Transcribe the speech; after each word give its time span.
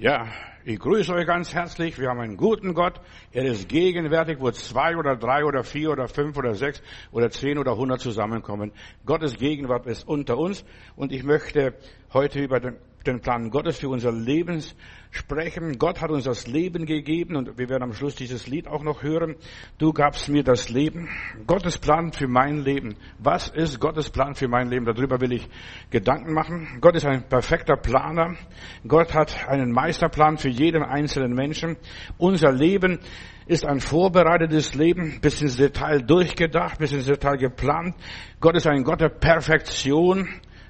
Ja, 0.00 0.28
ich 0.64 0.78
grüße 0.78 1.12
euch 1.12 1.26
ganz 1.26 1.52
herzlich. 1.52 1.98
Wir 1.98 2.10
haben 2.10 2.20
einen 2.20 2.36
guten 2.36 2.72
Gott. 2.72 3.00
Er 3.32 3.46
ist 3.46 3.68
gegenwärtig, 3.68 4.38
wo 4.38 4.52
zwei 4.52 4.96
oder 4.96 5.16
drei 5.16 5.44
oder 5.44 5.64
vier 5.64 5.90
oder 5.90 6.06
fünf 6.06 6.36
oder 6.36 6.54
sechs 6.54 6.80
oder 7.10 7.32
zehn 7.32 7.58
oder 7.58 7.76
hundert 7.76 8.00
zusammenkommen. 8.00 8.70
Gottes 9.04 9.36
Gegenwart 9.36 9.88
ist 9.88 10.06
unter 10.06 10.38
uns. 10.38 10.64
Und 10.94 11.10
ich 11.10 11.24
möchte 11.24 11.74
heute 12.12 12.38
über 12.38 12.60
den 12.60 12.76
den 13.08 13.20
Plan 13.20 13.50
Gottes 13.50 13.78
für 13.78 13.88
unser 13.88 14.12
Leben 14.12 14.62
sprechen. 15.10 15.78
Gott 15.78 16.00
hat 16.00 16.10
uns 16.10 16.24
das 16.24 16.46
Leben 16.46 16.86
gegeben 16.86 17.36
und 17.36 17.58
wir 17.58 17.68
werden 17.68 17.82
am 17.82 17.92
Schluss 17.92 18.14
dieses 18.14 18.46
Lied 18.46 18.68
auch 18.68 18.82
noch 18.82 19.02
hören. 19.02 19.36
Du 19.78 19.92
gabst 19.92 20.28
mir 20.28 20.42
das 20.42 20.68
Leben. 20.68 21.08
Gottes 21.46 21.78
Plan 21.78 22.12
für 22.12 22.28
mein 22.28 22.58
Leben. 22.58 22.96
Was 23.18 23.48
ist 23.48 23.80
Gottes 23.80 24.10
Plan 24.10 24.34
für 24.34 24.48
mein 24.48 24.68
Leben? 24.68 24.84
Darüber 24.84 25.20
will 25.20 25.32
ich 25.32 25.48
Gedanken 25.90 26.32
machen. 26.32 26.78
Gott 26.80 26.94
ist 26.96 27.06
ein 27.06 27.28
perfekter 27.28 27.76
Planer. 27.76 28.36
Gott 28.86 29.14
hat 29.14 29.48
einen 29.48 29.72
Meisterplan 29.72 30.36
für 30.36 30.50
jeden 30.50 30.82
einzelnen 30.82 31.32
Menschen. 31.32 31.76
Unser 32.18 32.52
Leben 32.52 32.98
ist 33.46 33.64
ein 33.64 33.80
vorbereitetes 33.80 34.74
Leben, 34.74 35.20
bis 35.22 35.40
ins 35.40 35.56
Detail 35.56 36.02
durchgedacht, 36.02 36.78
bis 36.78 36.92
ins 36.92 37.06
Detail 37.06 37.38
geplant. 37.38 37.96
Gott 38.40 38.56
ist 38.56 38.66
ein 38.66 38.84
Gott 38.84 39.00
der 39.00 39.08
Perfektion 39.08 40.28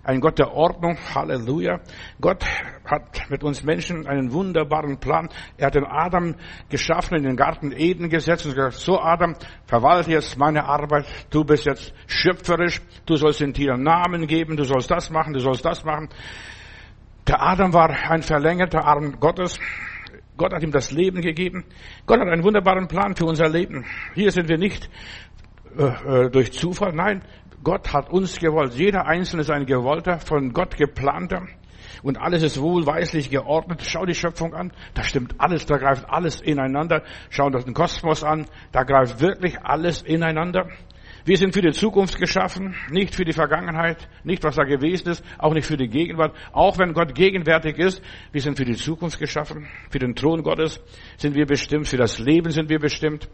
ein 0.09 0.21
Gott 0.21 0.39
der 0.39 0.55
Ordnung. 0.55 0.97
Halleluja. 1.15 1.81
Gott 2.19 2.43
hat 2.87 3.29
mit 3.29 3.45
uns 3.45 3.63
Menschen 3.63 4.07
einen 4.07 4.33
wunderbaren 4.33 4.99
Plan. 4.99 5.29
Er 5.59 5.67
hat 5.67 5.75
den 5.75 5.85
Adam 5.85 6.35
geschaffen, 6.71 7.19
in 7.19 7.25
den 7.25 7.37
Garten 7.37 7.73
Eden 7.73 8.09
gesetzt 8.09 8.47
und 8.47 8.55
gesagt, 8.55 8.77
so 8.77 8.99
Adam, 8.99 9.35
verwalte 9.67 10.11
jetzt 10.11 10.39
meine 10.39 10.65
Arbeit. 10.65 11.05
Du 11.29 11.45
bist 11.45 11.67
jetzt 11.67 11.93
schöpferisch. 12.07 12.81
Du 13.05 13.17
sollst 13.17 13.41
den 13.41 13.53
Tieren 13.53 13.83
Namen 13.83 14.27
geben. 14.27 14.57
Du 14.57 14.65
sollst 14.65 14.91
das 14.91 15.11
machen. 15.11 15.35
Du 15.35 15.41
sollst 15.41 15.67
das 15.67 15.85
machen. 15.85 16.09
Der 17.27 17.43
Adam 17.43 17.75
war 17.75 17.91
ein 17.91 18.23
verlängerter 18.23 18.87
Arm 18.87 19.21
Gottes. 19.21 19.61
Gott 20.39 20.55
hat 20.55 20.63
ihm 20.63 20.73
das 20.73 20.91
Leben 20.91 21.21
gegeben. 21.21 21.67
Gott 22.07 22.21
hat 22.21 22.29
einen 22.29 22.45
wunderbaren 22.45 22.89
Plan 22.89 23.15
für 23.15 23.27
unser 23.27 23.51
Leben. 23.51 23.85
Hier 24.15 24.31
sind 24.31 24.49
wir 24.49 24.57
nicht 24.57 24.89
äh, 25.77 26.25
äh 26.25 26.31
durch 26.31 26.53
Zufall. 26.53 26.95
Nein, 26.95 27.23
Gott 27.63 27.93
hat 27.93 28.11
uns 28.11 28.39
gewollt. 28.39 28.75
Jeder 28.75 29.07
Einzelne 29.07 29.43
ist 29.43 29.51
ein 29.51 29.67
gewollter, 29.67 30.19
von 30.19 30.53
Gott 30.53 30.77
geplanter. 30.77 31.47
Und 32.03 32.19
alles 32.19 32.43
ist 32.43 32.61
wohlweislich 32.61 33.31
geordnet. 33.31 33.83
Schau 33.85 34.07
die 34.07 34.15
Schöpfung 34.15 34.55
an. 34.55 34.73
Da 34.95 35.03
stimmt 35.03 35.35
alles, 35.39 35.67
da 35.67 35.77
greift 35.77 36.09
alles 36.09 36.41
ineinander. 36.41 37.03
Schau 37.31 37.51
den 37.51 37.75
Kosmos 37.75 38.23
an. 38.23 38.47
Da 38.73 38.85
greift 38.85 39.21
wirklich 39.21 39.59
alles 39.63 40.03
ineinander. 40.03 40.69
Wir 41.25 41.37
sind 41.37 41.53
für 41.53 41.61
die 41.61 41.73
Zukunft 41.73 42.19
geschaffen, 42.19 42.75
nicht 42.91 43.15
für 43.15 43.25
die 43.25 43.35
Vergangenheit, 43.35 44.09
nicht 44.25 44.45
was 44.45 44.57
da 44.57 44.65
gewesen 44.65 45.11
ist, 45.11 45.23
auch 45.37 45.53
nicht 45.53 45.67
für 45.67 45.77
die 45.77 45.89
Gegenwart. 45.89 46.35
Auch 46.53 46.79
wenn 46.79 46.95
Gott 46.95 47.15
gegenwärtig 47.15 47.79
ist, 47.79 48.01
wir 48.33 48.41
sind 48.41 48.57
für 48.57 48.65
die 48.65 48.77
Zukunft 48.77 49.19
geschaffen, 49.19 49.69
für 49.91 49.99
den 49.99 50.15
Thron 50.15 50.43
Gottes 50.43 50.81
sind 51.19 51.35
wir 51.35 51.45
bestimmt, 51.45 51.87
für 51.87 51.99
das 51.99 52.19
Leben 52.19 52.51
sind 52.51 52.71
wir 52.71 52.79
bestimmt. 52.79 53.29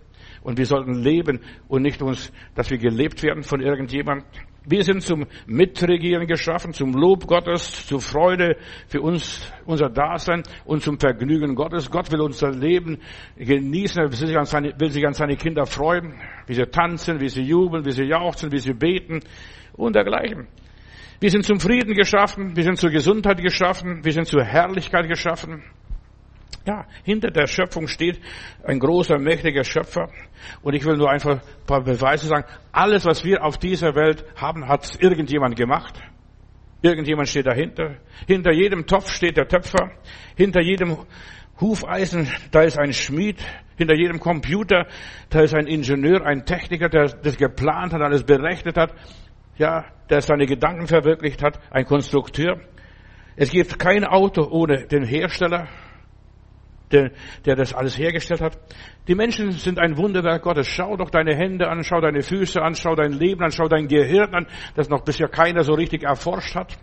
Und 0.45 0.59
wir 0.59 0.67
sollten 0.67 1.03
leben 1.03 1.41
und 1.67 1.83
nicht 1.83 2.01
uns, 2.03 2.31
dass 2.55 2.71
wir 2.71 2.79
gelebt 2.79 3.23
werden 3.25 3.43
von 3.43 3.61
irgendjemand. 3.61 4.25
Wir 4.67 4.85
sind 4.85 5.03
zum 5.03 5.27
Mitregieren 5.47 6.27
geschaffen, 6.27 6.73
zum 6.73 6.93
Lob 6.93 7.27
Gottes, 7.27 7.87
zur 7.87 8.01
Freude 8.01 8.57
für 8.87 9.01
uns, 9.01 9.51
unser 9.67 9.89
Dasein 9.89 10.43
und 10.65 10.83
zum 10.83 10.99
Vergnügen 10.99 11.55
Gottes. 11.55 11.91
Gott 11.91 12.13
will 12.13 12.21
unser 12.21 12.51
Leben 12.51 12.99
genießen, 13.37 14.03
er 14.03 14.11
will 14.11 14.17
sich 14.17 14.37
an 14.37 14.45
seine, 14.45 14.73
will 14.79 14.91
sich 14.91 15.07
an 15.07 15.13
seine 15.13 15.37
Kinder 15.37 15.67
freuen, 15.67 16.15
wie 16.47 16.55
sie 16.55 16.67
tanzen, 16.67 17.21
wie 17.21 17.29
sie 17.29 17.43
jubeln, 17.43 17.85
wie 17.85 17.93
sie 17.93 18.05
jauchzen, 18.05 18.53
wie 18.53 18.59
sie 18.59 18.73
beten 18.73 19.21
und 19.75 19.97
dergleichen. 19.97 20.47
Wir 21.21 21.31
sind 21.31 21.45
zum 21.45 21.61
Frieden 21.61 21.95
geschaffen, 21.95 22.57
wir 22.57 22.65
sind 22.65 22.77
zur 22.77 22.91
Gesundheit 22.91 23.43
geschaffen, 23.43 24.05
wir 24.05 24.13
sind 24.13 24.27
zur 24.27 24.45
Herrlichkeit 24.45 25.09
geschaffen. 25.09 25.63
Ja, 26.67 26.87
hinter 27.03 27.31
der 27.31 27.47
Schöpfung 27.47 27.89
steht 27.89 28.21
ein 28.65 28.79
großer, 28.79 29.19
mächtiger 29.19 29.65
Schöpfer. 29.65 30.09
Und 30.63 30.75
ich 30.75 30.85
will 30.85 30.97
nur 30.97 31.11
einfach 31.11 31.33
ein 31.33 31.67
paar 31.67 31.83
Beweise 31.83 32.27
sagen. 32.27 32.47
Alles, 32.73 33.05
was 33.05 33.23
wir 33.23 33.45
auf 33.45 33.59
dieser 33.59 33.95
Welt 33.95 34.25
haben, 34.37 34.67
hat 34.67 34.97
irgendjemand 34.99 35.57
gemacht. 35.57 36.01
Irgendjemand 36.81 37.29
steht 37.29 37.47
dahinter. 37.47 37.97
Hinter 38.27 38.53
jedem 38.53 38.87
Topf 38.87 39.11
steht 39.11 39.37
der 39.37 39.47
Töpfer. 39.47 39.91
Hinter 40.37 40.63
jedem 40.63 40.97
Hufeisen, 41.61 42.31
da 42.51 42.63
ist 42.63 42.79
ein 42.79 42.95
Schmied. 42.95 43.45
Hinter 43.77 43.95
jedem 43.95 44.19
Computer, 44.19 44.87
da 45.31 45.41
ist 45.41 45.55
ein 45.55 45.67
Ingenieur, 45.67 46.25
ein 46.25 46.47
Techniker, 46.47 46.89
der 46.89 47.07
das 47.09 47.37
geplant 47.37 47.93
hat, 47.93 48.01
alles 48.01 48.23
berechnet 48.23 48.77
hat. 48.77 48.95
Ja, 49.59 49.85
der 50.09 50.23
seine 50.23 50.47
Gedanken 50.47 50.87
verwirklicht 50.87 51.43
hat. 51.43 51.61
Ein 51.71 51.85
Konstrukteur. 51.85 52.61
Es 53.37 53.51
gibt 53.51 53.79
kein 53.79 54.05
Auto 54.05 54.49
ohne 54.49 54.87
den 54.87 55.05
Hersteller 55.05 55.69
der, 56.93 57.11
der 57.45 57.57
das 57.57 57.75
alles 57.75 57.99
hergestellt 57.99 58.41
hat. 58.41 58.59
Die 59.09 59.15
Menschen 59.15 59.53
sind 59.53 59.79
ein 59.79 59.97
Wunderwerk 59.97 60.43
Gottes. 60.43 60.69
Schau 60.69 60.97
doch 60.97 61.11
deine 61.11 61.35
Hände 61.35 61.69
an, 61.69 61.83
schau 61.83 62.01
deine 62.01 62.23
Füße 62.23 62.61
an, 62.61 62.75
schau 62.75 62.95
dein 62.95 63.13
Leben 63.13 63.43
an, 63.43 63.51
schau 63.51 63.69
dein 63.69 63.89
Gehirn 63.89 64.35
an, 64.35 64.47
das 64.75 64.89
noch 64.89 65.05
bisher 65.05 65.29
keiner 65.29 65.63
so 65.63 65.75
richtig 65.75 66.05
erforscht 66.05 66.55
hat. 66.55 66.79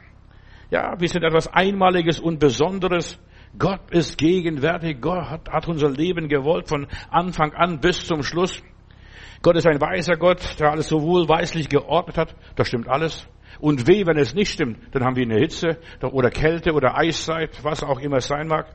Ja, 0.69 0.95
wir 0.99 1.07
sind 1.07 1.23
etwas 1.23 1.47
Einmaliges 1.47 2.19
und 2.19 2.39
Besonderes. 2.39 3.19
Gott 3.57 3.91
ist 3.91 4.17
gegenwärtig. 4.17 5.01
Gott 5.01 5.29
hat, 5.29 5.49
hat 5.49 5.67
unser 5.67 5.89
Leben 5.89 6.29
gewollt 6.29 6.69
von 6.69 6.87
Anfang 7.09 7.53
an 7.53 7.79
bis 7.79 8.05
zum 8.05 8.23
Schluss. 8.23 8.63
Gott 9.41 9.57
ist 9.57 9.67
ein 9.67 9.81
weiser 9.81 10.15
Gott, 10.17 10.59
der 10.59 10.71
alles 10.71 10.87
so 10.87 11.01
wohlweislich 11.01 11.67
geordnet 11.67 12.17
hat. 12.17 12.35
Das 12.55 12.67
stimmt 12.67 12.87
alles. 12.87 13.27
Und 13.59 13.87
weh, 13.87 14.05
wenn 14.05 14.17
es 14.17 14.33
nicht 14.33 14.51
stimmt, 14.51 14.77
dann 14.91 15.03
haben 15.03 15.15
wir 15.15 15.23
eine 15.23 15.39
Hitze 15.39 15.79
oder 16.01 16.29
Kälte 16.29 16.73
oder 16.73 16.97
Eiszeit, 16.97 17.63
was 17.63 17.83
auch 17.83 17.99
immer 17.99 18.17
es 18.17 18.27
sein 18.27 18.47
mag. 18.47 18.67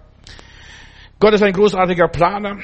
Gott 1.19 1.33
ist 1.33 1.43
ein 1.43 1.55
großartiger 1.55 2.09
Planer. 2.09 2.59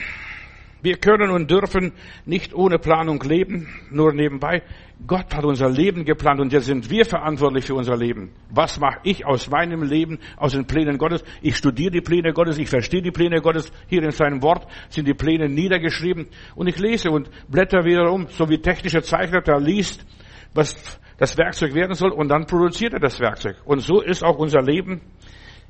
Wir 0.82 0.96
können 0.96 1.30
und 1.30 1.50
dürfen 1.50 1.92
nicht 2.26 2.52
ohne 2.52 2.78
Planung 2.78 3.22
leben, 3.22 3.66
nur 3.90 4.12
nebenbei. 4.12 4.62
Gott 5.06 5.34
hat 5.34 5.44
unser 5.44 5.70
Leben 5.70 6.04
geplant 6.04 6.38
und 6.38 6.52
jetzt 6.52 6.66
sind 6.66 6.90
wir 6.90 7.06
verantwortlich 7.06 7.64
für 7.64 7.74
unser 7.74 7.96
Leben. 7.96 8.32
Was 8.50 8.78
mache 8.78 8.98
ich 9.04 9.24
aus 9.24 9.48
meinem 9.48 9.82
Leben, 9.84 10.18
aus 10.36 10.52
den 10.52 10.66
Plänen 10.66 10.98
Gottes? 10.98 11.24
Ich 11.40 11.56
studiere 11.56 11.92
die 11.92 12.00
Pläne 12.02 12.34
Gottes, 12.34 12.58
ich 12.58 12.68
verstehe 12.68 13.00
die 13.00 13.10
Pläne 13.10 13.40
Gottes. 13.40 13.72
Hier 13.88 14.02
in 14.02 14.10
seinem 14.10 14.42
Wort 14.42 14.66
sind 14.90 15.08
die 15.08 15.14
Pläne 15.14 15.48
niedergeschrieben 15.48 16.26
und 16.54 16.66
ich 16.66 16.78
lese 16.78 17.10
und 17.10 17.30
blätter 17.48 17.86
wieder 17.86 18.12
um, 18.12 18.26
so 18.28 18.50
wie 18.50 18.58
technische 18.58 19.02
Zeichner, 19.02 19.40
der 19.40 19.60
liest, 19.60 20.04
was 20.52 21.00
das 21.16 21.38
Werkzeug 21.38 21.74
werden 21.74 21.94
soll 21.94 22.10
und 22.10 22.28
dann 22.28 22.46
produziert 22.46 22.92
er 22.92 23.00
das 23.00 23.18
Werkzeug. 23.18 23.56
Und 23.64 23.80
so 23.80 24.02
ist 24.02 24.22
auch 24.22 24.36
unser 24.36 24.60
Leben. 24.60 25.00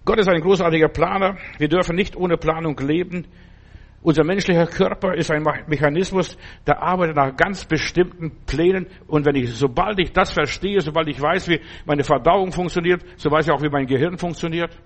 Gott 0.05 0.19
ist 0.19 0.29
ein 0.29 0.41
großartiger 0.41 0.89
Planer. 0.89 1.37
Wir 1.59 1.69
dürfen 1.69 1.95
nicht 1.95 2.17
ohne 2.17 2.37
Planung 2.37 2.77
leben. 2.79 3.27
Unser 4.03 4.25
menschlicher 4.25 4.67
Körper 4.67 5.15
ist 5.15 5.31
ein 5.31 5.45
Mechanismus, 5.69 6.37
der 6.67 6.83
arbeitet 6.83 7.15
nach 7.15 7.37
ganz 7.37 7.65
bestimmten 7.65 8.33
Plänen. 8.47 8.89
Und 9.07 9.25
wenn 9.25 9.37
ich, 9.37 9.55
sobald 9.55 10.01
ich 10.01 10.13
das 10.13 10.33
verstehe, 10.33 10.81
sobald 10.81 11.07
ich 11.07 11.21
weiß, 11.21 11.49
wie 11.49 11.61
meine 11.87 12.03
Verdauung 12.03 12.51
funktioniert, 12.51 13.05
so 13.17 13.31
weiß 13.31 13.47
ich 13.47 13.53
auch, 13.53 13.63
wie 13.63 13.69
mein 13.69 13.87
Gehirn 13.87 14.19
funktioniert. 14.19 14.77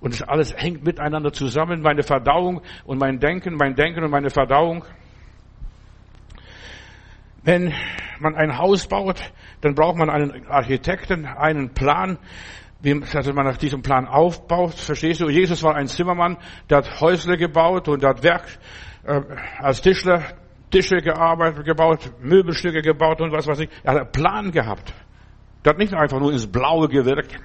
Und 0.00 0.14
das 0.14 0.26
alles 0.26 0.52
hängt 0.56 0.84
miteinander 0.84 1.32
zusammen. 1.32 1.80
Meine 1.80 2.02
Verdauung 2.02 2.62
und 2.84 2.98
mein 2.98 3.20
Denken, 3.20 3.54
mein 3.54 3.76
Denken 3.76 4.02
und 4.02 4.10
meine 4.10 4.30
Verdauung. 4.30 4.84
Wenn 7.44 7.72
man 8.18 8.34
ein 8.34 8.58
Haus 8.58 8.88
baut, 8.88 9.20
dann 9.60 9.76
braucht 9.76 9.96
man 9.96 10.10
einen 10.10 10.46
Architekten, 10.46 11.26
einen 11.26 11.74
Plan 11.74 12.18
wie 12.82 12.94
man 12.94 13.46
nach 13.46 13.56
diesem 13.56 13.82
Plan 13.82 14.06
aufbaut. 14.06 14.74
Verstehst 14.74 15.20
du? 15.20 15.28
Jesus 15.28 15.62
war 15.62 15.76
ein 15.76 15.86
Zimmermann, 15.86 16.36
der 16.68 16.78
hat 16.78 17.00
Häusle 17.00 17.36
gebaut 17.36 17.88
und 17.88 18.04
hat 18.04 18.22
Werk 18.22 18.46
äh, 19.04 19.20
als 19.58 19.80
Tischler 19.80 20.22
Tische 20.72 20.96
gearbeitet, 20.96 21.66
gebaut, 21.66 22.12
Möbelstücke 22.20 22.80
gebaut 22.80 23.20
und 23.20 23.30
was 23.30 23.46
weiß 23.46 23.60
ich. 23.60 23.68
Er 23.84 23.92
hat 23.92 24.00
einen 24.00 24.12
Plan 24.12 24.50
gehabt. 24.50 24.94
Der 25.64 25.70
hat 25.70 25.78
nicht 25.78 25.92
einfach 25.92 26.18
nur 26.18 26.32
ins 26.32 26.50
Blaue 26.50 26.88
gewirkt. 26.88 27.36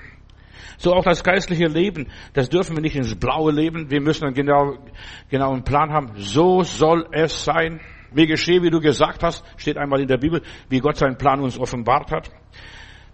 So 0.78 0.94
auch 0.94 1.04
das 1.04 1.24
geistliche 1.24 1.66
Leben, 1.66 2.07
das 2.33 2.50
dürfen 2.50 2.75
wir 2.75 2.81
nicht 2.81 2.95
ins 2.95 3.16
Blaue 3.16 3.51
leben. 3.51 3.92
Wir 3.92 4.00
müssen 4.00 4.25
einen 4.25 4.33
genau, 4.33 4.78
genau 5.30 5.60
Plan 5.62 5.92
haben. 5.92 6.13
So 6.16 6.63
soll 6.63 7.07
es 7.12 7.44
sein. 7.44 7.81
Wie 8.12 8.28
geschehe, 8.28 8.62
wie 8.62 8.69
du 8.69 8.80
gesagt 8.80 9.24
hast, 9.24 9.44
steht 9.57 9.78
einmal 9.78 10.00
in 10.00 10.07
der 10.07 10.18
Bibel, 10.18 10.42
wie 10.69 10.80
Gott 10.80 10.95
seinen 10.95 11.18
Plan 11.18 11.42
uns 11.42 11.60
offenbart 11.60 12.12
hat. 12.12 12.30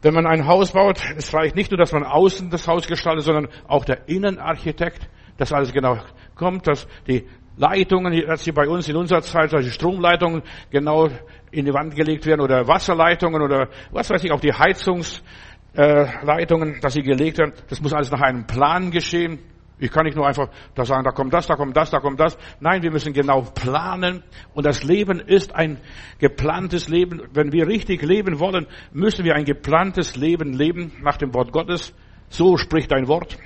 Wenn 0.03 0.13
man 0.13 0.27
ein 0.27 0.45
Haus 0.47 0.73
baut, 0.73 1.01
es 1.15 1.33
reicht 1.33 1.55
nicht 1.55 1.71
nur, 1.71 1.77
dass 1.77 1.93
man 1.93 2.03
außen 2.03 2.49
das 2.49 2.67
Haus 2.67 2.87
gestaltet, 2.87 3.23
sondern 3.23 3.47
auch 3.67 3.85
der 3.85 4.09
Innenarchitekt, 4.09 5.07
dass 5.37 5.53
alles 5.53 5.71
genau 5.71 5.97
kommt, 6.35 6.67
dass 6.67 6.89
die 7.07 7.25
Leitungen, 7.55 8.27
als 8.27 8.43
hier 8.43 8.53
bei 8.53 8.67
uns 8.67 8.89
in 8.89 8.97
unserer 8.97 9.21
Zeit, 9.21 9.51
solche 9.51 9.71
Stromleitungen 9.71 10.43
genau 10.71 11.07
in 11.51 11.63
die 11.65 11.73
Wand 11.73 11.95
gelegt 11.95 12.25
werden 12.25 12.41
oder 12.41 12.67
Wasserleitungen 12.67 13.41
oder 13.41 13.69
was 13.91 14.09
weiß 14.09 14.25
ich, 14.25 14.33
auch 14.33 14.41
die 14.41 14.51
Heizungsleitungen, 14.51 16.81
dass 16.81 16.91
sie 16.93 17.03
gelegt 17.03 17.37
werden. 17.37 17.53
Das 17.69 17.79
muss 17.79 17.93
alles 17.93 18.11
nach 18.11 18.21
einem 18.21 18.45
Plan 18.45 18.91
geschehen. 18.91 19.39
Ich 19.83 19.91
kann 19.91 20.05
nicht 20.05 20.15
nur 20.15 20.25
einfach 20.25 20.47
da 20.75 20.85
sagen, 20.85 21.03
da 21.03 21.11
kommt 21.11 21.33
das, 21.33 21.47
da 21.47 21.55
kommt 21.55 21.75
das, 21.75 21.91
da 21.91 21.99
kommt 21.99 22.19
das. 22.19 22.37
Nein, 22.61 22.83
wir 22.83 22.91
müssen 22.91 23.11
genau 23.11 23.41
planen. 23.41 24.23
Und 24.53 24.65
das 24.65 24.83
Leben 24.83 25.19
ist 25.19 25.53
ein 25.53 25.77
geplantes 26.19 26.87
Leben. 26.87 27.21
Wenn 27.33 27.51
wir 27.51 27.67
richtig 27.67 28.01
leben 28.01 28.39
wollen, 28.39 28.67
müssen 28.93 29.25
wir 29.25 29.35
ein 29.35 29.43
geplantes 29.43 30.15
Leben 30.15 30.53
leben 30.53 30.93
nach 31.01 31.17
dem 31.17 31.33
Wort 31.33 31.51
Gottes. 31.51 31.93
So 32.29 32.55
spricht 32.55 32.93
ein 32.93 33.09
Wort. 33.09 33.37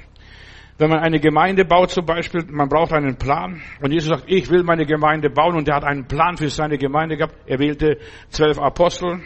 Wenn 0.78 0.92
man 0.92 1.00
eine 1.00 1.19
Gemeinde 1.19 1.66
baut 1.66 1.89
zum 1.89 2.06
Beispiel, 2.06 2.45
man 2.51 2.69
braucht 2.69 2.94
einen 2.94 3.18
Plan. 3.18 3.60
Und 3.81 3.92
Jesus 3.92 4.10
sagt, 4.10 4.25
ich 4.28 4.48
will 4.51 4.62
meine 4.62 4.86
Gemeinde 4.86 5.31
bauen. 5.31 5.56
Und 5.56 5.68
er 5.68 5.78
hat 5.78 5.86
einen 5.86 6.06
Plan 6.06 6.38
für 6.38 6.50
seine 6.50 6.78
Gemeinde 6.78 7.18
gehabt. 7.18 7.33
Er 7.48 7.57
wählte 7.57 7.98
zwölf 8.30 8.60
Apostel. 8.60 9.22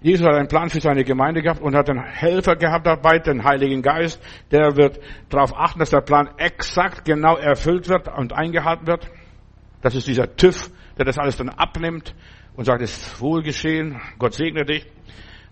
Jesus 0.00 0.24
hat 0.24 0.34
einen 0.34 0.46
Plan 0.46 0.70
für 0.70 0.80
seine 0.80 1.02
Gemeinde 1.02 1.42
gehabt 1.42 1.60
und 1.60 1.74
hat 1.74 1.90
einen 1.90 2.04
Helfer 2.04 2.54
gehabt 2.54 2.86
dabei, 2.86 3.18
den 3.18 3.42
Heiligen 3.42 3.82
Geist. 3.82 4.22
Der 4.52 4.76
wird 4.76 5.00
darauf 5.28 5.52
achten, 5.56 5.80
dass 5.80 5.90
der 5.90 6.02
Plan 6.02 6.28
exakt 6.36 7.04
genau 7.04 7.36
erfüllt 7.36 7.88
wird 7.88 8.06
und 8.16 8.32
eingehalten 8.32 8.86
wird. 8.86 9.10
Das 9.82 9.96
ist 9.96 10.06
dieser 10.06 10.36
TÜV, 10.36 10.70
der 10.96 11.04
das 11.04 11.18
alles 11.18 11.36
dann 11.36 11.48
abnimmt 11.48 12.14
und 12.54 12.64
sagt, 12.64 12.82
es 12.82 12.96
ist 12.96 13.20
wohlgeschehen, 13.20 14.00
Gott 14.18 14.34
segne 14.34 14.64
dich. 14.64 14.86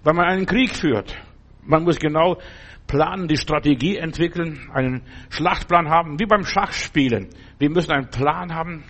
Wenn 0.05 0.15
man 0.15 0.27
einen 0.27 0.47
Krieg 0.47 0.77
führt, 0.77 1.17
man 1.63 1.83
muss 1.83 1.99
genau 1.99 2.39
planen, 2.87 3.27
die 3.27 3.37
Strategie 3.37 3.97
entwickeln, 3.97 4.71
einen 4.73 5.03
Schlachtplan 5.31 5.89
haben, 5.89 6.21
wie 6.21 6.27
beim 6.27 6.45
Schachspielen. 6.45 7.31
Wir 7.59 7.71
müssen 7.71 7.91
einen 7.91 8.11
Plan 8.11 8.55
haben, 8.55 8.85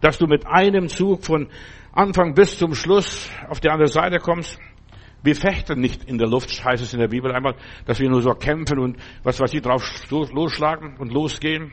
dass 0.00 0.18
du 0.18 0.26
mit 0.26 0.46
einem 0.48 0.88
Zug 0.88 1.24
von 1.24 1.48
Anfang 1.92 2.34
bis 2.34 2.58
zum 2.58 2.74
Schluss 2.74 3.30
auf 3.48 3.60
die 3.60 3.68
andere 3.68 3.88
Seite 3.88 4.18
kommst. 4.18 4.58
Wir 5.22 5.36
fechten 5.36 5.80
nicht 5.80 6.04
in 6.04 6.16
der 6.16 6.28
Luft, 6.28 6.64
heißt 6.64 6.82
es 6.82 6.94
in 6.94 7.00
der 7.00 7.08
Bibel 7.08 7.30
einmal, 7.32 7.54
dass 7.84 8.00
wir 8.00 8.08
nur 8.08 8.22
so 8.22 8.30
kämpfen 8.30 8.78
und 8.78 8.96
was 9.22 9.38
weiß 9.38 9.52
ich 9.52 9.60
drauf 9.60 9.82
losschlagen 10.10 10.96
und 10.98 11.12
losgehen. 11.12 11.72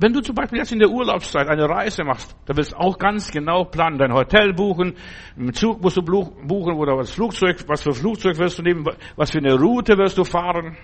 Wenn 0.00 0.12
du 0.12 0.20
zum 0.20 0.34
Beispiel 0.34 0.58
jetzt 0.58 0.70
in 0.70 0.78
der 0.78 0.90
Urlaubszeit 0.90 1.48
eine 1.48 1.68
Reise 1.68 2.04
machst, 2.04 2.36
dann 2.46 2.56
willst 2.56 2.72
du 2.72 2.76
auch 2.76 2.98
ganz 2.98 3.32
genau 3.32 3.64
planen, 3.64 3.98
dein 3.98 4.12
Hotel 4.12 4.52
buchen, 4.52 4.94
einen 5.36 5.52
Zug 5.54 5.82
musst 5.82 5.96
du 5.96 6.02
buchen 6.02 6.74
oder 6.74 6.96
das 6.98 7.10
Flugzeug, 7.10 7.64
was 7.66 7.82
für 7.82 7.92
Flugzeug 7.92 8.38
wirst 8.38 8.58
du 8.58 8.62
nehmen, 8.62 8.84
was 9.16 9.32
für 9.32 9.38
eine 9.38 9.58
Route 9.58 9.96
wirst 9.98 10.16
du 10.16 10.22
fahren. 10.22 10.76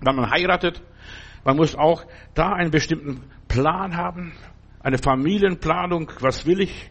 Wenn 0.00 0.16
man 0.16 0.28
heiratet, 0.30 0.82
man 1.44 1.56
muss 1.56 1.76
auch 1.76 2.04
da 2.34 2.52
einen 2.52 2.72
bestimmten 2.72 3.22
Plan 3.46 3.96
haben, 3.96 4.32
eine 4.80 4.98
Familienplanung, 4.98 6.10
was 6.18 6.46
will 6.46 6.62
ich, 6.62 6.90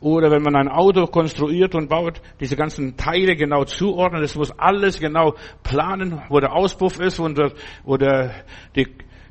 oder 0.00 0.30
wenn 0.30 0.42
man 0.42 0.54
ein 0.54 0.68
Auto 0.68 1.06
konstruiert 1.06 1.74
und 1.74 1.88
baut, 1.88 2.20
diese 2.40 2.56
ganzen 2.56 2.96
Teile 2.96 3.34
genau 3.34 3.64
zuordnen. 3.64 4.22
Es 4.22 4.36
muss 4.36 4.52
alles 4.56 5.00
genau 5.00 5.34
planen, 5.62 6.22
wo 6.28 6.38
der 6.38 6.52
Auspuff 6.52 7.00
ist, 7.00 7.18
wo 7.18 7.96
der 7.96 8.44
die 8.76 8.86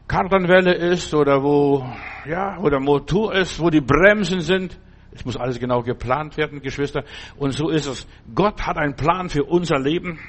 Kardanwelle 0.07 0.73
ist 0.73 1.13
oder 1.13 1.43
wo, 1.43 1.85
ja, 2.25 2.57
wo 2.59 2.69
der 2.69 2.79
Motor 2.79 3.33
ist, 3.35 3.59
wo 3.59 3.69
die 3.69 3.81
Bremsen 3.81 4.41
sind. 4.41 4.79
Es 5.11 5.25
muss 5.25 5.35
alles 5.35 5.59
genau 5.59 5.81
geplant 5.81 6.37
werden, 6.37 6.61
Geschwister. 6.61 7.03
Und 7.37 7.51
so 7.51 7.69
ist 7.69 7.87
es. 7.87 8.07
Gott 8.35 8.65
hat 8.65 8.77
einen 8.77 8.95
Plan 8.95 9.29
für 9.29 9.43
unser 9.43 9.79
Leben. 9.79 10.19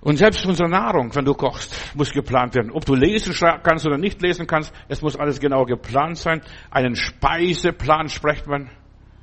Und 0.00 0.16
selbst 0.16 0.46
unsere 0.46 0.68
Nahrung, 0.68 1.12
wenn 1.14 1.24
du 1.24 1.34
kochst, 1.34 1.96
muss 1.96 2.12
geplant 2.12 2.54
werden. 2.54 2.70
Ob 2.70 2.84
du 2.84 2.94
lesen 2.94 3.34
kannst 3.62 3.84
oder 3.84 3.98
nicht 3.98 4.22
lesen 4.22 4.46
kannst, 4.46 4.72
es 4.88 5.02
muss 5.02 5.16
alles 5.16 5.40
genau 5.40 5.64
geplant 5.64 6.18
sein. 6.18 6.40
Einen 6.70 6.94
Speiseplan 6.94 8.08
spricht 8.08 8.46
man. 8.46 8.70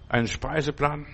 Einen 0.09 0.27
Speiseplan. 0.27 1.05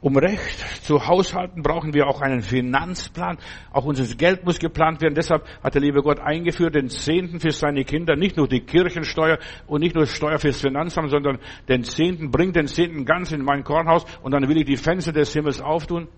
Um 0.00 0.16
recht 0.16 0.58
zu 0.84 1.06
haushalten, 1.06 1.62
brauchen 1.62 1.94
wir 1.94 2.08
auch 2.08 2.22
einen 2.22 2.42
Finanzplan. 2.42 3.38
Auch 3.72 3.84
unser 3.84 4.12
Geld 4.16 4.44
muss 4.44 4.58
geplant 4.58 5.00
werden. 5.00 5.14
Deshalb 5.14 5.46
hat 5.62 5.74
der 5.74 5.82
liebe 5.82 6.02
Gott 6.02 6.18
eingeführt 6.18 6.74
den 6.74 6.88
Zehnten 6.88 7.38
für 7.38 7.52
seine 7.52 7.84
Kinder. 7.84 8.16
Nicht 8.16 8.36
nur 8.36 8.48
die 8.48 8.62
Kirchensteuer 8.62 9.38
und 9.68 9.80
nicht 9.80 9.94
nur 9.94 10.06
Steuer 10.06 10.38
fürs 10.38 10.60
Finanzamt, 10.60 11.10
sondern 11.10 11.38
den 11.68 11.84
Zehnten. 11.84 12.32
Bring 12.32 12.52
den 12.52 12.66
Zehnten 12.66 13.04
ganz 13.04 13.30
in 13.30 13.44
mein 13.44 13.62
Kornhaus 13.62 14.04
und 14.22 14.32
dann 14.32 14.48
will 14.48 14.56
ich 14.56 14.64
die 14.64 14.76
Fenster 14.76 15.12
des 15.12 15.32
Himmels 15.34 15.60
auftun. 15.60 16.08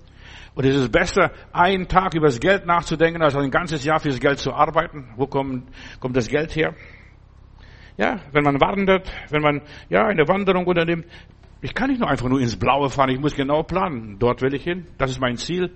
Und 0.54 0.64
es 0.64 0.76
ist 0.76 0.92
besser, 0.92 1.32
einen 1.52 1.88
Tag 1.88 2.14
über 2.14 2.26
das 2.26 2.38
Geld 2.38 2.64
nachzudenken, 2.64 3.22
als 3.22 3.34
ein 3.34 3.50
ganzes 3.50 3.84
Jahr 3.84 3.98
fürs 3.98 4.20
Geld 4.20 4.38
zu 4.38 4.52
arbeiten. 4.52 5.12
Wo 5.16 5.26
kommt, 5.26 5.68
kommt 5.98 6.16
das 6.16 6.28
Geld 6.28 6.54
her? 6.54 6.74
Ja, 7.96 8.20
wenn 8.32 8.44
man 8.44 8.60
wandert, 8.60 9.10
wenn 9.30 9.42
man, 9.42 9.62
ja, 9.88 10.06
eine 10.06 10.26
Wanderung 10.28 10.66
unternimmt, 10.66 11.06
ich 11.60 11.74
kann 11.74 11.90
nicht 11.90 12.00
nur 12.00 12.08
einfach 12.08 12.28
nur 12.28 12.40
ins 12.40 12.56
Blaue 12.56 12.90
fahren, 12.90 13.10
ich 13.10 13.20
muss 13.20 13.34
genau 13.34 13.62
planen. 13.62 14.18
Dort 14.18 14.42
will 14.42 14.54
ich 14.54 14.62
hin, 14.62 14.86
das 14.98 15.10
ist 15.10 15.20
mein 15.20 15.36
Ziel. 15.36 15.74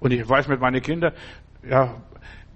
Und 0.00 0.12
ich 0.12 0.26
weiß 0.26 0.48
mit 0.48 0.60
meinen 0.60 0.80
Kindern, 0.80 1.12
ja, 1.68 2.02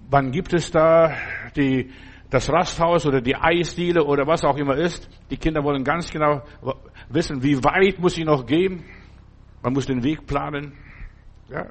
wann 0.09 0.31
gibt 0.31 0.53
es 0.53 0.71
da 0.71 1.13
die, 1.55 1.91
das 2.29 2.51
Rasthaus 2.51 3.05
oder 3.05 3.21
die 3.21 3.35
Eisdiele 3.35 4.03
oder 4.03 4.25
was 4.25 4.43
auch 4.43 4.57
immer 4.57 4.77
ist. 4.77 5.09
Die 5.29 5.37
Kinder 5.37 5.63
wollen 5.63 5.83
ganz 5.83 6.11
genau 6.11 6.43
wissen, 7.09 7.43
wie 7.43 7.63
weit 7.63 7.99
muss 7.99 8.17
ich 8.17 8.25
noch 8.25 8.45
gehen. 8.45 8.85
Man 9.61 9.73
muss 9.73 9.85
den 9.85 10.03
Weg 10.03 10.25
planen. 10.25 10.73
Ja. 11.53 11.67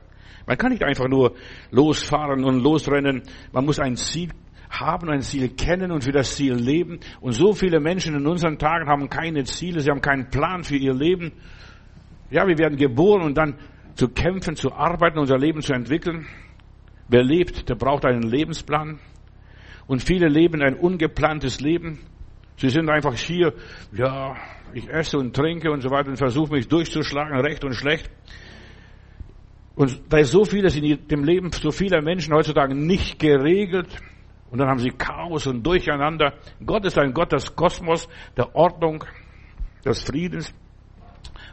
Man 0.46 0.56
kann 0.56 0.72
nicht 0.72 0.82
einfach 0.82 1.08
nur 1.08 1.34
losfahren 1.70 2.44
und 2.44 2.62
losrennen. 2.62 3.22
Man 3.52 3.64
muss 3.64 3.78
ein 3.78 3.96
Ziel 3.96 4.30
haben, 4.70 5.10
ein 5.10 5.20
Ziel 5.20 5.50
kennen 5.50 5.90
und 5.92 6.04
für 6.04 6.12
das 6.12 6.36
Ziel 6.36 6.54
leben. 6.54 7.00
Und 7.20 7.32
so 7.32 7.52
viele 7.52 7.80
Menschen 7.80 8.14
in 8.14 8.26
unseren 8.26 8.58
Tagen 8.58 8.88
haben 8.88 9.08
keine 9.08 9.44
Ziele, 9.44 9.80
sie 9.80 9.90
haben 9.90 10.00
keinen 10.00 10.30
Plan 10.30 10.64
für 10.64 10.76
ihr 10.76 10.94
Leben. 10.94 11.32
Ja, 12.30 12.46
wir 12.46 12.58
werden 12.58 12.78
geboren 12.78 13.22
und 13.22 13.36
dann 13.36 13.58
zu 13.94 14.08
kämpfen, 14.08 14.56
zu 14.56 14.72
arbeiten, 14.72 15.18
unser 15.18 15.36
Leben 15.36 15.60
zu 15.60 15.74
entwickeln. 15.74 16.26
Wer 17.08 17.22
lebt, 17.22 17.68
der 17.68 17.74
braucht 17.74 18.06
einen 18.06 18.22
Lebensplan. 18.22 18.98
Und 19.86 20.02
viele 20.02 20.28
leben 20.28 20.62
ein 20.62 20.74
ungeplantes 20.74 21.60
Leben. 21.60 21.98
Sie 22.56 22.70
sind 22.70 22.88
einfach 22.88 23.14
hier, 23.14 23.52
ja, 23.92 24.36
ich 24.72 24.88
esse 24.88 25.18
und 25.18 25.34
trinke 25.34 25.70
und 25.70 25.82
so 25.82 25.90
weiter 25.90 26.08
und 26.08 26.16
versuche 26.16 26.52
mich 26.52 26.68
durchzuschlagen, 26.68 27.38
recht 27.40 27.64
und 27.64 27.74
schlecht. 27.74 28.10
Und 29.74 30.12
da 30.12 30.22
so 30.24 30.44
vieles 30.44 30.76
in 30.76 31.06
dem 31.06 31.24
Leben 31.24 31.50
so 31.52 31.70
vieler 31.70 32.02
Menschen 32.02 32.34
heutzutage 32.34 32.74
nicht 32.74 33.18
geregelt. 33.18 33.88
Und 34.50 34.58
dann 34.58 34.68
haben 34.68 34.80
sie 34.80 34.90
Chaos 34.90 35.46
und 35.46 35.62
Durcheinander. 35.66 36.34
Gott 36.64 36.84
ist 36.84 36.98
ein 36.98 37.14
Gott 37.14 37.32
des 37.32 37.56
Kosmos, 37.56 38.06
der 38.36 38.54
Ordnung, 38.54 39.02
des 39.84 40.02
Friedens. 40.02 40.52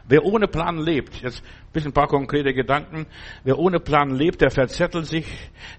Wer 0.06 0.24
ohne 0.24 0.48
Plan 0.48 0.76
lebt, 0.76 1.22
jetzt 1.22 1.40
ein 1.40 1.72
bisschen 1.72 1.90
ein 1.92 1.94
paar 1.94 2.08
konkrete 2.08 2.52
Gedanken. 2.52 3.06
Wer 3.44 3.58
ohne 3.58 3.78
Plan 3.78 4.10
lebt, 4.10 4.40
der 4.40 4.50
verzettelt 4.50 5.06
sich, 5.06 5.24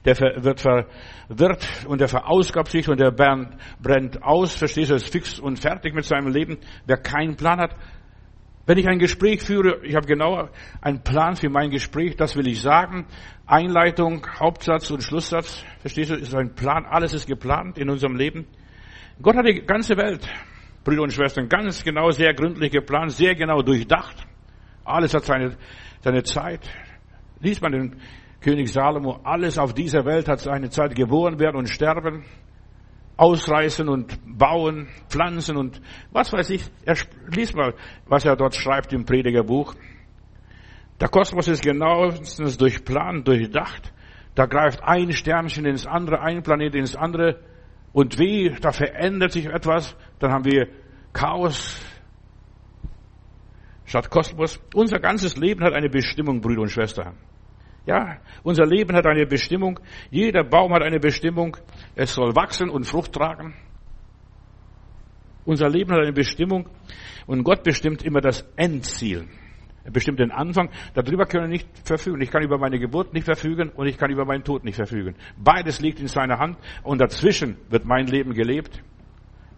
der 0.05 0.17
wird 0.17 0.61
verwirrt 0.61 1.85
und 1.85 1.99
der 1.99 2.07
verausgabt 2.07 2.69
sich 2.69 2.87
und 2.87 2.99
der 2.99 3.11
brennt 3.11 4.23
aus, 4.23 4.55
verstehst 4.55 4.89
du, 4.89 4.95
ist 4.95 5.11
fix 5.11 5.37
und 5.37 5.59
fertig 5.59 5.93
mit 5.93 6.05
seinem 6.05 6.31
Leben. 6.31 6.59
Wer 6.85 6.97
keinen 6.97 7.35
Plan 7.35 7.59
hat, 7.59 7.75
wenn 8.65 8.77
ich 8.77 8.87
ein 8.87 8.99
Gespräch 8.99 9.41
führe, 9.41 9.83
ich 9.83 9.95
habe 9.95 10.05
genau 10.05 10.49
einen 10.81 11.01
Plan 11.03 11.35
für 11.35 11.49
mein 11.49 11.71
Gespräch, 11.71 12.15
das 12.15 12.35
will 12.35 12.47
ich 12.47 12.61
sagen. 12.61 13.07
Einleitung, 13.47 14.25
Hauptsatz 14.39 14.91
und 14.91 15.03
Schlusssatz, 15.03 15.63
verstehst 15.79 16.11
du, 16.11 16.15
ist 16.15 16.35
ein 16.35 16.53
Plan, 16.53 16.85
alles 16.85 17.13
ist 17.13 17.27
geplant 17.27 17.77
in 17.77 17.89
unserem 17.89 18.15
Leben. 18.15 18.45
Gott 19.21 19.35
hat 19.35 19.47
die 19.47 19.61
ganze 19.65 19.97
Welt, 19.97 20.27
Brüder 20.83 21.03
und 21.03 21.11
Schwestern, 21.11 21.49
ganz 21.49 21.83
genau, 21.83 22.11
sehr 22.11 22.33
gründlich 22.33 22.71
geplant, 22.71 23.11
sehr 23.11 23.35
genau 23.35 23.61
durchdacht. 23.61 24.25
Alles 24.85 25.13
hat 25.13 25.25
seine, 25.25 25.57
seine 26.01 26.23
Zeit. 26.23 26.61
Liest 27.39 27.61
man 27.61 27.71
den 27.71 27.95
König 28.41 28.71
Salomo, 28.71 29.19
alles 29.23 29.57
auf 29.57 29.73
dieser 29.73 30.05
Welt 30.05 30.27
hat 30.27 30.39
seine 30.39 30.69
Zeit, 30.69 30.95
geboren 30.95 31.39
werden 31.39 31.57
und 31.57 31.67
sterben 31.67 32.23
ausreißen 33.21 33.87
und 33.87 34.17
bauen, 34.25 34.87
pflanzen 35.07 35.55
und 35.55 35.79
was 36.11 36.33
weiß 36.33 36.49
ich. 36.49 36.63
Er, 36.85 36.95
lies 37.27 37.53
mal, 37.53 37.75
was 38.07 38.25
er 38.25 38.35
dort 38.35 38.55
schreibt 38.55 38.91
im 38.93 39.05
Predigerbuch. 39.05 39.75
Der 40.99 41.07
Kosmos 41.07 41.47
ist 41.47 41.61
genauestens 41.61 42.57
durchplant, 42.57 43.27
durchdacht. 43.27 43.93
Da 44.33 44.47
greift 44.47 44.81
ein 44.81 45.11
Sternchen 45.11 45.65
ins 45.65 45.85
andere, 45.85 46.21
ein 46.21 46.41
Planet 46.41 46.73
ins 46.73 46.95
andere. 46.95 47.39
Und 47.93 48.17
wie, 48.17 48.49
da 48.59 48.71
verändert 48.71 49.33
sich 49.33 49.45
etwas, 49.45 49.95
dann 50.17 50.31
haben 50.31 50.45
wir 50.45 50.69
Chaos 51.13 51.79
statt 53.85 54.09
Kosmos. 54.09 54.59
Unser 54.73 54.99
ganzes 54.99 55.37
Leben 55.37 55.63
hat 55.63 55.73
eine 55.73 55.89
Bestimmung, 55.89 56.41
Brüder 56.41 56.61
und 56.61 56.69
Schwestern. 56.69 57.17
Ja, 57.85 58.17
unser 58.43 58.65
Leben 58.65 58.95
hat 58.95 59.05
eine 59.05 59.25
Bestimmung. 59.25 59.79
Jeder 60.11 60.43
Baum 60.43 60.73
hat 60.73 60.83
eine 60.83 60.99
Bestimmung. 60.99 61.57
Es 61.95 62.13
soll 62.13 62.35
wachsen 62.35 62.69
und 62.69 62.85
Frucht 62.85 63.13
tragen. 63.13 63.55
Unser 65.45 65.69
Leben 65.69 65.91
hat 65.91 65.99
eine 65.99 66.13
Bestimmung. 66.13 66.69
Und 67.25 67.43
Gott 67.43 67.63
bestimmt 67.63 68.03
immer 68.03 68.21
das 68.21 68.45
Endziel. 68.55 69.27
Er 69.83 69.91
bestimmt 69.91 70.19
den 70.19 70.31
Anfang. 70.31 70.69
Darüber 70.93 71.25
können 71.25 71.45
wir 71.45 71.49
nicht 71.49 71.67
verfügen. 71.83 72.21
Ich 72.21 72.29
kann 72.29 72.43
über 72.43 72.59
meine 72.59 72.77
Geburt 72.77 73.13
nicht 73.13 73.25
verfügen 73.25 73.69
und 73.69 73.87
ich 73.87 73.97
kann 73.97 74.11
über 74.11 74.25
meinen 74.25 74.43
Tod 74.43 74.63
nicht 74.63 74.75
verfügen. 74.75 75.15
Beides 75.37 75.81
liegt 75.81 75.99
in 75.99 76.07
seiner 76.07 76.37
Hand 76.37 76.57
und 76.83 77.01
dazwischen 77.01 77.57
wird 77.69 77.85
mein 77.85 78.05
Leben 78.05 78.33
gelebt. 78.33 78.83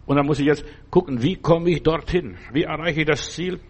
Und 0.06 0.16
dann 0.16 0.26
muss 0.26 0.38
ich 0.38 0.46
jetzt 0.46 0.64
gucken, 0.90 1.22
wie 1.22 1.36
komme 1.36 1.70
ich 1.70 1.82
dorthin? 1.82 2.36
Wie 2.52 2.62
erreiche 2.62 3.00
ich 3.00 3.06
das 3.06 3.32
Ziel? 3.32 3.60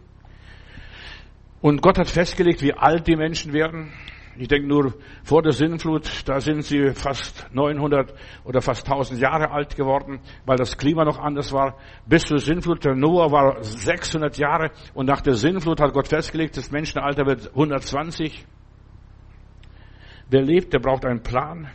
Und 1.60 1.80
Gott 1.80 1.98
hat 1.98 2.08
festgelegt, 2.08 2.62
wie 2.62 2.74
alt 2.74 3.06
die 3.06 3.16
Menschen 3.16 3.52
werden. 3.52 3.92
Ich 4.36 4.48
denke 4.48 4.66
nur 4.66 4.94
vor 5.22 5.42
der 5.42 5.52
Sinnflut, 5.52 6.28
da 6.28 6.40
sind 6.40 6.62
sie 6.62 6.90
fast 6.90 7.48
900 7.52 8.12
oder 8.44 8.60
fast 8.60 8.84
1000 8.86 9.20
Jahre 9.20 9.50
alt 9.50 9.76
geworden, 9.76 10.20
weil 10.44 10.56
das 10.56 10.76
Klima 10.76 11.04
noch 11.04 11.18
anders 11.18 11.52
war. 11.52 11.76
Bis 12.06 12.24
zur 12.24 12.38
Sinnflut, 12.38 12.84
der 12.84 12.96
Noah 12.96 13.30
war 13.30 13.62
600 13.62 14.36
Jahre 14.36 14.70
und 14.92 15.06
nach 15.06 15.20
der 15.20 15.34
Sinnflut 15.34 15.80
hat 15.80 15.92
Gott 15.92 16.08
festgelegt, 16.08 16.56
das 16.56 16.72
Menschenalter 16.72 17.26
wird 17.26 17.48
120. 17.50 18.44
Wer 20.30 20.42
lebt, 20.42 20.72
der 20.72 20.80
braucht 20.80 21.04
einen 21.04 21.22
Plan. 21.22 21.68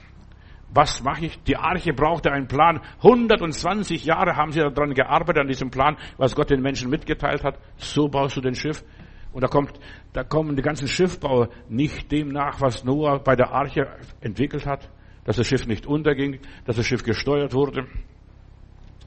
Was 0.72 1.02
mache 1.02 1.26
ich? 1.26 1.42
Die 1.44 1.56
Arche 1.56 1.94
brauchte 1.94 2.32
einen 2.32 2.48
Plan. 2.48 2.82
120 3.02 4.06
Jahre 4.06 4.36
haben 4.36 4.52
sie 4.52 4.60
daran 4.60 4.94
gearbeitet, 4.94 5.42
an 5.42 5.48
diesem 5.48 5.72
Plan, 5.72 5.98
was 6.18 6.36
Gott 6.36 6.50
den 6.50 6.62
Menschen 6.62 6.90
mitgeteilt 6.90 7.44
hat. 7.44 7.58
So 7.78 8.08
baust 8.08 8.38
du 8.38 8.42
den 8.42 8.54
Schiff. 8.54 8.84
Und 9.32 9.44
da 9.44 9.48
kommt, 9.48 9.80
da 10.14 10.24
kommen 10.24 10.56
die 10.56 10.62
ganzen 10.62 10.88
Schiffbauer 10.88 11.50
nicht 11.70 12.12
dem 12.12 12.30
nach, 12.30 12.62
was 12.62 12.84
Noah 12.84 13.20
bei 13.20 13.36
der 13.36 13.52
Arche 13.52 13.88
entwickelt 14.22 14.66
hat. 14.66 14.90
Dass 15.26 15.36
das 15.36 15.48
Schiff 15.48 15.68
nicht 15.68 15.86
unterging, 15.86 16.40
dass 16.66 16.78
das 16.78 16.88
Schiff 16.88 17.04
gesteuert 17.04 17.54
wurde. 17.54 17.86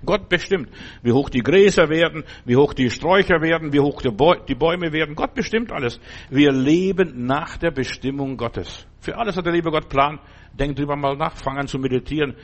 Gott 0.04 0.28
bestimmt, 0.28 0.68
wie 1.02 1.12
hoch 1.12 1.30
die 1.30 1.42
Gräser 1.42 1.88
werden, 1.88 2.24
wie 2.44 2.56
hoch 2.56 2.74
die 2.74 2.90
Sträucher 2.90 3.40
werden, 3.40 3.72
wie 3.72 3.80
hoch 3.80 4.02
die 4.02 4.54
Bäume 4.54 4.92
werden. 4.92 5.14
Gott 5.14 5.34
bestimmt 5.34 5.72
alles. 5.72 6.00
Wir 6.28 6.52
leben 6.52 7.26
nach 7.26 7.56
der 7.56 7.70
Bestimmung 7.70 8.36
Gottes. 8.36 8.86
Für 9.00 9.16
alles 9.16 9.36
hat 9.36 9.46
der 9.46 9.52
liebe 9.52 9.70
Gott 9.70 9.88
Plan. 9.88 10.18
Denk 10.58 10.76
drüber 10.76 10.96
mal 10.96 11.16
nach, 11.16 11.36
fang 11.36 11.56
an 11.56 11.66
zu 11.66 11.78
meditieren. 11.78 12.34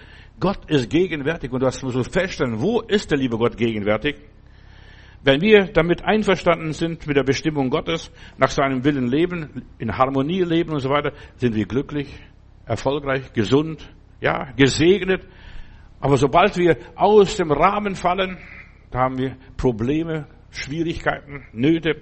Gott 0.40 0.70
ist 0.70 0.88
gegenwärtig 0.88 1.52
und 1.52 1.60
du 1.60 1.66
musst 1.66 1.82
so 1.82 2.02
feststellen, 2.04 2.60
wo 2.60 2.80
ist 2.80 3.10
der 3.10 3.18
liebe 3.18 3.36
Gott 3.36 3.56
gegenwärtig? 3.56 4.16
Wenn 5.22 5.40
wir 5.40 5.66
damit 5.72 6.04
einverstanden 6.04 6.72
sind 6.72 7.06
mit 7.06 7.16
der 7.16 7.24
Bestimmung 7.24 7.70
Gottes, 7.70 8.12
nach 8.36 8.50
seinem 8.50 8.84
Willen 8.84 9.08
leben, 9.08 9.64
in 9.78 9.96
Harmonie 9.96 10.42
leben 10.42 10.72
und 10.72 10.80
so 10.80 10.90
weiter, 10.90 11.12
sind 11.36 11.54
wir 11.54 11.66
glücklich, 11.66 12.08
erfolgreich, 12.66 13.32
gesund, 13.32 13.88
ja, 14.20 14.52
gesegnet. 14.56 15.26
Aber 16.00 16.16
sobald 16.16 16.56
wir 16.56 16.76
aus 16.94 17.36
dem 17.36 17.50
Rahmen 17.50 17.96
fallen, 17.96 18.38
da 18.90 19.00
haben 19.00 19.18
wir 19.18 19.36
Probleme, 19.56 20.26
Schwierigkeiten, 20.50 21.44
Nöte. 21.52 21.96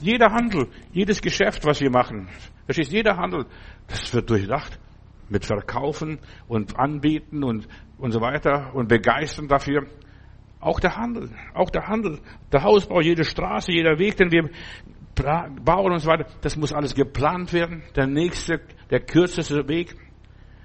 Jeder 0.00 0.30
Handel, 0.30 0.68
jedes 0.92 1.20
Geschäft, 1.20 1.64
was 1.64 1.80
wir 1.80 1.90
machen, 1.90 2.28
verstehst, 2.66 2.92
jeder 2.92 3.16
Handel, 3.16 3.46
das 3.88 4.12
wird 4.14 4.30
durchdacht 4.30 4.78
mit 5.28 5.44
Verkaufen 5.44 6.18
und 6.46 6.78
Anbieten 6.78 7.42
und, 7.42 7.66
und 7.98 8.12
so 8.12 8.20
weiter 8.20 8.74
und 8.74 8.88
begeistern 8.88 9.48
dafür. 9.48 9.86
Auch 10.66 10.80
der 10.80 10.96
Handel, 10.96 11.30
auch 11.54 11.70
der 11.70 11.86
Handel, 11.86 12.18
der 12.50 12.64
Hausbau, 12.64 13.00
jede 13.00 13.22
Straße, 13.22 13.70
jeder 13.70 14.00
Weg, 14.00 14.16
den 14.16 14.32
wir 14.32 14.50
bauen 15.64 15.92
und 15.92 16.00
so 16.00 16.10
weiter, 16.10 16.26
das 16.40 16.56
muss 16.56 16.72
alles 16.72 16.92
geplant 16.92 17.52
werden. 17.52 17.84
Der 17.94 18.08
nächste, 18.08 18.60
der 18.90 18.98
kürzeste 18.98 19.68
Weg. 19.68 19.94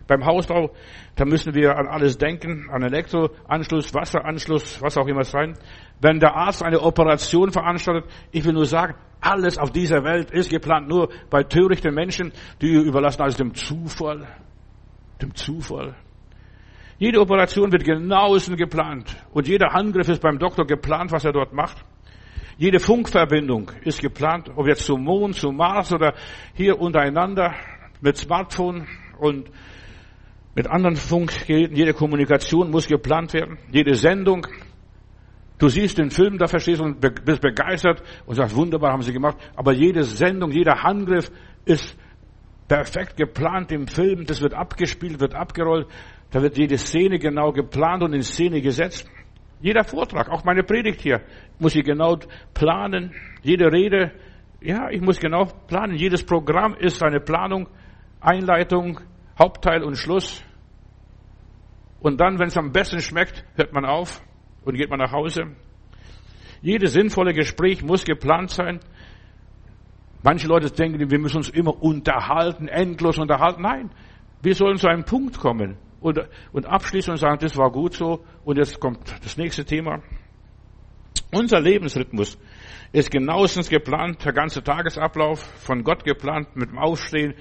Beim 0.07 0.25
Hausbau, 0.25 0.71
da 1.15 1.25
müssen 1.25 1.53
wir 1.53 1.77
an 1.77 1.85
alles 1.85 2.17
denken, 2.17 2.67
an 2.71 2.81
Elektroanschluss, 2.81 3.93
Wasseranschluss, 3.93 4.81
was 4.81 4.97
auch 4.97 5.05
immer 5.05 5.23
sein. 5.23 5.55
Wenn 6.01 6.19
der 6.19 6.35
Arzt 6.35 6.63
eine 6.63 6.81
Operation 6.81 7.51
veranstaltet, 7.51 8.09
ich 8.31 8.43
will 8.43 8.53
nur 8.53 8.65
sagen, 8.65 8.95
alles 9.21 9.59
auf 9.59 9.69
dieser 9.69 10.03
Welt 10.03 10.31
ist 10.31 10.49
geplant, 10.49 10.89
nur 10.89 11.09
bei 11.29 11.43
törichten 11.43 11.93
Menschen, 11.93 12.33
die 12.59 12.73
überlassen 12.73 13.21
alles 13.21 13.37
dem 13.37 13.53
Zufall. 13.53 14.27
Dem 15.21 15.35
Zufall. 15.35 15.95
Jede 17.01 17.19
Operation 17.19 17.71
wird 17.71 17.83
genauestens 17.83 18.57
geplant. 18.57 19.15
Und 19.33 19.47
jeder 19.47 19.73
Angriff 19.73 20.07
ist 20.07 20.21
beim 20.21 20.37
Doktor 20.37 20.67
geplant, 20.67 21.11
was 21.11 21.25
er 21.25 21.33
dort 21.33 21.51
macht. 21.51 21.83
Jede 22.59 22.79
Funkverbindung 22.79 23.71
ist 23.83 24.01
geplant, 24.01 24.51
ob 24.55 24.67
jetzt 24.67 24.85
zum 24.85 25.03
Mond, 25.03 25.33
zum 25.33 25.55
Mars 25.57 25.91
oder 25.91 26.13
hier 26.53 26.79
untereinander 26.79 27.55
mit 28.01 28.17
Smartphone 28.17 28.87
und 29.17 29.49
mit 30.53 30.67
anderen 30.67 30.95
Funkgeräten. 30.95 31.75
Jede 31.75 31.95
Kommunikation 31.95 32.69
muss 32.69 32.85
geplant 32.85 33.33
werden. 33.33 33.57
Jede 33.71 33.95
Sendung. 33.95 34.45
Du 35.57 35.69
siehst 35.69 35.97
den 35.97 36.11
Film, 36.11 36.37
da 36.37 36.45
verstehst 36.45 36.81
du 36.81 36.83
und 36.83 37.01
bist 37.01 37.41
begeistert 37.41 38.03
und 38.27 38.35
sagst, 38.35 38.55
wunderbar 38.55 38.91
haben 38.91 39.01
sie 39.01 39.11
gemacht. 39.11 39.37
Aber 39.55 39.71
jede 39.71 40.03
Sendung, 40.03 40.51
jeder 40.51 40.83
Handgriff 40.83 41.31
ist 41.65 41.97
perfekt 42.67 43.17
geplant 43.17 43.71
im 43.71 43.87
Film. 43.87 44.27
Das 44.27 44.39
wird 44.39 44.53
abgespielt, 44.53 45.19
wird 45.19 45.33
abgerollt. 45.33 45.87
Da 46.31 46.41
wird 46.41 46.57
jede 46.57 46.77
Szene 46.77 47.19
genau 47.19 47.51
geplant 47.51 48.03
und 48.03 48.13
in 48.13 48.23
Szene 48.23 48.61
gesetzt. 48.61 49.09
Jeder 49.59 49.83
Vortrag, 49.83 50.29
auch 50.29 50.43
meine 50.45 50.63
Predigt 50.63 51.01
hier, 51.01 51.21
muss 51.59 51.75
ich 51.75 51.83
genau 51.83 52.17
planen. 52.53 53.13
Jede 53.43 53.71
Rede, 53.71 54.11
ja, 54.61 54.89
ich 54.89 55.01
muss 55.01 55.19
genau 55.19 55.45
planen. 55.67 55.95
Jedes 55.95 56.25
Programm 56.25 56.73
ist 56.75 57.03
eine 57.03 57.19
Planung, 57.19 57.67
Einleitung, 58.21 59.01
Hauptteil 59.37 59.83
und 59.83 59.95
Schluss. 59.95 60.43
Und 61.99 62.19
dann, 62.21 62.39
wenn 62.39 62.47
es 62.47 62.57
am 62.57 62.71
besten 62.71 63.01
schmeckt, 63.01 63.45
hört 63.55 63.73
man 63.73 63.85
auf 63.85 64.23
und 64.63 64.75
geht 64.75 64.89
man 64.89 64.99
nach 64.99 65.11
Hause. 65.11 65.43
Jedes 66.61 66.93
sinnvolle 66.93 67.33
Gespräch 67.33 67.83
muss 67.83 68.05
geplant 68.05 68.51
sein. 68.51 68.79
Manche 70.23 70.47
Leute 70.47 70.71
denken, 70.71 71.11
wir 71.11 71.19
müssen 71.19 71.37
uns 71.37 71.49
immer 71.49 71.83
unterhalten, 71.83 72.67
endlos 72.67 73.17
unterhalten. 73.19 73.63
Nein, 73.63 73.91
wir 74.41 74.55
sollen 74.55 74.77
zu 74.77 74.87
einem 74.87 75.03
Punkt 75.03 75.37
kommen 75.37 75.77
und, 76.01 76.19
und 76.51 76.65
abschließen 76.65 77.11
und 77.11 77.17
sagen, 77.17 77.37
das 77.39 77.57
war 77.57 77.71
gut 77.71 77.93
so 77.93 78.25
und 78.43 78.57
jetzt 78.57 78.79
kommt 78.79 78.99
das 79.23 79.37
nächste 79.37 79.63
Thema. 79.63 80.01
Unser 81.31 81.61
Lebensrhythmus 81.61 82.37
ist 82.91 83.09
genauestens 83.09 83.69
geplant, 83.69 84.25
der 84.25 84.33
ganze 84.33 84.61
Tagesablauf 84.61 85.39
von 85.39 85.83
Gott 85.83 86.03
geplant, 86.03 86.55
mit 86.57 86.71
dem 86.71 86.77
Aufstehen, 86.77 87.35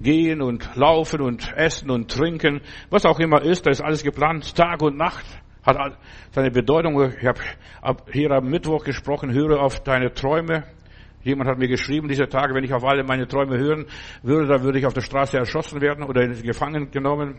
Gehen 0.00 0.42
und 0.42 0.68
Laufen 0.74 1.20
und 1.20 1.52
Essen 1.56 1.90
und 1.90 2.10
Trinken, 2.10 2.60
was 2.90 3.04
auch 3.04 3.20
immer 3.20 3.42
ist, 3.42 3.66
da 3.66 3.70
ist 3.70 3.82
alles 3.82 4.02
geplant, 4.02 4.56
Tag 4.56 4.82
und 4.82 4.96
Nacht 4.96 5.24
hat 5.62 5.98
seine 6.30 6.50
Bedeutung. 6.50 7.00
Ich 7.18 7.26
habe 7.26 7.40
hier 8.12 8.30
am 8.30 8.48
Mittwoch 8.48 8.84
gesprochen, 8.84 9.32
höre 9.32 9.60
auf 9.60 9.80
deine 9.82 10.12
Träume. 10.12 10.64
Jemand 11.22 11.50
hat 11.50 11.58
mir 11.58 11.66
geschrieben, 11.66 12.08
diese 12.08 12.28
Tage, 12.28 12.54
wenn 12.54 12.62
ich 12.62 12.72
auf 12.72 12.84
alle 12.84 13.02
meine 13.02 13.26
Träume 13.26 13.58
hören 13.58 13.86
würde, 14.22 14.46
dann 14.46 14.62
würde 14.62 14.78
ich 14.78 14.86
auf 14.86 14.94
der 14.94 15.00
Straße 15.00 15.36
erschossen 15.36 15.80
werden 15.80 16.04
oder 16.04 16.26
gefangen 16.28 16.90
genommen. 16.92 17.36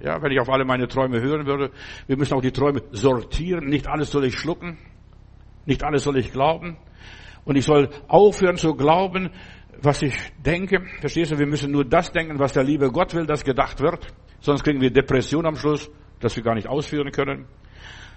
Ja, 0.00 0.22
wenn 0.22 0.30
ich 0.30 0.40
auf 0.40 0.48
alle 0.48 0.64
meine 0.64 0.86
Träume 0.86 1.20
hören 1.20 1.46
würde. 1.46 1.70
Wir 2.06 2.16
müssen 2.16 2.34
auch 2.34 2.42
die 2.42 2.52
Träume 2.52 2.82
sortieren. 2.92 3.66
Nicht 3.66 3.88
alles 3.88 4.10
soll 4.10 4.24
ich 4.24 4.38
schlucken. 4.38 4.78
Nicht 5.66 5.82
alles 5.82 6.04
soll 6.04 6.16
ich 6.18 6.32
glauben. 6.32 6.76
Und 7.44 7.56
ich 7.56 7.64
soll 7.64 7.88
aufhören 8.06 8.56
zu 8.56 8.74
glauben, 8.74 9.30
was 9.80 10.02
ich 10.02 10.14
denke. 10.44 10.84
Verstehst 11.00 11.32
du? 11.32 11.38
Wir 11.38 11.46
müssen 11.46 11.72
nur 11.72 11.84
das 11.84 12.12
denken, 12.12 12.38
was 12.38 12.52
der 12.52 12.64
liebe 12.64 12.90
Gott 12.90 13.14
will, 13.14 13.26
dass 13.26 13.44
gedacht 13.44 13.80
wird. 13.80 14.06
Sonst 14.40 14.62
kriegen 14.62 14.80
wir 14.80 14.90
Depression 14.90 15.46
am 15.46 15.56
Schluss, 15.56 15.90
dass 16.20 16.36
wir 16.36 16.42
gar 16.42 16.54
nicht 16.54 16.68
ausführen 16.68 17.10
können. 17.10 17.46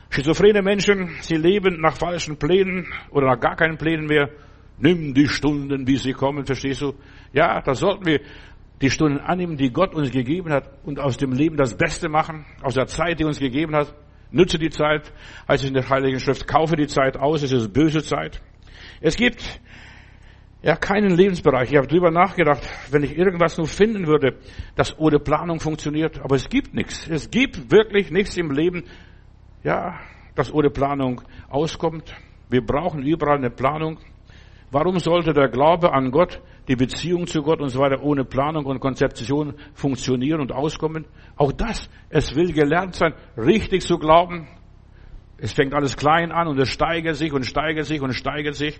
Schizophrene 0.09 0.61
Menschen, 0.61 1.15
sie 1.21 1.37
leben 1.37 1.79
nach 1.79 1.95
falschen 1.95 2.37
Plänen 2.37 2.87
oder 3.11 3.27
nach 3.27 3.39
gar 3.39 3.55
keinen 3.55 3.77
Plänen 3.77 4.05
mehr. 4.05 4.29
Nimm 4.77 5.13
die 5.13 5.27
Stunden, 5.27 5.87
wie 5.87 5.95
sie 5.95 6.13
kommen, 6.13 6.45
verstehst 6.45 6.81
du? 6.81 6.93
Ja, 7.33 7.61
da 7.61 7.73
sollten 7.73 8.05
wir 8.05 8.19
die 8.81 8.89
Stunden 8.89 9.19
annehmen, 9.19 9.57
die 9.57 9.71
Gott 9.71 9.93
uns 9.93 10.11
gegeben 10.11 10.51
hat 10.51 10.69
und 10.83 10.99
aus 10.99 11.17
dem 11.17 11.31
Leben 11.31 11.57
das 11.57 11.75
Beste 11.75 12.09
machen, 12.09 12.45
aus 12.61 12.73
der 12.73 12.87
Zeit, 12.87 13.19
die 13.19 13.25
uns 13.25 13.39
gegeben 13.39 13.75
hat. 13.75 13.93
Nütze 14.31 14.57
die 14.57 14.69
Zeit, 14.69 15.11
heißt 15.47 15.63
es 15.63 15.69
in 15.69 15.73
der 15.73 15.89
Heiligen 15.89 16.19
Schrift, 16.19 16.47
kaufe 16.47 16.75
die 16.75 16.87
Zeit 16.87 17.17
aus, 17.17 17.43
es 17.43 17.51
ist 17.51 17.73
böse 17.73 18.01
Zeit. 18.01 18.41
Es 19.01 19.17
gibt 19.17 19.59
ja 20.63 20.75
keinen 20.75 21.15
Lebensbereich. 21.15 21.71
Ich 21.71 21.77
habe 21.77 21.87
drüber 21.87 22.11
nachgedacht, 22.11 22.61
wenn 22.91 23.03
ich 23.03 23.17
irgendwas 23.17 23.57
nur 23.57 23.67
finden 23.67 24.07
würde, 24.07 24.37
das 24.75 24.97
ohne 24.97 25.19
Planung 25.19 25.59
funktioniert, 25.59 26.19
aber 26.21 26.35
es 26.35 26.49
gibt 26.49 26.73
nichts. 26.73 27.07
Es 27.07 27.29
gibt 27.29 27.71
wirklich 27.71 28.09
nichts 28.09 28.37
im 28.37 28.51
Leben, 28.51 28.85
ja, 29.63 29.99
das 30.35 30.53
ohne 30.53 30.69
Planung 30.69 31.21
auskommt. 31.49 32.15
Wir 32.49 32.65
brauchen 32.65 33.03
überall 33.03 33.37
eine 33.37 33.49
Planung. 33.49 33.97
Warum 34.71 34.99
sollte 34.99 35.33
der 35.33 35.49
Glaube 35.49 35.93
an 35.93 36.11
Gott, 36.11 36.41
die 36.69 36.77
Beziehung 36.77 37.27
zu 37.27 37.41
Gott 37.41 37.59
und 37.59 37.67
so 37.67 37.79
weiter 37.81 38.01
ohne 38.01 38.23
Planung 38.23 38.65
und 38.65 38.79
Konzeption 38.79 39.55
funktionieren 39.73 40.39
und 40.39 40.53
auskommen? 40.53 41.05
Auch 41.35 41.51
das, 41.51 41.89
es 42.09 42.33
will 42.35 42.53
gelernt 42.53 42.95
sein, 42.95 43.13
richtig 43.37 43.81
zu 43.81 43.97
glauben. 43.97 44.47
Es 45.37 45.51
fängt 45.51 45.73
alles 45.73 45.97
klein 45.97 46.31
an 46.31 46.47
und 46.47 46.57
es 46.57 46.69
steigert 46.69 47.17
sich 47.17 47.33
und 47.33 47.45
steigert 47.45 47.85
sich 47.85 48.01
und 48.01 48.13
steigert 48.13 48.55
sich. 48.55 48.79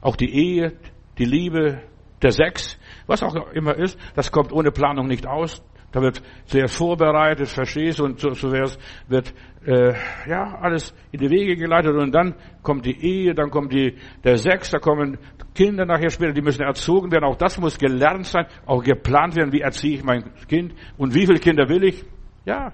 Auch 0.00 0.16
die 0.16 0.32
Ehe, 0.32 0.72
die 1.18 1.26
Liebe, 1.26 1.82
der 2.22 2.32
Sex, 2.32 2.78
was 3.06 3.22
auch 3.22 3.34
immer 3.52 3.76
ist, 3.76 3.98
das 4.14 4.32
kommt 4.32 4.50
ohne 4.50 4.70
Planung 4.70 5.08
nicht 5.08 5.26
aus. 5.26 5.62
Da 5.92 6.00
wird 6.00 6.22
sehr 6.44 6.68
vorbereitet, 6.68 7.48
verstehst 7.48 8.00
und 8.00 8.20
so, 8.20 8.30
so 8.34 8.50
wird 8.50 9.32
äh, 9.64 9.94
ja 10.28 10.58
alles 10.60 10.94
in 11.12 11.20
die 11.20 11.30
Wege 11.30 11.56
geleitet 11.56 11.94
und 11.94 12.12
dann 12.12 12.34
kommt 12.62 12.84
die 12.86 13.00
Ehe, 13.00 13.34
dann 13.34 13.50
kommt 13.50 13.72
die 13.72 13.96
der 14.22 14.36
Sex, 14.36 14.70
da 14.70 14.78
kommen 14.78 15.18
Kinder 15.54 15.86
nachher 15.86 16.10
später, 16.10 16.32
die 16.32 16.42
müssen 16.42 16.62
erzogen 16.62 17.10
werden. 17.10 17.24
Auch 17.24 17.36
das 17.36 17.58
muss 17.58 17.78
gelernt 17.78 18.26
sein, 18.26 18.46
auch 18.66 18.82
geplant 18.82 19.36
werden. 19.36 19.52
Wie 19.52 19.60
erziehe 19.60 19.94
ich 19.94 20.04
mein 20.04 20.24
Kind 20.48 20.74
und 20.98 21.14
wie 21.14 21.26
viele 21.26 21.38
Kinder 21.38 21.68
will 21.68 21.84
ich? 21.84 22.04
Ja, 22.44 22.72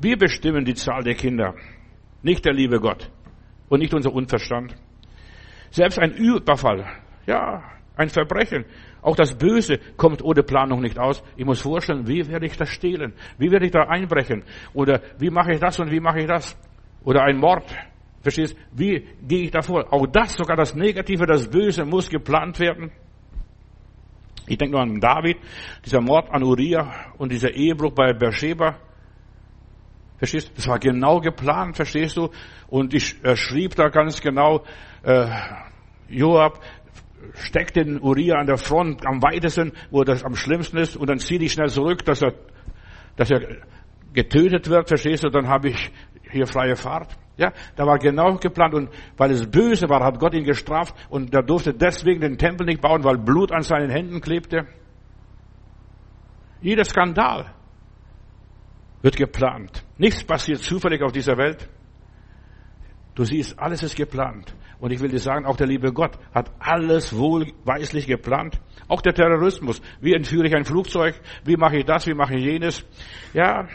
wir 0.00 0.16
bestimmen 0.16 0.64
die 0.64 0.74
Zahl 0.74 1.02
der 1.02 1.14
Kinder, 1.14 1.54
nicht 2.22 2.44
der 2.44 2.54
liebe 2.54 2.80
Gott 2.80 3.10
und 3.68 3.80
nicht 3.80 3.94
unser 3.94 4.12
Unverstand. 4.12 4.74
Selbst 5.70 5.98
ein 5.98 6.12
Überfall, 6.12 6.86
ja, 7.26 7.62
ein 7.96 8.08
Verbrechen 8.08 8.64
auch 9.02 9.16
das 9.16 9.36
Böse 9.36 9.78
kommt 9.96 10.22
ohne 10.22 10.44
Planung 10.44 10.80
nicht 10.80 10.98
aus. 10.98 11.22
Ich 11.36 11.44
muss 11.44 11.60
vorstellen, 11.60 12.06
wie 12.06 12.26
werde 12.28 12.46
ich 12.46 12.56
das 12.56 12.68
stehlen? 12.68 13.14
Wie 13.36 13.50
werde 13.50 13.66
ich 13.66 13.72
da 13.72 13.82
einbrechen? 13.82 14.44
Oder 14.74 15.02
wie 15.18 15.28
mache 15.28 15.52
ich 15.52 15.60
das 15.60 15.78
und 15.80 15.90
wie 15.90 16.00
mache 16.00 16.20
ich 16.20 16.26
das? 16.26 16.56
Oder 17.04 17.24
ein 17.24 17.36
Mord. 17.36 17.64
Verstehst? 18.22 18.56
Wie 18.70 19.04
gehe 19.26 19.44
ich 19.44 19.50
da 19.50 19.60
vor? 19.60 19.92
Auch 19.92 20.06
das, 20.06 20.34
sogar 20.34 20.56
das 20.56 20.76
Negative, 20.76 21.26
das 21.26 21.50
Böse 21.50 21.84
muss 21.84 22.08
geplant 22.08 22.60
werden. 22.60 22.92
Ich 24.46 24.56
denke 24.56 24.72
nur 24.72 24.82
an 24.82 25.00
David, 25.00 25.38
dieser 25.84 26.00
Mord 26.00 26.30
an 26.30 26.44
Uriah 26.44 27.12
und 27.18 27.32
dieser 27.32 27.50
Ehebruch 27.50 27.92
bei 27.92 28.12
Beersheba. 28.12 28.76
Verstehst 30.18 30.50
du? 30.50 30.54
Das 30.54 30.68
war 30.68 30.78
genau 30.78 31.18
geplant, 31.18 31.74
verstehst 31.74 32.16
du? 32.16 32.30
Und 32.68 32.94
ich 32.94 33.22
äh, 33.24 33.34
schrieb 33.34 33.74
da 33.74 33.88
ganz 33.88 34.20
genau, 34.20 34.62
äh, 35.02 35.26
Joab, 36.08 36.60
steck 37.34 37.72
den 37.72 38.00
Uriah 38.00 38.38
an 38.38 38.46
der 38.46 38.58
Front 38.58 39.06
am 39.06 39.22
weitesten, 39.22 39.72
wo 39.90 40.02
das 40.04 40.24
am 40.24 40.34
schlimmsten 40.34 40.78
ist, 40.78 40.96
und 40.96 41.08
dann 41.08 41.18
zieh 41.18 41.38
dich 41.38 41.52
schnell 41.52 41.68
zurück, 41.68 42.04
dass 42.04 42.22
er, 42.22 42.34
dass 43.16 43.30
er 43.30 43.40
getötet 44.12 44.68
wird, 44.68 44.88
verstehst 44.88 45.24
du? 45.24 45.30
Dann 45.30 45.48
habe 45.48 45.70
ich 45.70 45.90
hier 46.30 46.46
freie 46.46 46.76
Fahrt. 46.76 47.16
Ja, 47.36 47.52
da 47.76 47.86
war 47.86 47.98
genau 47.98 48.36
geplant 48.36 48.74
und 48.74 48.90
weil 49.16 49.30
es 49.30 49.50
böse 49.50 49.88
war, 49.88 50.04
hat 50.04 50.18
Gott 50.18 50.34
ihn 50.34 50.44
gestraft 50.44 50.94
und 51.08 51.34
er 51.34 51.42
durfte 51.42 51.72
deswegen 51.72 52.20
den 52.20 52.36
Tempel 52.36 52.66
nicht 52.66 52.82
bauen, 52.82 53.04
weil 53.04 53.16
Blut 53.16 53.52
an 53.52 53.62
seinen 53.62 53.90
Händen 53.90 54.20
klebte. 54.20 54.66
Jeder 56.60 56.84
Skandal 56.84 57.52
wird 59.00 59.16
geplant. 59.16 59.84
Nichts 59.98 60.22
passiert 60.24 60.60
zufällig 60.60 61.02
auf 61.02 61.12
dieser 61.12 61.36
Welt. 61.36 61.68
Du 63.14 63.24
siehst, 63.24 63.58
alles 63.58 63.82
ist 63.82 63.96
geplant. 63.96 64.54
Und 64.80 64.90
ich 64.90 65.00
will 65.00 65.10
dir 65.10 65.18
sagen, 65.18 65.44
auch 65.46 65.56
der 65.56 65.66
liebe 65.66 65.92
Gott 65.92 66.18
hat 66.34 66.50
alles 66.58 67.16
wohlweislich 67.16 68.06
geplant. 68.06 68.58
Auch 68.88 69.02
der 69.02 69.14
Terrorismus. 69.14 69.80
Wie 70.00 70.14
entführe 70.14 70.46
ich 70.46 70.54
ein 70.54 70.64
Flugzeug? 70.64 71.20
Wie 71.44 71.56
mache 71.56 71.78
ich 71.78 71.84
das? 71.84 72.06
Wie 72.06 72.14
mache 72.14 72.34
ich 72.34 72.44
jenes? 72.44 72.84
Ja, 73.32 73.68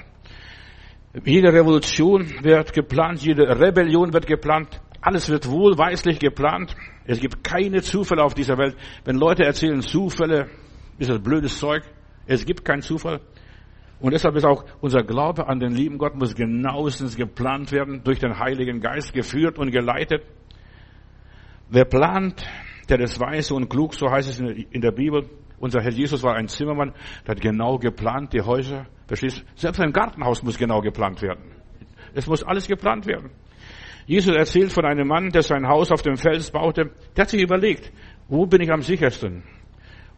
jede 1.24 1.54
Revolution 1.54 2.44
wird 2.44 2.74
geplant, 2.74 3.22
jede 3.22 3.44
Rebellion 3.60 4.14
wird 4.14 4.28
geplant. 4.28 4.82
Alles 5.02 5.30
wird 5.30 5.50
wohlweislich 5.50 6.20
geplant. 6.20 6.76
Es 7.06 7.20
gibt 7.20 7.44
keine 7.44 7.82
Zufälle 7.82 8.24
auf 8.24 8.34
dieser 8.34 8.58
Welt. 8.58 8.76
Wenn 9.06 9.16
Leute 9.16 9.44
erzählen 9.44 9.82
Zufälle, 9.82 10.50
ist 10.98 11.10
das 11.10 11.22
blödes 11.22 11.58
Zeug. 11.60 11.84
Es 12.26 12.46
gibt 12.46 12.66
keinen 12.66 12.82
Zufall. 12.82 13.22
Und 14.00 14.14
deshalb 14.14 14.36
ist 14.36 14.46
auch 14.46 14.64
unser 14.80 15.04
Glaube 15.04 15.48
an 15.48 15.60
den 15.60 15.72
lieben 15.72 15.98
Gott 15.98 16.16
muss 16.16 16.36
genauestens 16.36 17.16
geplant 17.16 17.72
werden, 17.72 18.04
durch 18.04 18.20
den 18.20 18.38
Heiligen 18.38 18.80
Geist 18.80 19.14
geführt 19.14 19.58
und 19.58 19.72
geleitet. 19.72 20.24
Wer 21.70 21.86
plant, 21.86 22.46
der 22.90 23.00
ist 23.00 23.20
weise 23.20 23.56
und 23.56 23.70
klug, 23.70 23.96
so 23.96 24.10
heißt 24.10 24.30
es 24.30 24.40
in 24.40 24.82
der 24.82 24.92
Bibel. 24.92 25.28
Unser 25.60 25.82
Herr 25.82 25.92
Jesus 25.92 26.22
war 26.22 26.36
ein 26.36 26.48
Zimmermann, 26.48 26.94
der 27.26 27.36
hat 27.36 27.42
genau 27.42 27.80
geplant, 27.80 28.34
die 28.34 28.42
Häuser. 28.42 28.86
Verstehst? 29.08 29.44
Selbst 29.56 29.82
ein 29.82 29.92
Gartenhaus 29.92 30.44
muss 30.44 30.58
genau 30.58 30.82
geplant 30.82 31.22
werden. 31.22 31.52
Es 32.14 32.28
muss 32.28 32.44
alles 32.44 32.68
geplant 32.68 33.08
werden. 33.08 33.32
Jesus 34.06 34.36
erzählt 34.36 34.72
von 34.72 34.86
einem 34.86 35.08
Mann, 35.08 35.32
der 35.32 35.42
sein 35.42 35.68
Haus 35.68 35.92
auf 35.92 36.02
dem 36.02 36.16
Fels 36.16 36.52
baute. 36.52 36.92
Der 37.16 37.24
hat 37.24 37.30
sich 37.30 37.42
überlegt, 37.42 37.92
wo 38.28 38.46
bin 38.46 38.62
ich 38.62 38.72
am 38.72 38.82
sichersten? 38.82 39.44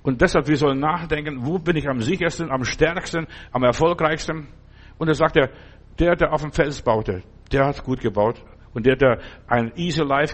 Und 0.01 0.21
deshalb, 0.21 0.47
wir 0.47 0.57
sollen 0.57 0.79
nachdenken, 0.79 1.45
wo 1.45 1.59
bin 1.59 1.75
ich 1.75 1.87
am 1.87 2.01
sichersten, 2.01 2.51
am 2.51 2.63
stärksten, 2.63 3.27
am 3.51 3.63
erfolgreichsten? 3.63 4.47
Und 4.97 5.07
er 5.07 5.15
sagt 5.15 5.37
er, 5.37 5.49
der, 5.99 6.15
der 6.15 6.33
auf 6.33 6.41
dem 6.41 6.51
Fels 6.51 6.81
baute, 6.81 7.23
der 7.51 7.65
hat 7.67 7.83
gut 7.83 7.99
gebaut. 7.99 8.41
Und 8.73 8.85
der, 8.85 8.95
der 8.95 9.19
ein 9.47 9.71
easy 9.75 10.03
life 10.03 10.33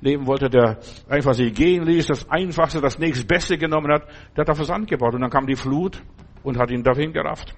leben 0.00 0.26
wollte, 0.26 0.48
der 0.48 0.78
einfach 1.08 1.34
sich 1.34 1.52
gehen 1.52 1.84
ließ, 1.84 2.06
das 2.06 2.30
Einfachste, 2.30 2.80
das 2.80 2.98
nächstbeste 2.98 3.58
genommen 3.58 3.92
hat, 3.92 4.06
der 4.36 4.42
hat 4.42 4.50
auf 4.50 4.64
Sand 4.64 4.88
gebaut. 4.88 5.14
Und 5.14 5.22
dann 5.22 5.30
kam 5.30 5.46
die 5.46 5.56
Flut 5.56 6.00
und 6.44 6.56
hat 6.56 6.70
ihn 6.70 6.84
dahin 6.84 7.12
gerafft. 7.12 7.54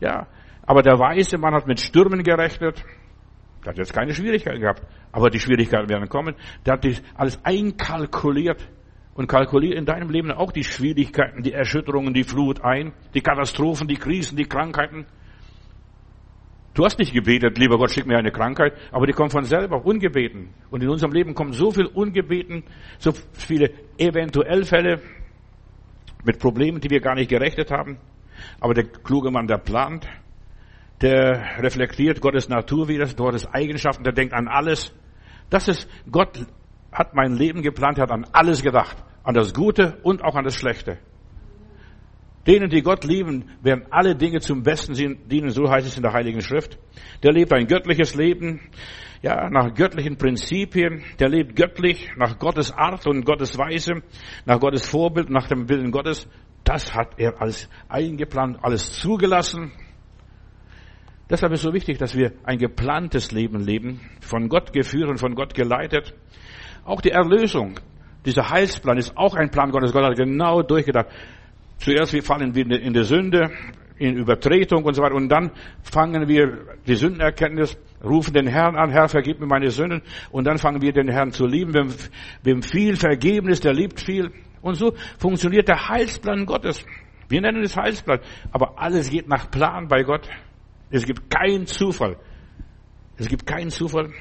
Ja, 0.00 0.26
aber 0.62 0.82
der 0.82 0.98
weise 0.98 1.38
Mann 1.38 1.54
hat 1.54 1.66
mit 1.66 1.80
Stürmen 1.80 2.22
gerechnet. 2.22 2.82
Der 3.64 3.72
hat 3.72 3.78
jetzt 3.78 3.92
keine 3.92 4.14
Schwierigkeiten 4.14 4.60
gehabt. 4.60 4.82
Aber 5.12 5.28
die 5.28 5.38
Schwierigkeiten 5.38 5.88
werden 5.88 6.08
kommen. 6.08 6.34
Der 6.64 6.74
hat 6.74 6.86
alles 7.14 7.38
einkalkuliert. 7.44 8.66
Und 9.16 9.28
kalkuliert 9.28 9.74
in 9.74 9.86
deinem 9.86 10.10
Leben 10.10 10.30
auch 10.30 10.52
die 10.52 10.62
Schwierigkeiten, 10.62 11.42
die 11.42 11.52
Erschütterungen, 11.52 12.12
die 12.12 12.22
Flut 12.22 12.62
ein, 12.62 12.92
die 13.14 13.22
Katastrophen, 13.22 13.88
die 13.88 13.96
Krisen, 13.96 14.36
die 14.36 14.44
Krankheiten. 14.44 15.06
Du 16.74 16.84
hast 16.84 16.98
nicht 16.98 17.14
gebetet, 17.14 17.56
lieber 17.56 17.78
Gott, 17.78 17.90
schick 17.90 18.06
mir 18.06 18.18
eine 18.18 18.30
Krankheit, 18.30 18.74
aber 18.92 19.06
die 19.06 19.14
kommt 19.14 19.32
von 19.32 19.44
selber, 19.44 19.86
ungebeten. 19.86 20.50
Und 20.70 20.82
in 20.82 20.90
unserem 20.90 21.12
Leben 21.12 21.34
kommen 21.34 21.52
so 21.52 21.70
viel 21.70 21.86
ungebeten, 21.86 22.64
so 22.98 23.12
viele 23.32 23.70
eventuell 23.96 24.64
Fälle 24.64 25.00
mit 26.22 26.38
Problemen, 26.38 26.80
die 26.80 26.90
wir 26.90 27.00
gar 27.00 27.14
nicht 27.14 27.30
gerechnet 27.30 27.70
haben. 27.70 27.96
Aber 28.60 28.74
der 28.74 28.84
kluge 28.84 29.30
Mann, 29.30 29.46
der 29.46 29.56
plant, 29.56 30.06
der 31.00 31.62
reflektiert 31.62 32.20
Gottes 32.20 32.50
Natur 32.50 32.88
wieder, 32.88 33.06
Gottes 33.14 33.46
Eigenschaften, 33.46 34.04
der 34.04 34.12
denkt 34.12 34.34
an 34.34 34.46
alles. 34.46 34.94
Das 35.48 35.68
ist, 35.68 35.88
Gott 36.10 36.46
hat 36.96 37.14
mein 37.14 37.36
Leben 37.36 37.60
geplant, 37.62 37.98
hat 37.98 38.10
an 38.10 38.26
alles 38.32 38.62
gedacht. 38.62 38.96
An 39.22 39.34
das 39.34 39.52
Gute 39.52 39.98
und 40.02 40.24
auch 40.24 40.34
an 40.34 40.44
das 40.44 40.54
Schlechte. 40.54 40.98
Denen, 42.46 42.70
die 42.70 42.82
Gott 42.82 43.04
lieben, 43.04 43.50
werden 43.60 43.86
alle 43.90 44.14
Dinge 44.14 44.40
zum 44.40 44.62
Besten 44.62 44.94
dienen, 45.28 45.50
so 45.50 45.68
heißt 45.68 45.86
es 45.86 45.96
in 45.96 46.02
der 46.02 46.12
Heiligen 46.12 46.40
Schrift. 46.40 46.78
Der 47.24 47.32
lebt 47.32 47.52
ein 47.52 47.66
göttliches 47.66 48.14
Leben, 48.14 48.60
ja, 49.20 49.50
nach 49.50 49.74
göttlichen 49.74 50.16
Prinzipien. 50.16 51.02
Der 51.18 51.28
lebt 51.28 51.56
göttlich, 51.56 52.08
nach 52.16 52.38
Gottes 52.38 52.72
Art 52.72 53.06
und 53.06 53.24
Gottes 53.24 53.58
Weise, 53.58 54.02
nach 54.44 54.60
Gottes 54.60 54.88
Vorbild, 54.88 55.28
nach 55.28 55.48
dem 55.48 55.68
Willen 55.68 55.90
Gottes. 55.90 56.28
Das 56.64 56.94
hat 56.94 57.18
er 57.18 57.42
alles 57.42 57.68
eingeplant, 57.88 58.58
alles 58.62 58.92
zugelassen. 58.92 59.72
Deshalb 61.28 61.52
ist 61.52 61.60
es 61.60 61.64
so 61.64 61.74
wichtig, 61.74 61.98
dass 61.98 62.16
wir 62.16 62.32
ein 62.44 62.58
geplantes 62.58 63.32
Leben 63.32 63.58
leben, 63.58 64.00
von 64.20 64.48
Gott 64.48 64.72
geführt 64.72 65.08
und 65.08 65.18
von 65.18 65.34
Gott 65.34 65.54
geleitet. 65.54 66.14
Auch 66.86 67.00
die 67.00 67.10
Erlösung, 67.10 67.80
dieser 68.24 68.48
Heilsplan 68.48 68.96
ist 68.96 69.16
auch 69.16 69.34
ein 69.34 69.50
Plan 69.50 69.72
Gottes. 69.72 69.92
Gott 69.92 70.04
hat 70.04 70.16
genau 70.16 70.62
durchgedacht. 70.62 71.08
Zuerst 71.78 72.12
wir 72.12 72.22
fallen 72.22 72.54
wir 72.54 72.80
in 72.80 72.92
die 72.94 73.02
Sünde, 73.02 73.50
in 73.98 74.16
Übertretung 74.16 74.84
und 74.84 74.94
so 74.94 75.02
weiter. 75.02 75.16
Und 75.16 75.28
dann 75.28 75.50
fangen 75.82 76.28
wir 76.28 76.76
die 76.86 76.94
Sündenerkenntnis, 76.94 77.76
rufen 78.04 78.32
den 78.32 78.46
Herrn 78.46 78.76
an, 78.76 78.90
Herr, 78.90 79.08
vergib 79.08 79.40
mir 79.40 79.46
meine 79.46 79.70
Sünden. 79.70 80.02
Und 80.30 80.44
dann 80.46 80.58
fangen 80.58 80.80
wir 80.80 80.92
den 80.92 81.08
Herrn 81.08 81.32
zu 81.32 81.44
lieben. 81.44 81.74
Wem, 81.74 81.88
wem 82.44 82.62
viel 82.62 82.94
vergeben 82.94 83.48
ist, 83.48 83.64
der 83.64 83.74
liebt 83.74 84.00
viel. 84.00 84.30
Und 84.62 84.76
so 84.76 84.94
funktioniert 85.18 85.66
der 85.66 85.88
Heilsplan 85.88 86.46
Gottes. 86.46 86.84
Wir 87.28 87.40
nennen 87.40 87.64
es 87.64 87.76
Heilsplan. 87.76 88.20
Aber 88.52 88.78
alles 88.78 89.10
geht 89.10 89.28
nach 89.28 89.50
Plan 89.50 89.88
bei 89.88 90.02
Gott. 90.04 90.28
Es 90.90 91.04
gibt 91.04 91.30
keinen 91.30 91.66
Zufall. 91.66 92.16
Es 93.16 93.28
gibt 93.28 93.44
keinen 93.44 93.70
Zufall. 93.70 94.12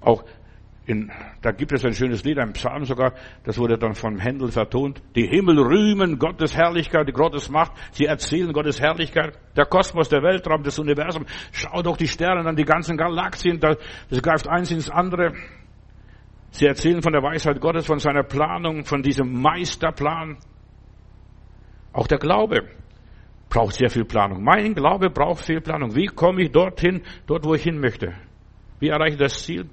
Auch 0.00 0.24
in, 0.88 1.12
da 1.42 1.52
gibt 1.52 1.72
es 1.72 1.84
ein 1.84 1.92
schönes 1.92 2.24
Lied, 2.24 2.38
ein 2.38 2.54
Psalm 2.54 2.84
sogar, 2.86 3.12
das 3.44 3.58
wurde 3.58 3.76
dann 3.76 3.94
von 3.94 4.18
Händel 4.18 4.50
vertont. 4.50 5.02
Die 5.14 5.26
Himmel 5.26 5.58
rühmen 5.58 6.18
Gottes 6.18 6.56
Herrlichkeit, 6.56 7.06
die 7.06 7.12
Gottes 7.12 7.50
Macht. 7.50 7.72
Sie 7.92 8.06
erzählen 8.06 8.50
Gottes 8.54 8.80
Herrlichkeit. 8.80 9.38
Der 9.54 9.66
Kosmos, 9.66 10.08
der 10.08 10.22
Weltraum, 10.22 10.62
das 10.62 10.78
Universum. 10.78 11.26
Schau 11.52 11.82
doch 11.82 11.98
die 11.98 12.08
Sterne 12.08 12.48
an, 12.48 12.56
die 12.56 12.64
ganzen 12.64 12.96
Galaxien. 12.96 13.60
Das 13.60 14.22
greift 14.22 14.48
eins 14.48 14.70
ins 14.70 14.88
andere. 14.88 15.34
Sie 16.52 16.64
erzählen 16.64 17.02
von 17.02 17.12
der 17.12 17.22
Weisheit 17.22 17.60
Gottes, 17.60 17.84
von 17.84 17.98
seiner 17.98 18.22
Planung, 18.22 18.86
von 18.86 19.02
diesem 19.02 19.42
Meisterplan. 19.42 20.38
Auch 21.92 22.06
der 22.06 22.18
Glaube 22.18 22.62
braucht 23.50 23.74
sehr 23.74 23.90
viel 23.90 24.06
Planung. 24.06 24.42
Mein 24.42 24.74
Glaube 24.74 25.10
braucht 25.10 25.44
viel 25.44 25.60
Planung. 25.60 25.94
Wie 25.94 26.06
komme 26.06 26.44
ich 26.44 26.50
dorthin, 26.50 27.02
dort 27.26 27.44
wo 27.44 27.52
ich 27.52 27.62
hin 27.62 27.78
möchte? 27.78 28.14
Wie 28.80 28.88
erreiche 28.88 29.16
ich 29.16 29.20
das 29.20 29.44
Ziel? 29.44 29.68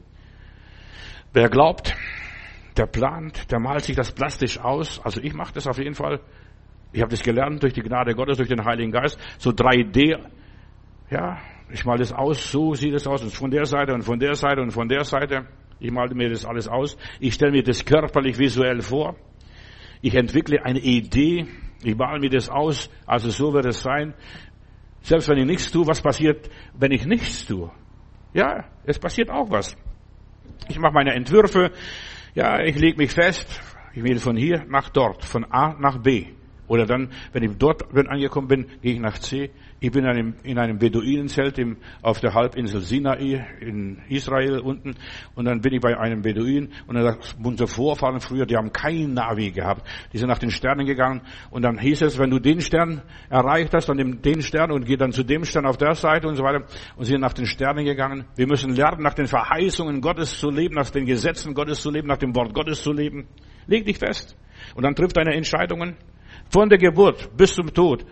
Wer 1.35 1.49
glaubt, 1.49 1.93
der 2.77 2.85
plant, 2.85 3.51
der 3.51 3.59
malt 3.59 3.83
sich 3.83 3.97
das 3.97 4.13
plastisch 4.13 4.57
aus. 4.57 5.01
Also 5.03 5.19
ich 5.19 5.33
mache 5.33 5.53
das 5.53 5.67
auf 5.67 5.77
jeden 5.77 5.93
Fall. 5.93 6.21
Ich 6.93 7.01
habe 7.01 7.11
das 7.11 7.23
gelernt 7.23 7.61
durch 7.61 7.73
die 7.73 7.81
Gnade 7.81 8.15
Gottes, 8.15 8.37
durch 8.37 8.47
den 8.47 8.63
Heiligen 8.63 8.93
Geist. 8.93 9.19
So 9.37 9.49
3D. 9.49 10.17
Ja, 11.09 11.37
ich 11.69 11.83
male 11.83 11.99
das 11.99 12.13
aus, 12.13 12.49
so 12.49 12.73
sieht 12.73 12.93
es 12.93 13.05
aus. 13.05 13.21
Und 13.21 13.33
von 13.33 13.51
der 13.51 13.65
Seite 13.65 13.93
und 13.93 14.03
von 14.03 14.17
der 14.17 14.35
Seite 14.35 14.61
und 14.61 14.71
von 14.71 14.87
der 14.87 15.03
Seite. 15.03 15.45
Ich 15.77 15.91
male 15.91 16.15
mir 16.15 16.29
das 16.29 16.45
alles 16.45 16.69
aus. 16.69 16.97
Ich 17.19 17.33
stelle 17.33 17.51
mir 17.51 17.63
das 17.63 17.83
körperlich 17.83 18.39
visuell 18.39 18.79
vor. 18.79 19.17
Ich 20.01 20.15
entwickle 20.15 20.63
eine 20.63 20.79
Idee. 20.79 21.47
Ich 21.83 21.97
male 21.97 22.21
mir 22.21 22.29
das 22.29 22.47
aus. 22.47 22.89
Also 23.05 23.29
so 23.29 23.51
wird 23.51 23.65
es 23.65 23.81
sein. 23.81 24.13
Selbst 25.01 25.27
wenn 25.27 25.39
ich 25.39 25.45
nichts 25.45 25.69
tue, 25.69 25.85
was 25.85 26.01
passiert, 26.01 26.49
wenn 26.75 26.93
ich 26.93 27.05
nichts 27.05 27.45
tue? 27.45 27.69
Ja, 28.33 28.63
es 28.85 28.97
passiert 28.97 29.29
auch 29.29 29.51
was. 29.51 29.75
Ich 30.67 30.79
mache 30.79 30.93
meine 30.93 31.13
Entwürfe. 31.13 31.71
Ja, 32.33 32.61
ich 32.61 32.77
lege 32.77 32.97
mich 32.97 33.11
fest. 33.11 33.61
Ich 33.93 34.03
will 34.03 34.19
von 34.19 34.35
hier 34.35 34.65
nach 34.67 34.89
dort, 34.89 35.23
von 35.23 35.45
A 35.51 35.75
nach 35.79 35.99
B. 35.99 36.27
Oder 36.67 36.85
dann, 36.85 37.09
wenn 37.31 37.43
ich 37.43 37.57
dort 37.57 37.83
angekommen 37.95 38.47
bin, 38.47 38.65
gehe 38.81 38.93
ich 38.93 38.99
nach 38.99 39.19
C. 39.19 39.51
Ich 39.79 39.91
bin 39.91 40.03
in 40.03 40.09
einem, 40.09 40.35
in 40.43 40.57
einem 40.57 40.79
Beduinenzelt 40.79 41.59
im, 41.59 41.77
auf 42.01 42.19
der 42.19 42.33
Halbinsel 42.33 42.81
Sinai 42.81 43.45
in 43.59 43.99
Israel 44.09 44.59
unten. 44.59 44.95
Und 45.35 45.45
dann 45.45 45.61
bin 45.61 45.73
ich 45.73 45.81
bei 45.81 45.97
einem 45.97 46.21
Beduin. 46.21 46.71
Und 46.87 46.95
dann 46.95 47.03
sagt 47.03 47.35
unsere 47.43 47.67
Vorfahren 47.67 48.19
früher, 48.19 48.45
die 48.45 48.55
haben 48.55 48.71
kein 48.71 49.13
Navi 49.13 49.51
gehabt. 49.51 49.87
Die 50.13 50.17
sind 50.17 50.29
nach 50.29 50.39
den 50.39 50.49
Sternen 50.49 50.85
gegangen. 50.85 51.21
Und 51.51 51.61
dann 51.61 51.77
hieß 51.77 52.01
es, 52.01 52.17
wenn 52.17 52.31
du 52.31 52.39
den 52.39 52.61
Stern 52.61 53.01
erreicht 53.29 53.73
hast, 53.73 53.89
dann 53.89 53.97
nimm 53.97 54.21
den 54.21 54.41
Stern 54.41 54.71
und 54.71 54.85
geh 54.85 54.97
dann 54.97 55.11
zu 55.11 55.23
dem 55.23 55.45
Stern 55.45 55.65
auf 55.65 55.77
der 55.77 55.93
Seite 55.93 56.27
und 56.27 56.35
so 56.35 56.43
weiter. 56.43 56.65
Und 56.95 57.05
sie 57.05 57.11
sind 57.11 57.21
nach 57.21 57.33
den 57.33 57.45
Sternen 57.45 57.85
gegangen. 57.85 58.25
Wir 58.35 58.47
müssen 58.47 58.75
lernen, 58.75 59.03
nach 59.03 59.13
den 59.13 59.27
Verheißungen 59.27 60.01
Gottes 60.01 60.39
zu 60.39 60.49
leben, 60.49 60.75
nach 60.75 60.89
den 60.89 61.05
Gesetzen 61.05 61.53
Gottes 61.53 61.81
zu 61.81 61.91
leben, 61.91 62.07
nach 62.07 62.17
dem 62.17 62.35
Wort 62.35 62.53
Gottes 62.53 62.81
zu 62.81 62.91
leben. 62.91 63.27
Leg 63.67 63.85
dich 63.85 63.99
fest. 63.99 64.35
Und 64.73 64.83
dann 64.83 64.95
trifft 64.95 65.17
deine 65.17 65.35
Entscheidungen. 65.35 65.95
Von 66.49 66.69
der 66.69 66.77
Geburt 66.77 67.35
bis 67.35 67.53
zum 67.53 67.73
Tod. 67.73 68.05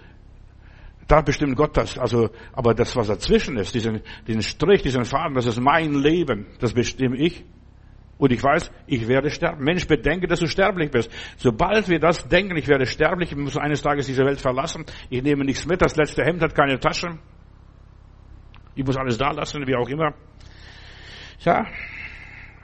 Da 1.07 1.21
bestimmt 1.21 1.55
Gott 1.55 1.75
das. 1.75 1.97
Also, 1.97 2.29
aber 2.53 2.73
das, 2.73 2.95
was 2.95 3.07
dazwischen 3.07 3.57
ist, 3.57 3.75
diesen, 3.75 4.01
diesen 4.27 4.41
Strich, 4.41 4.81
diesen 4.81 5.05
Faden, 5.05 5.35
das 5.35 5.45
ist 5.45 5.59
mein 5.59 5.95
Leben. 5.95 6.47
Das 6.59 6.73
bestimme 6.73 7.17
ich. 7.17 7.43
Und 8.17 8.31
ich 8.31 8.41
weiß, 8.41 8.71
ich 8.87 9.07
werde 9.07 9.29
sterben. 9.29 9.63
Mensch, 9.63 9.85
bedenke, 9.85 10.27
dass 10.27 10.39
du 10.39 10.47
sterblich 10.47 10.91
bist. 10.91 11.11
Sobald 11.37 11.89
wir 11.89 11.99
das 11.99 12.27
denken, 12.27 12.55
ich 12.55 12.67
werde 12.67 12.85
sterblich, 12.85 13.31
ich 13.31 13.37
muss 13.37 13.57
eines 13.57 13.81
Tages 13.81 14.05
diese 14.05 14.23
Welt 14.23 14.39
verlassen, 14.39 14.85
ich 15.09 15.21
nehme 15.21 15.43
nichts 15.43 15.65
mit, 15.65 15.81
das 15.81 15.95
letzte 15.97 16.23
Hemd 16.23 16.41
hat 16.41 16.55
keine 16.55 16.79
Tasche, 16.79 17.17
ich 18.75 18.85
muss 18.85 18.97
alles 18.97 19.17
da 19.17 19.31
lassen, 19.31 19.67
wie 19.67 19.75
auch 19.75 19.89
immer. 19.89 20.13
Ja, 21.39 21.65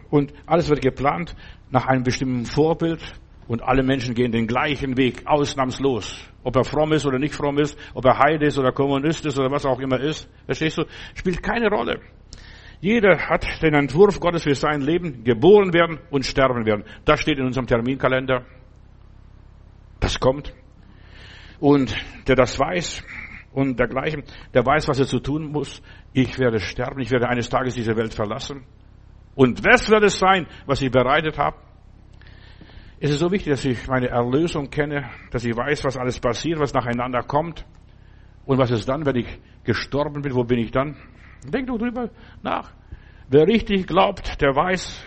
und 0.10 0.34
alles 0.46 0.70
wird 0.70 0.82
geplant 0.82 1.36
nach 1.72 1.88
einem 1.88 2.04
bestimmten 2.04 2.46
Vorbild 2.46 3.02
und 3.50 3.64
alle 3.64 3.82
Menschen 3.82 4.14
gehen 4.14 4.32
den 4.32 4.46
gleichen 4.46 4.96
Weg, 4.96 5.24
ausnahmslos. 5.26 6.24
Ob 6.44 6.56
er 6.56 6.64
fromm 6.64 6.94
ist 6.94 7.08
oder 7.08 7.18
nicht 7.18 7.34
fromm 7.34 7.58
ist, 7.58 7.78
ob 7.96 8.06
er 8.06 8.20
Heide 8.20 8.46
ist 8.46 8.60
oder 8.60 8.72
Kommunist 8.72 9.26
ist 9.26 9.40
oder 9.40 9.50
was 9.50 9.66
auch 9.66 9.80
immer 9.80 10.00
ist, 10.00 10.30
verstehst 10.46 10.78
du, 10.78 10.84
spielt 11.16 11.42
keine 11.42 11.68
Rolle. 11.68 12.00
Jeder 12.80 13.18
hat 13.18 13.46
den 13.64 13.74
Entwurf 13.74 14.20
Gottes 14.20 14.44
für 14.44 14.54
sein 14.54 14.82
Leben, 14.82 15.24
geboren 15.24 15.74
werden 15.74 15.98
und 16.12 16.28
sterben 16.28 16.64
werden. 16.68 16.86
Das 17.06 17.22
steht 17.22 17.40
in 17.40 17.46
unserem 17.46 17.66
Terminkalender. 17.66 18.46
Das 20.00 20.20
kommt. 20.20 20.54
Und 21.60 21.94
der 22.28 22.36
das 22.36 22.58
weiß 22.58 23.04
und 23.52 23.80
dergleichen, 23.80 24.24
der 24.54 24.64
weiß, 24.64 24.88
was 24.88 25.00
er 25.00 25.08
zu 25.08 25.20
tun 25.20 25.52
muss. 25.52 25.82
Ich 26.14 26.38
werde 26.38 26.60
sterben, 26.60 27.00
ich 27.02 27.10
werde 27.10 27.28
eines 27.28 27.50
Tages 27.50 27.74
diese 27.74 27.98
Welt 27.98 28.14
verlassen. 28.14 28.64
Und 29.34 29.66
was 29.66 29.90
wird 29.90 30.04
es 30.04 30.20
sein, 30.20 30.46
was 30.68 30.84
ich 30.84 30.92
bereitet 30.92 31.40
habe? 31.40 31.58
Es 33.02 33.12
ist 33.12 33.20
so 33.20 33.32
wichtig, 33.32 33.52
dass 33.52 33.64
ich 33.64 33.88
meine 33.88 34.10
Erlösung 34.10 34.70
kenne, 34.70 35.10
dass 35.32 35.46
ich 35.46 35.56
weiß, 35.56 35.86
was 35.86 35.96
alles 35.96 36.20
passiert, 36.20 36.60
was 36.60 36.74
nacheinander 36.74 37.22
kommt. 37.22 37.66
Und 38.46 38.58
was 38.58 38.72
ist 38.72 38.90
dann, 38.90 39.06
wenn 39.06 39.16
ich 39.16 39.40
gestorben 39.64 40.22
bin? 40.22 40.36
Wo 40.36 40.44
bin 40.44 40.60
ich 40.60 40.72
dann? 40.72 40.98
Denk 41.46 41.68
doch 41.68 41.78
drüber 41.78 42.10
nach. 42.44 42.74
Wer 43.30 43.48
richtig 43.48 43.88
glaubt, 43.88 44.42
der 44.42 44.54
weiß, 44.54 45.06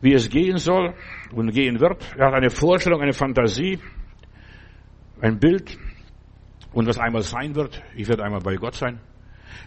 wie 0.00 0.12
es 0.12 0.28
gehen 0.28 0.58
soll 0.58 0.94
und 1.32 1.50
gehen 1.50 1.80
wird. 1.80 2.14
Er 2.16 2.28
hat 2.28 2.34
eine 2.34 2.50
Vorstellung, 2.50 3.00
eine 3.00 3.12
Fantasie, 3.12 3.80
ein 5.20 5.38
Bild 5.40 5.78
und 6.72 6.86
was 6.86 6.98
einmal 6.98 7.22
sein 7.22 7.56
wird. 7.56 7.82
Ich 7.96 8.06
werde 8.08 8.22
einmal 8.22 8.40
bei 8.40 8.54
Gott 8.54 8.74
sein. 8.74 9.00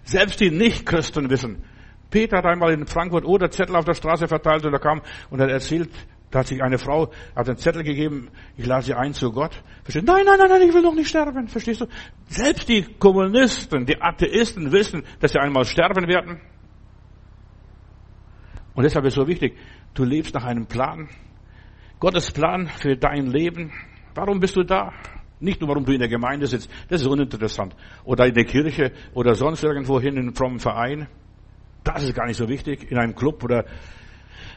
Selbst 0.03 0.39
die 0.39 0.49
Nichtchristen 0.49 1.29
wissen. 1.29 1.63
Peter 2.09 2.37
hat 2.37 2.45
einmal 2.45 2.73
in 2.73 2.85
Frankfurt 2.85 3.25
oder 3.25 3.49
Zettel 3.49 3.75
auf 3.75 3.85
der 3.85 3.95
Straße 3.95 4.27
verteilt 4.27 4.65
und 4.65 4.73
er 4.73 4.79
kam 4.79 5.01
und 5.29 5.41
hat 5.41 5.49
erzählt, 5.49 5.89
da 6.33 6.39
hat 6.39 6.47
sich 6.47 6.63
eine 6.63 6.79
Frau, 6.79 7.11
hat 7.35 7.47
einen 7.47 7.59
Zettel 7.59 7.83
gegeben, 7.83 8.29
ich 8.57 8.65
lade 8.65 8.83
sie 8.83 8.95
ein 8.95 9.13
zu 9.13 9.31
Gott. 9.31 9.53
Verstehst? 9.83 10.07
Nein, 10.07 10.25
nein, 10.25 10.39
nein, 10.39 10.49
nein, 10.49 10.67
ich 10.67 10.73
will 10.73 10.81
noch 10.81 10.95
nicht 10.95 11.07
sterben. 11.07 11.47
Verstehst 11.47 11.81
du? 11.81 11.85
Selbst 12.25 12.67
die 12.67 12.81
Kommunisten, 12.97 13.85
die 13.85 14.01
Atheisten 14.01 14.71
wissen, 14.71 15.03
dass 15.19 15.33
sie 15.33 15.39
einmal 15.39 15.63
sterben 15.63 16.07
werden. 16.07 16.41
Und 18.73 18.83
deshalb 18.83 19.05
ist 19.05 19.13
es 19.13 19.21
so 19.21 19.27
wichtig, 19.27 19.55
du 19.93 20.03
lebst 20.05 20.33
nach 20.33 20.43
einem 20.43 20.65
Plan. 20.65 21.07
Gottes 21.99 22.31
Plan 22.31 22.65
für 22.65 22.97
dein 22.97 23.27
Leben. 23.27 23.71
Warum 24.15 24.39
bist 24.39 24.55
du 24.55 24.63
da? 24.63 24.91
Nicht 25.39 25.61
nur, 25.61 25.69
warum 25.69 25.85
du 25.85 25.91
in 25.91 25.99
der 25.99 26.09
Gemeinde 26.09 26.47
sitzt. 26.47 26.67
Das 26.89 27.01
ist 27.01 27.07
uninteressant. 27.07 27.75
Oder 28.05 28.25
in 28.25 28.33
der 28.33 28.45
Kirche 28.45 28.91
oder 29.13 29.35
sonst 29.35 29.63
irgendwo 29.63 30.01
hin 30.01 30.15
in 30.15 30.23
einem 30.23 30.35
frommen 30.35 30.59
Verein. 30.59 31.07
Das 31.83 32.01
ist 32.01 32.15
gar 32.15 32.25
nicht 32.25 32.37
so 32.37 32.49
wichtig. 32.49 32.89
In 32.89 32.97
einem 32.97 33.13
Club 33.13 33.43
oder 33.43 33.65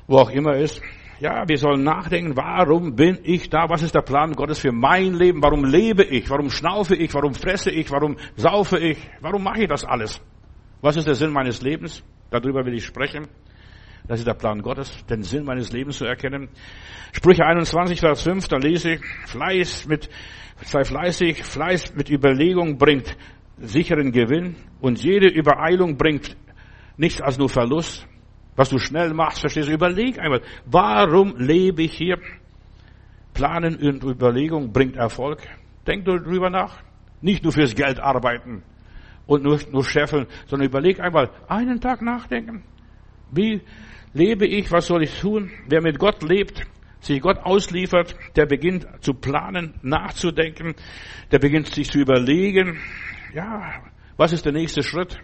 wo 0.06 0.16
auch 0.16 0.30
immer 0.30 0.56
ist. 0.56 0.80
Ja, 1.18 1.48
wir 1.48 1.56
sollen 1.56 1.82
nachdenken, 1.82 2.36
warum 2.36 2.94
bin 2.94 3.18
ich 3.22 3.48
da? 3.48 3.70
Was 3.70 3.82
ist 3.82 3.94
der 3.94 4.02
Plan 4.02 4.34
Gottes 4.34 4.58
für 4.58 4.72
mein 4.72 5.14
Leben? 5.14 5.42
Warum 5.42 5.64
lebe 5.64 6.04
ich? 6.04 6.28
Warum 6.28 6.50
schnaufe 6.50 6.94
ich? 6.94 7.14
Warum 7.14 7.34
fresse 7.34 7.70
ich? 7.70 7.90
Warum 7.90 8.16
saufe 8.36 8.78
ich? 8.78 8.98
Warum 9.20 9.42
mache 9.42 9.62
ich 9.62 9.68
das 9.68 9.84
alles? 9.84 10.20
Was 10.82 10.96
ist 10.96 11.06
der 11.06 11.14
Sinn 11.14 11.32
meines 11.32 11.62
Lebens? 11.62 12.04
Darüber 12.30 12.66
will 12.66 12.74
ich 12.74 12.84
sprechen. 12.84 13.28
Das 14.06 14.18
ist 14.18 14.28
der 14.28 14.34
Plan 14.34 14.60
Gottes, 14.60 14.92
den 15.06 15.22
Sinn 15.22 15.44
meines 15.44 15.72
Lebens 15.72 15.98
zu 15.98 16.04
erkennen. 16.04 16.48
Sprüche 17.12 17.44
21, 17.44 17.98
Vers 17.98 18.22
5, 18.22 18.46
da 18.48 18.58
lese 18.58 18.92
ich, 18.92 19.00
Fleiß 19.26 19.86
mit, 19.86 20.10
sei 20.62 20.84
fleißig, 20.84 21.42
Fleiß 21.42 21.94
mit 21.94 22.10
Überlegung 22.10 22.76
bringt 22.76 23.16
sicheren 23.58 24.12
Gewinn 24.12 24.54
und 24.80 25.02
jede 25.02 25.28
Übereilung 25.28 25.96
bringt 25.96 26.36
nichts 26.98 27.22
als 27.22 27.38
nur 27.38 27.48
Verlust. 27.48 28.06
Was 28.56 28.70
du 28.70 28.78
schnell 28.78 29.12
machst, 29.12 29.40
verstehst 29.40 29.68
du? 29.68 29.72
Überleg 29.72 30.18
einmal, 30.18 30.40
warum 30.64 31.36
lebe 31.36 31.82
ich 31.82 31.92
hier? 31.92 32.18
Planen 33.34 33.76
und 33.76 34.02
Überlegung 34.02 34.72
bringt 34.72 34.96
Erfolg. 34.96 35.42
Denk 35.86 36.06
darüber 36.06 36.50
nach. 36.50 36.82
Nicht 37.20 37.44
nur 37.44 37.52
fürs 37.52 37.74
Geld 37.74 38.00
arbeiten 38.00 38.62
und 39.26 39.42
nur, 39.42 39.58
nur 39.70 39.84
scheffeln, 39.84 40.26
sondern 40.46 40.68
überleg 40.68 41.00
einmal, 41.00 41.30
einen 41.48 41.80
Tag 41.80 42.02
nachdenken. 42.02 42.62
Wie 43.30 43.60
lebe 44.12 44.46
ich? 44.46 44.70
Was 44.70 44.86
soll 44.86 45.02
ich 45.02 45.20
tun? 45.20 45.50
Wer 45.68 45.82
mit 45.82 45.98
Gott 45.98 46.22
lebt, 46.22 46.62
sich 47.00 47.20
Gott 47.20 47.38
ausliefert, 47.38 48.16
der 48.36 48.46
beginnt 48.46 48.86
zu 49.00 49.14
planen, 49.14 49.74
nachzudenken, 49.82 50.74
der 51.30 51.38
beginnt 51.38 51.68
sich 51.68 51.90
zu 51.90 51.98
überlegen, 51.98 52.78
ja, 53.34 53.82
was 54.16 54.32
ist 54.32 54.44
der 54.44 54.52
nächste 54.52 54.82
Schritt? 54.82 55.18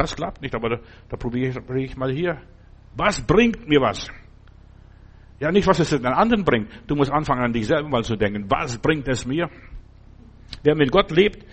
Das 0.00 0.16
klappt 0.16 0.40
nicht, 0.40 0.54
aber 0.54 0.70
da, 0.70 0.76
da 1.10 1.16
probiere 1.18 1.60
ich, 1.76 1.94
mal 1.94 2.10
hier. 2.10 2.40
Was 2.96 3.20
bringt 3.20 3.68
mir 3.68 3.82
was? 3.82 4.08
Ja, 5.38 5.52
nicht, 5.52 5.66
was 5.66 5.78
es 5.78 5.90
den 5.90 6.06
anderen 6.06 6.42
bringt. 6.42 6.70
Du 6.86 6.94
musst 6.94 7.12
anfangen, 7.12 7.42
an 7.42 7.52
dich 7.52 7.66
selber 7.66 7.90
mal 7.90 8.02
zu 8.02 8.16
denken. 8.16 8.46
Was 8.48 8.78
bringt 8.78 9.06
es 9.08 9.26
mir? 9.26 9.50
Wer 10.62 10.74
mit 10.74 10.90
Gott 10.90 11.10
lebt, 11.10 11.44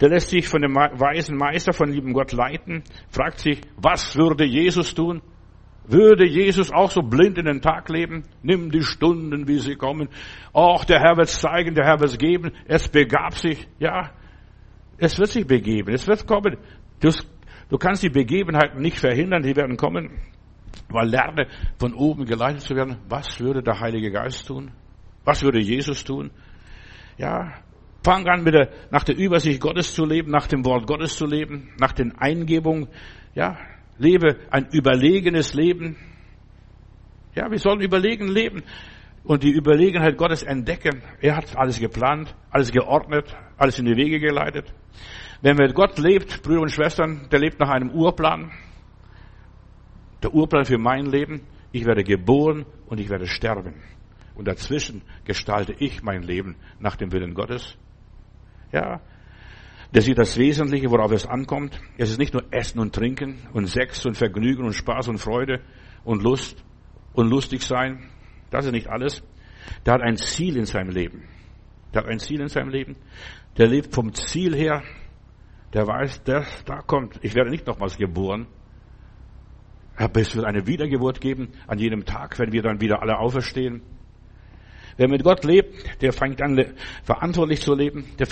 der 0.00 0.08
lässt 0.08 0.30
sich 0.30 0.48
von 0.48 0.62
dem 0.62 0.74
weisen 0.74 1.36
Meister, 1.36 1.72
von 1.72 1.92
lieben 1.92 2.12
Gott 2.12 2.32
leiten, 2.32 2.82
fragt 3.08 3.38
sich, 3.38 3.60
was 3.76 4.16
würde 4.16 4.44
Jesus 4.44 4.94
tun? 4.94 5.22
Würde 5.86 6.26
Jesus 6.26 6.72
auch 6.72 6.90
so 6.90 7.02
blind 7.02 7.38
in 7.38 7.44
den 7.44 7.60
Tag 7.60 7.88
leben? 7.88 8.24
Nimm 8.42 8.72
die 8.72 8.82
Stunden, 8.82 9.46
wie 9.46 9.58
sie 9.60 9.76
kommen. 9.76 10.08
Och, 10.52 10.84
der 10.84 10.98
Herr 10.98 11.16
wird 11.16 11.28
es 11.28 11.38
zeigen, 11.38 11.76
der 11.76 11.86
Herr 11.86 12.00
wird 12.00 12.10
es 12.10 12.18
geben. 12.18 12.50
Es 12.66 12.88
begab 12.88 13.34
sich. 13.34 13.68
Ja, 13.78 14.10
es 14.98 15.18
wird 15.20 15.30
sich 15.30 15.46
begeben. 15.46 15.94
Es 15.94 16.08
wird 16.08 16.26
kommen. 16.26 16.56
Du, 17.00 17.10
du 17.72 17.78
kannst 17.78 18.02
die 18.02 18.10
Begebenheiten 18.10 18.80
nicht 18.80 18.98
verhindern, 18.98 19.42
die 19.42 19.56
werden 19.56 19.76
kommen. 19.76 20.10
Weil 20.88 21.08
lerne 21.08 21.48
von 21.78 21.94
oben 21.94 22.26
geleitet 22.26 22.60
zu 22.60 22.76
werden. 22.76 22.98
Was 23.08 23.40
würde 23.40 23.62
der 23.62 23.80
Heilige 23.80 24.10
Geist 24.10 24.46
tun? 24.46 24.70
Was 25.24 25.42
würde 25.42 25.58
Jesus 25.58 26.04
tun? 26.04 26.30
Ja, 27.16 27.52
fang 28.04 28.26
an 28.26 28.42
mit 28.42 28.54
der, 28.54 28.68
nach 28.90 29.04
der 29.04 29.16
Übersicht 29.16 29.60
Gottes 29.60 29.94
zu 29.94 30.04
leben, 30.04 30.30
nach 30.30 30.46
dem 30.46 30.64
Wort 30.64 30.86
Gottes 30.86 31.16
zu 31.16 31.26
leben, 31.26 31.70
nach 31.78 31.92
den 31.92 32.12
Eingebungen. 32.18 32.88
Ja, 33.34 33.56
lebe 33.98 34.36
ein 34.50 34.68
überlegenes 34.70 35.54
Leben. 35.54 35.96
Ja, 37.34 37.50
wir 37.50 37.58
sollen 37.58 37.80
überlegen 37.80 38.28
leben 38.28 38.62
und 39.24 39.42
die 39.42 39.52
Überlegenheit 39.52 40.18
Gottes 40.18 40.42
entdecken. 40.42 41.02
Er 41.20 41.36
hat 41.36 41.56
alles 41.56 41.80
geplant, 41.80 42.34
alles 42.50 42.70
geordnet, 42.70 43.34
alles 43.56 43.78
in 43.78 43.86
die 43.86 43.96
Wege 43.96 44.20
geleitet. 44.20 44.74
Wenn 45.42 45.56
mit 45.56 45.74
Gott 45.74 45.98
lebt, 45.98 46.42
Brüder 46.42 46.62
und 46.62 46.70
Schwestern, 46.70 47.28
der 47.30 47.40
lebt 47.40 47.58
nach 47.58 47.68
einem 47.68 47.90
Urplan. 47.90 48.52
Der 50.22 50.32
Urplan 50.32 50.64
für 50.64 50.78
mein 50.78 51.06
Leben. 51.06 51.42
Ich 51.72 51.84
werde 51.84 52.04
geboren 52.04 52.64
und 52.86 53.00
ich 53.00 53.08
werde 53.08 53.26
sterben. 53.26 53.74
Und 54.36 54.46
dazwischen 54.46 55.02
gestalte 55.24 55.74
ich 55.78 56.02
mein 56.02 56.22
Leben 56.22 56.56
nach 56.78 56.96
dem 56.96 57.12
Willen 57.12 57.34
Gottes. 57.34 57.76
Ja, 58.72 59.00
der 59.94 60.00
sieht 60.00 60.16
das 60.16 60.38
Wesentliche, 60.38 60.90
worauf 60.90 61.12
es 61.12 61.26
ankommt. 61.26 61.78
Es 61.98 62.10
ist 62.10 62.18
nicht 62.18 62.32
nur 62.32 62.44
Essen 62.50 62.78
und 62.78 62.94
Trinken 62.94 63.46
und 63.52 63.66
Sex 63.66 64.06
und 64.06 64.16
Vergnügen 64.16 64.64
und 64.64 64.72
Spaß 64.72 65.08
und 65.08 65.18
Freude 65.18 65.60
und 66.04 66.22
Lust 66.22 66.64
und 67.12 67.28
lustig 67.28 67.62
sein. 67.62 68.08
Das 68.50 68.64
ist 68.64 68.72
nicht 68.72 68.88
alles. 68.88 69.22
Der 69.84 69.94
hat 69.94 70.02
ein 70.02 70.16
Ziel 70.16 70.56
in 70.56 70.66
seinem 70.66 70.90
Leben. 70.90 71.24
Der 71.92 72.02
hat 72.02 72.08
ein 72.08 72.20
Ziel 72.20 72.40
in 72.40 72.48
seinem 72.48 72.70
Leben. 72.70 72.96
Der 73.58 73.66
lebt 73.66 73.94
vom 73.94 74.14
Ziel 74.14 74.54
her. 74.54 74.82
Der 75.72 75.86
weiß, 75.86 76.22
der, 76.24 76.44
da 76.66 76.82
kommt, 76.82 77.18
ich 77.22 77.34
werde 77.34 77.50
nicht 77.50 77.66
nochmals 77.66 77.96
geboren. 77.96 78.46
Aber 79.96 80.20
es 80.20 80.34
wird 80.34 80.44
eine 80.44 80.66
Wiedergeburt 80.66 81.20
geben 81.20 81.52
an 81.66 81.78
jedem 81.78 82.04
Tag, 82.04 82.38
wenn 82.38 82.52
wir 82.52 82.62
dann 82.62 82.80
wieder 82.80 83.00
alle 83.00 83.18
auferstehen. 83.18 83.82
Wer 84.96 85.08
mit 85.08 85.24
Gott 85.24 85.44
lebt, 85.44 86.02
der 86.02 86.12
fängt 86.12 86.42
an, 86.42 86.62
verantwortlich 87.02 87.62
zu 87.62 87.74
leben, 87.74 88.04
der, 88.18 88.26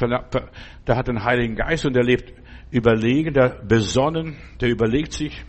der 0.86 0.96
hat 0.96 1.08
den 1.08 1.24
Heiligen 1.24 1.56
Geist 1.56 1.86
und 1.86 1.94
der 1.94 2.04
lebt 2.04 2.34
überlegen, 2.70 3.32
der 3.32 3.62
besonnen, 3.64 4.36
der 4.60 4.68
überlegt 4.68 5.12
sich, 5.12 5.42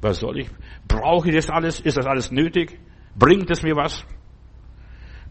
was 0.00 0.20
soll 0.20 0.38
ich? 0.38 0.50
Brauche 0.86 1.28
ich 1.28 1.34
das 1.34 1.50
alles? 1.50 1.80
Ist 1.80 1.96
das 1.96 2.06
alles 2.06 2.30
nötig? 2.30 2.78
Bringt 3.16 3.50
es 3.50 3.62
mir 3.62 3.74
was? 3.74 4.04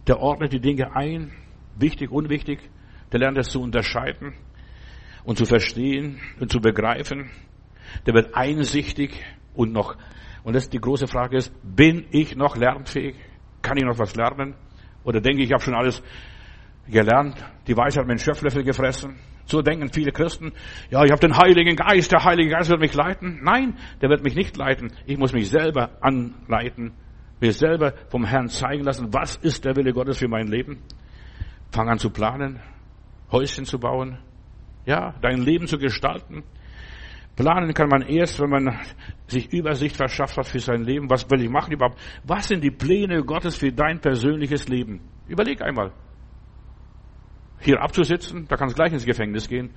Der 0.08 0.20
ordnet 0.20 0.52
die 0.52 0.60
Dinge 0.60 0.94
ein, 0.96 1.32
wichtig, 1.78 2.12
unwichtig. 2.12 2.60
Der 3.12 3.20
lernt 3.20 3.38
es 3.38 3.50
zu 3.50 3.62
unterscheiden 3.62 4.34
und 5.24 5.38
zu 5.38 5.46
verstehen 5.46 6.20
und 6.40 6.52
zu 6.52 6.60
begreifen. 6.60 7.30
Der 8.06 8.14
wird 8.14 8.36
einsichtig 8.36 9.24
und 9.54 9.72
noch, 9.72 9.98
und 10.44 10.56
das 10.56 10.70
die 10.70 10.80
große 10.80 11.08
Frage 11.08 11.38
ist, 11.38 11.54
bin 11.64 12.06
ich 12.12 12.36
noch 12.36 12.56
lernfähig? 12.56 13.16
Kann 13.62 13.78
ich 13.78 13.84
noch 13.84 14.00
was 14.00 14.16
lernen? 14.16 14.56
Oder 15.04 15.22
denke 15.22 15.42
ich, 15.42 15.50
ich 15.50 15.54
habe 15.54 15.64
schon 15.64 15.76
alles 15.76 16.02
gelernt, 16.88 17.36
die 17.68 17.76
Weisheit 17.76 18.08
mit 18.08 18.20
dem 18.20 18.24
Schöpflöffel 18.24 18.64
gefressen. 18.64 19.18
So 19.46 19.62
denken 19.62 19.92
viele 19.92 20.12
Christen, 20.12 20.54
ja, 20.90 21.04
ich 21.04 21.12
habe 21.12 21.20
den 21.20 21.36
Heiligen 21.36 21.76
Geist, 21.76 22.12
der 22.12 22.24
Heilige 22.24 22.52
Geist 22.52 22.70
wird 22.70 22.80
mich 22.80 22.94
leiten. 22.94 23.40
Nein, 23.44 23.76
der 24.02 24.10
wird 24.10 24.24
mich 24.24 24.36
nicht 24.36 24.56
leiten. 24.56 24.94
Ich 25.06 25.18
muss 25.18 25.34
mich 25.34 25.50
selber 25.50 25.98
anleiten, 26.02 26.94
mir 27.40 27.52
selber 27.52 27.94
vom 28.10 28.24
Herrn 28.24 28.48
zeigen 28.48 28.84
lassen, 28.84 29.14
was 29.14 29.36
ist 29.38 29.66
der 29.66 29.76
Wille 29.76 29.94
Gottes 29.94 30.20
für 30.20 30.28
mein 30.28 30.48
Leben. 30.48 30.82
Fang 31.72 31.90
an 31.90 31.98
zu 31.98 32.12
planen, 32.12 32.60
Häuschen 33.32 33.66
zu 33.66 33.80
bauen, 33.80 34.20
ja, 34.86 35.14
dein 35.22 35.42
Leben 35.42 35.68
zu 35.68 35.78
gestalten. 35.78 36.44
Planen 37.36 37.74
kann 37.74 37.90
man 37.90 38.02
erst, 38.02 38.40
wenn 38.40 38.50
man 38.50 38.80
sich 39.28 39.52
Übersicht 39.54 39.96
verschafft 39.96 40.38
hat 40.38 40.48
für 40.48 40.60
sein 40.60 40.84
Leben. 40.84 41.10
Was 41.10 41.30
will 41.30 41.42
ich 41.42 41.50
machen 41.50 41.74
überhaupt? 41.74 42.00
Was 42.24 42.48
sind 42.48 42.64
die 42.64 42.72
Pläne 42.72 43.24
Gottes 43.24 43.58
für 43.58 43.72
dein 43.72 44.00
persönliches 44.00 44.68
Leben? 44.68 45.02
Überleg 45.28 45.62
einmal. 45.62 45.94
Hier 47.60 47.82
abzusitzen, 47.82 48.48
da 48.48 48.58
kannst 48.58 48.74
du 48.74 48.76
gleich 48.76 48.92
ins 48.92 49.06
Gefängnis 49.06 49.48
gehen. 49.48 49.72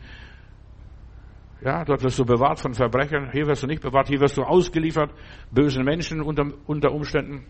Ja, 1.63 1.85
dort 1.85 2.03
wirst 2.03 2.19
du 2.19 2.25
bewahrt 2.25 2.61
von 2.61 2.75
Verbrechern. 2.75 3.31
Hier 3.33 3.47
wirst 3.47 3.63
du 3.63 3.67
nicht 3.67 3.83
bewahrt. 3.83 4.09
Hier 4.09 4.21
wirst 4.21 4.37
du 4.37 4.43
ausgeliefert 4.43 5.11
bösen 5.51 5.85
Menschen 5.85 6.21
unter, 6.21 6.47
unter 6.67 6.93
Umständen. 6.93 7.47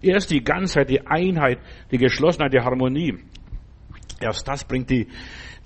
Erst 0.00 0.30
die 0.30 0.42
Ganzheit, 0.42 0.88
die 0.88 1.06
Einheit, 1.06 1.58
die 1.90 1.98
Geschlossenheit, 1.98 2.52
die 2.54 2.60
Harmonie. 2.60 3.18
Erst 4.22 4.46
das 4.48 4.64
bringt 4.64 4.90
die, 4.90 5.08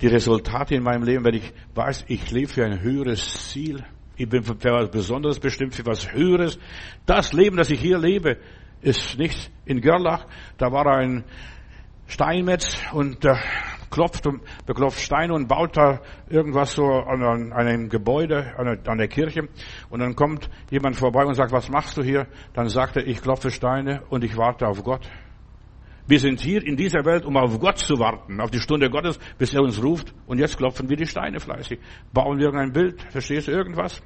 die 0.01 0.07
Resultate 0.07 0.75
in 0.75 0.83
meinem 0.83 1.03
Leben, 1.03 1.23
wenn 1.23 1.35
ich 1.35 1.53
weiß, 1.75 2.05
ich 2.07 2.31
lebe 2.31 2.49
für 2.49 2.65
ein 2.65 2.81
höheres 2.81 3.49
Ziel. 3.49 3.83
Ich 4.15 4.27
bin 4.27 4.43
für 4.43 4.55
was 4.55 4.89
Besonderes 4.89 5.39
bestimmt, 5.39 5.75
für 5.75 5.85
was 5.85 6.11
Höheres. 6.11 6.57
Das 7.05 7.33
Leben, 7.33 7.57
das 7.57 7.69
ich 7.69 7.79
hier 7.79 7.99
lebe, 7.99 8.37
ist 8.81 9.17
nicht 9.17 9.51
in 9.65 9.81
Görlach. 9.81 10.25
Da 10.57 10.71
war 10.71 10.87
ein 10.87 11.23
Steinmetz 12.07 12.79
und 12.93 13.23
der 13.23 13.39
klopft 13.89 14.27
und 14.27 14.41
beklopft 14.65 14.99
Steine 14.99 15.33
und 15.33 15.47
baut 15.47 15.77
da 15.77 16.01
irgendwas 16.29 16.73
so 16.73 16.85
an, 16.85 17.53
einem 17.53 17.89
Gebäude, 17.89 18.53
an 18.57 18.97
der 18.97 19.07
Kirche. 19.07 19.47
Und 19.89 19.99
dann 19.99 20.15
kommt 20.15 20.49
jemand 20.71 20.95
vorbei 20.95 21.25
und 21.25 21.35
sagt, 21.35 21.51
was 21.51 21.69
machst 21.69 21.97
du 21.97 22.03
hier? 22.03 22.27
Dann 22.53 22.69
sagt 22.69 22.97
er, 22.97 23.07
ich 23.07 23.21
klopfe 23.21 23.51
Steine 23.51 24.01
und 24.09 24.23
ich 24.23 24.35
warte 24.37 24.67
auf 24.67 24.83
Gott. 24.83 25.09
Wir 26.07 26.19
sind 26.19 26.39
hier 26.39 26.65
in 26.65 26.77
dieser 26.77 27.03
Welt, 27.03 27.25
um 27.25 27.35
auf 27.35 27.59
Gott 27.59 27.79
zu 27.79 27.99
warten, 27.99 28.39
auf 28.39 28.49
die 28.49 28.61
Stunde 28.61 28.89
Gottes, 28.89 29.19
bis 29.37 29.53
er 29.53 29.61
uns 29.61 29.83
ruft. 29.83 30.13
Und 30.25 30.39
jetzt 30.39 30.57
klopfen 30.57 30.89
wir 30.89 30.95
die 30.95 31.05
Steine 31.05 31.39
fleißig. 31.41 31.79
Bauen 32.13 32.37
wir 32.37 32.45
irgendein 32.45 32.71
Bild. 32.71 33.01
Verstehst 33.11 33.49
du 33.49 33.51
irgendwas? 33.51 34.01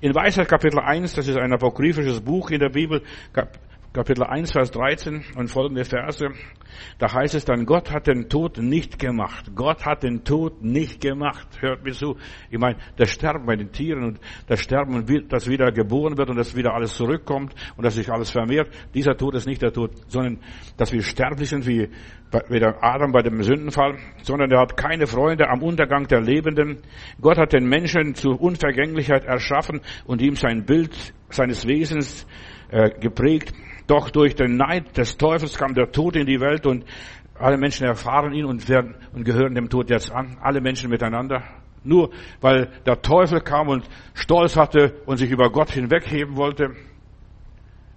In 0.00 0.12
Weisheit 0.16 0.48
Kapitel 0.48 0.80
1, 0.80 1.14
das 1.14 1.28
ist 1.28 1.36
ein 1.36 1.52
apokryphisches 1.52 2.20
Buch 2.20 2.50
in 2.50 2.58
der 2.58 2.70
Bibel, 2.70 3.02
Kapitel 3.94 4.24
1, 4.24 4.52
Vers 4.52 4.70
13 4.70 5.22
und 5.36 5.48
folgende 5.48 5.84
Verse. 5.84 6.26
Da 6.98 7.12
heißt 7.12 7.34
es 7.34 7.44
dann, 7.44 7.66
Gott 7.66 7.92
hat 7.92 8.06
den 8.06 8.30
Tod 8.30 8.56
nicht 8.56 8.98
gemacht. 8.98 9.52
Gott 9.54 9.84
hat 9.84 10.02
den 10.02 10.24
Tod 10.24 10.62
nicht 10.62 11.02
gemacht. 11.02 11.46
Hört 11.60 11.84
mir 11.84 11.92
zu. 11.92 12.16
Ich 12.50 12.58
meine, 12.58 12.78
das 12.96 13.10
Sterben 13.10 13.44
bei 13.44 13.54
den 13.54 13.70
Tieren 13.70 14.02
und 14.04 14.20
das 14.46 14.60
Sterben 14.60 15.04
das 15.28 15.46
wieder 15.46 15.70
geboren 15.72 16.16
wird 16.16 16.30
und 16.30 16.36
das 16.36 16.56
wieder 16.56 16.72
alles 16.72 16.94
zurückkommt 16.94 17.54
und 17.76 17.84
dass 17.84 17.96
sich 17.96 18.10
alles 18.10 18.30
vermehrt. 18.30 18.70
Dieser 18.94 19.14
Tod 19.14 19.34
ist 19.34 19.46
nicht 19.46 19.60
der 19.60 19.74
Tod, 19.74 19.90
sondern 20.08 20.38
dass 20.78 20.90
wir 20.90 21.02
sterblich 21.02 21.50
sind 21.50 21.66
wie, 21.66 21.90
wie 22.48 22.60
der 22.60 22.82
Adam 22.82 23.12
bei 23.12 23.20
dem 23.20 23.42
Sündenfall, 23.42 23.98
sondern 24.22 24.50
er 24.50 24.60
hat 24.60 24.74
keine 24.74 25.06
Freunde 25.06 25.50
am 25.50 25.62
Untergang 25.62 26.06
der 26.06 26.22
Lebenden. 26.22 26.78
Gott 27.20 27.36
hat 27.36 27.52
den 27.52 27.68
Menschen 27.68 28.14
zur 28.14 28.40
Unvergänglichkeit 28.40 29.26
erschaffen 29.26 29.82
und 30.06 30.22
ihm 30.22 30.36
sein 30.36 30.64
Bild 30.64 31.12
seines 31.28 31.66
Wesens 31.68 32.26
äh, 32.70 32.88
geprägt. 32.98 33.52
Doch 33.92 34.08
durch 34.08 34.34
den 34.34 34.56
Neid 34.56 34.96
des 34.96 35.18
Teufels 35.18 35.58
kam 35.58 35.74
der 35.74 35.92
Tod 35.92 36.16
in 36.16 36.24
die 36.24 36.40
Welt 36.40 36.64
und 36.64 36.86
alle 37.38 37.58
Menschen 37.58 37.86
erfahren 37.86 38.32
ihn 38.32 38.46
und, 38.46 38.66
werden, 38.66 38.94
und 39.12 39.22
gehören 39.22 39.54
dem 39.54 39.68
Tod 39.68 39.90
jetzt 39.90 40.10
an. 40.10 40.38
Alle 40.40 40.62
Menschen 40.62 40.88
miteinander. 40.88 41.42
Nur 41.84 42.10
weil 42.40 42.70
der 42.86 43.02
Teufel 43.02 43.42
kam 43.42 43.68
und 43.68 43.86
Stolz 44.14 44.56
hatte 44.56 45.02
und 45.04 45.18
sich 45.18 45.30
über 45.30 45.50
Gott 45.50 45.72
hinwegheben 45.72 46.38
wollte. 46.38 46.74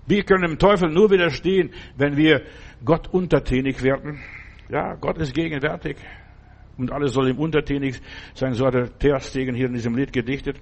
Wir 0.05 0.23
können 0.23 0.41
dem 0.41 0.59
Teufel 0.59 0.89
nur 0.89 1.11
widerstehen, 1.11 1.69
wenn 1.95 2.17
wir 2.17 2.41
Gott 2.83 3.07
untertänig 3.13 3.81
werden. 3.81 4.19
Ja, 4.67 4.95
Gott 4.95 5.17
ist 5.19 5.33
gegenwärtig. 5.33 5.95
Und 6.77 6.91
alles 6.91 7.13
soll 7.13 7.29
ihm 7.29 7.39
untertänig 7.39 8.01
sein, 8.33 8.53
so 8.53 8.65
hat 8.65 8.73
der 8.73 8.99
Terstegen 8.99 9.55
hier 9.55 9.67
in 9.67 9.73
diesem 9.73 9.95
Lied 9.95 10.11
gedichtet. 10.11 10.57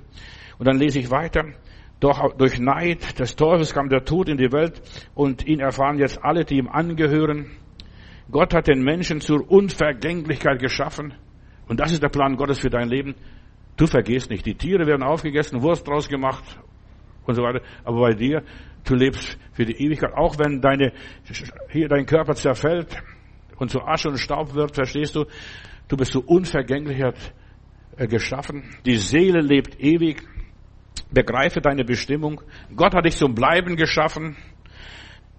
Und 0.59 0.67
dann 0.67 0.77
lese 0.77 0.99
ich 0.99 1.09
weiter. 1.09 1.45
Doch 2.03 2.35
durch 2.35 2.59
Neid 2.59 3.17
des 3.17 3.37
Teufels 3.37 3.73
kam 3.73 3.87
der 3.87 4.03
Tod 4.03 4.27
in 4.27 4.35
die 4.35 4.51
Welt 4.51 4.81
und 5.15 5.47
ihn 5.47 5.61
erfahren 5.61 5.97
jetzt 5.97 6.21
alle, 6.21 6.43
die 6.43 6.57
ihm 6.57 6.67
angehören. 6.67 7.45
Gott 8.29 8.53
hat 8.53 8.67
den 8.67 8.83
Menschen 8.83 9.21
zur 9.21 9.49
Unvergänglichkeit 9.49 10.59
geschaffen. 10.59 11.13
Und 11.69 11.79
das 11.79 11.93
ist 11.93 12.03
der 12.03 12.09
Plan 12.09 12.35
Gottes 12.35 12.59
für 12.59 12.69
dein 12.69 12.89
Leben. 12.89 13.15
Du 13.77 13.87
vergehst 13.87 14.29
nicht. 14.29 14.45
Die 14.45 14.55
Tiere 14.55 14.85
werden 14.85 15.01
aufgegessen, 15.01 15.61
Wurst 15.61 15.87
draus 15.87 16.09
gemacht 16.09 16.43
und 17.25 17.35
so 17.35 17.41
weiter. 17.41 17.61
Aber 17.85 18.01
bei 18.01 18.13
dir, 18.13 18.43
du 18.83 18.95
lebst 18.95 19.37
für 19.53 19.63
die 19.63 19.81
Ewigkeit. 19.81 20.11
Auch 20.13 20.37
wenn 20.39 20.59
deine, 20.59 20.91
hier 21.69 21.87
dein 21.87 22.05
Körper 22.05 22.35
zerfällt 22.35 23.01
und 23.55 23.71
zu 23.71 23.79
Asche 23.79 24.09
und 24.09 24.17
Staub 24.17 24.53
wird, 24.55 24.75
verstehst 24.75 25.15
du, 25.15 25.23
du 25.87 25.95
bist 25.95 26.11
zur 26.11 26.27
Unvergänglichkeit 26.27 27.33
äh, 27.95 28.07
geschaffen. 28.07 28.75
Die 28.85 28.97
Seele 28.97 29.39
lebt 29.39 29.79
ewig. 29.79 30.21
Begreife 31.11 31.61
deine 31.61 31.83
Bestimmung. 31.83 32.41
Gott 32.75 32.93
hat 32.95 33.05
dich 33.05 33.17
zum 33.17 33.35
Bleiben 33.35 33.75
geschaffen. 33.75 34.35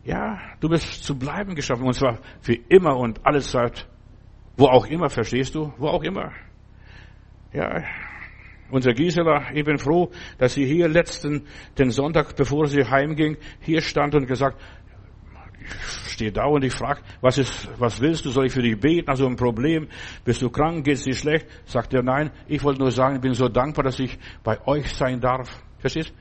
Ja, 0.04 0.38
du 0.60 0.68
bist 0.68 1.04
zum 1.04 1.18
Bleiben 1.18 1.54
geschaffen. 1.54 1.86
Und 1.86 1.94
zwar 1.94 2.18
für 2.40 2.54
immer 2.68 2.96
und 2.96 3.24
alle 3.24 3.40
Zeit. 3.40 3.88
Wo 4.56 4.66
auch 4.66 4.86
immer, 4.86 5.08
verstehst 5.08 5.54
du? 5.54 5.72
Wo 5.78 5.88
auch 5.88 6.02
immer. 6.02 6.32
Ja, 7.52 7.82
unser 8.70 8.92
Gisela, 8.92 9.52
ich 9.52 9.64
bin 9.64 9.78
froh, 9.78 10.10
dass 10.38 10.54
sie 10.54 10.66
hier 10.66 10.88
letzten, 10.88 11.46
den 11.78 11.90
Sonntag, 11.90 12.34
bevor 12.34 12.66
sie 12.66 12.84
heimging, 12.84 13.36
hier 13.60 13.80
stand 13.80 14.14
und 14.14 14.26
gesagt, 14.26 14.60
stehe 16.06 16.32
da 16.32 16.44
und 16.44 16.64
ich 16.64 16.72
frage, 16.72 17.00
was 17.20 17.38
ist, 17.38 17.68
was 17.78 18.00
willst 18.00 18.24
du? 18.24 18.30
Soll 18.30 18.46
ich 18.46 18.52
für 18.52 18.62
dich 18.62 18.78
beten? 18.78 19.08
Also 19.08 19.26
ein 19.26 19.36
Problem? 19.36 19.88
Bist 20.24 20.42
du 20.42 20.50
krank? 20.50 20.84
Geht's 20.84 21.02
dir 21.02 21.14
schlecht? 21.14 21.46
Sagt 21.64 21.94
er, 21.94 22.02
nein. 22.02 22.30
Ich 22.46 22.62
wollte 22.62 22.80
nur 22.80 22.90
sagen, 22.90 23.16
ich 23.16 23.20
bin 23.20 23.34
so 23.34 23.48
dankbar, 23.48 23.84
dass 23.84 23.98
ich 23.98 24.18
bei 24.42 24.58
euch 24.66 24.92
sein 24.94 25.20
darf. 25.20 25.62
Verstehst? 25.78 26.14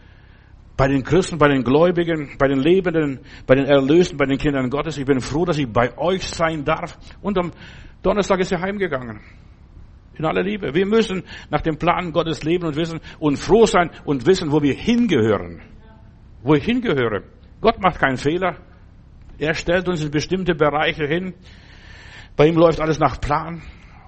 Bei 0.76 0.88
den 0.88 1.04
Christen, 1.04 1.38
bei 1.38 1.48
den 1.48 1.64
Gläubigen, 1.64 2.36
bei 2.40 2.48
den 2.48 2.60
Lebenden, 2.60 3.20
bei 3.46 3.56
den 3.56 3.66
Erlösten, 3.66 4.18
bei 4.18 4.26
den 4.26 4.38
Kindern 4.38 4.70
Gottes. 4.70 4.98
Ich 4.98 5.06
bin 5.06 5.20
froh, 5.20 5.46
dass 5.46 5.60
ich 5.60 5.72
bei 5.72 5.96
euch 5.98 6.28
sein 6.28 6.66
darf. 6.66 6.98
Und 7.22 7.38
am 7.38 7.52
Donnerstag 8.02 8.40
ist 8.40 8.52
er 8.52 8.62
heimgegangen. 8.62 9.22
In 10.16 10.26
aller 10.26 10.44
Liebe. 10.44 10.74
Wir 10.74 10.86
müssen 10.86 11.24
nach 11.50 11.62
dem 11.62 11.78
Plan 11.78 12.12
Gottes 12.12 12.44
leben 12.44 12.66
und 12.66 12.76
wissen 12.76 13.00
und 13.20 13.38
froh 13.38 13.66
sein 13.66 13.90
und 14.06 14.26
wissen, 14.26 14.52
wo 14.52 14.62
wir 14.62 14.74
hingehören. 14.74 15.62
Wo 16.44 16.56
ich 16.56 16.66
hingehöre. 16.66 17.24
Gott 17.62 17.80
macht 17.80 18.00
keinen 18.00 18.18
Fehler. 18.18 18.58
Er 19.38 19.54
stellt 19.54 19.88
uns 19.88 20.04
in 20.04 20.12
bestimmte 20.12 20.56
Bereiche 20.56 21.06
hin. 21.06 21.34
Bei 22.36 22.48
ihm 22.48 22.56
läuft 22.56 22.80
alles 22.80 23.00
nach 23.00 23.20
Plan. 23.20 23.62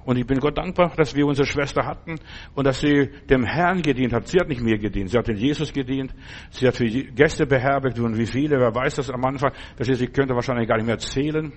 Und 0.06 0.18
ich 0.18 0.28
bin 0.28 0.40
Gott 0.40 0.58
dankbar, 0.58 0.94
dass 0.96 1.16
wir 1.16 1.26
unsere 1.26 1.48
Schwester 1.48 1.84
hatten 1.84 2.20
und 2.54 2.68
dass 2.68 2.80
sie 2.80 3.10
dem 3.28 3.44
Herrn 3.44 3.82
gedient 3.82 4.14
hat. 4.14 4.28
Sie 4.28 4.40
hat 4.40 4.48
nicht 4.48 4.62
mir 4.62 4.78
gedient, 4.78 5.10
sie 5.10 5.18
hat 5.18 5.28
den 5.28 5.38
Jesus 5.38 5.74
gedient. 5.74 6.14
Sie 6.52 6.68
hat 6.68 6.76
für 6.76 6.86
Gäste 6.86 7.48
beherbergt 7.48 7.98
und 8.00 8.16
wie 8.16 8.28
viele, 8.28 8.60
wer 8.60 8.74
weiß 8.74 8.96
das 8.96 9.10
am 9.10 9.26
Anfang. 9.26 9.52
Das 9.78 9.90
ist, 9.90 10.02
ich 10.02 10.14
könnte 10.14 10.36
wahrscheinlich 10.36 10.68
gar 10.68 10.78
nicht 10.78 10.86
mehr 10.86 11.00
zählen. 11.00 11.52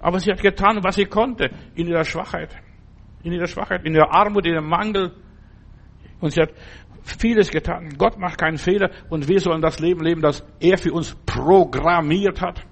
Aber 0.00 0.20
sie 0.20 0.30
hat 0.30 0.42
getan, 0.42 0.78
was 0.82 0.96
sie 0.96 1.06
konnte 1.06 1.50
in 1.74 1.88
ihrer 1.88 2.04
Schwachheit. 2.04 2.54
In 3.22 3.32
ihrer 3.32 3.46
Schwachheit, 3.46 3.86
in 3.86 3.94
ihrer 3.94 4.12
Armut, 4.14 4.44
in 4.46 4.52
ihrem 4.52 4.68
Mangel. 4.68 5.12
Und 6.20 6.30
sie 6.30 6.42
hat 6.42 6.50
vieles 7.10 7.50
getan. 7.50 7.94
Gott 7.98 8.18
macht 8.18 8.38
keinen 8.38 8.58
Fehler 8.58 8.90
und 9.08 9.28
wir 9.28 9.40
sollen 9.40 9.62
das 9.62 9.78
Leben 9.78 10.02
leben, 10.02 10.20
das 10.20 10.44
er 10.60 10.78
für 10.78 10.92
uns 10.92 11.16
programmiert 11.26 12.40
hat. 12.40 12.64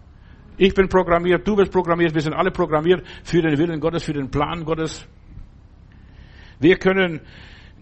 Ich 0.58 0.74
bin 0.74 0.88
programmiert, 0.88 1.46
du 1.46 1.56
bist 1.56 1.72
programmiert, 1.72 2.14
wir 2.14 2.22
sind 2.22 2.34
alle 2.34 2.50
programmiert 2.50 3.06
für 3.24 3.42
den 3.42 3.58
Willen 3.58 3.80
Gottes, 3.80 4.04
für 4.04 4.14
den 4.14 4.30
Plan 4.30 4.64
Gottes. 4.64 5.06
Wir 6.58 6.76
können 6.78 7.20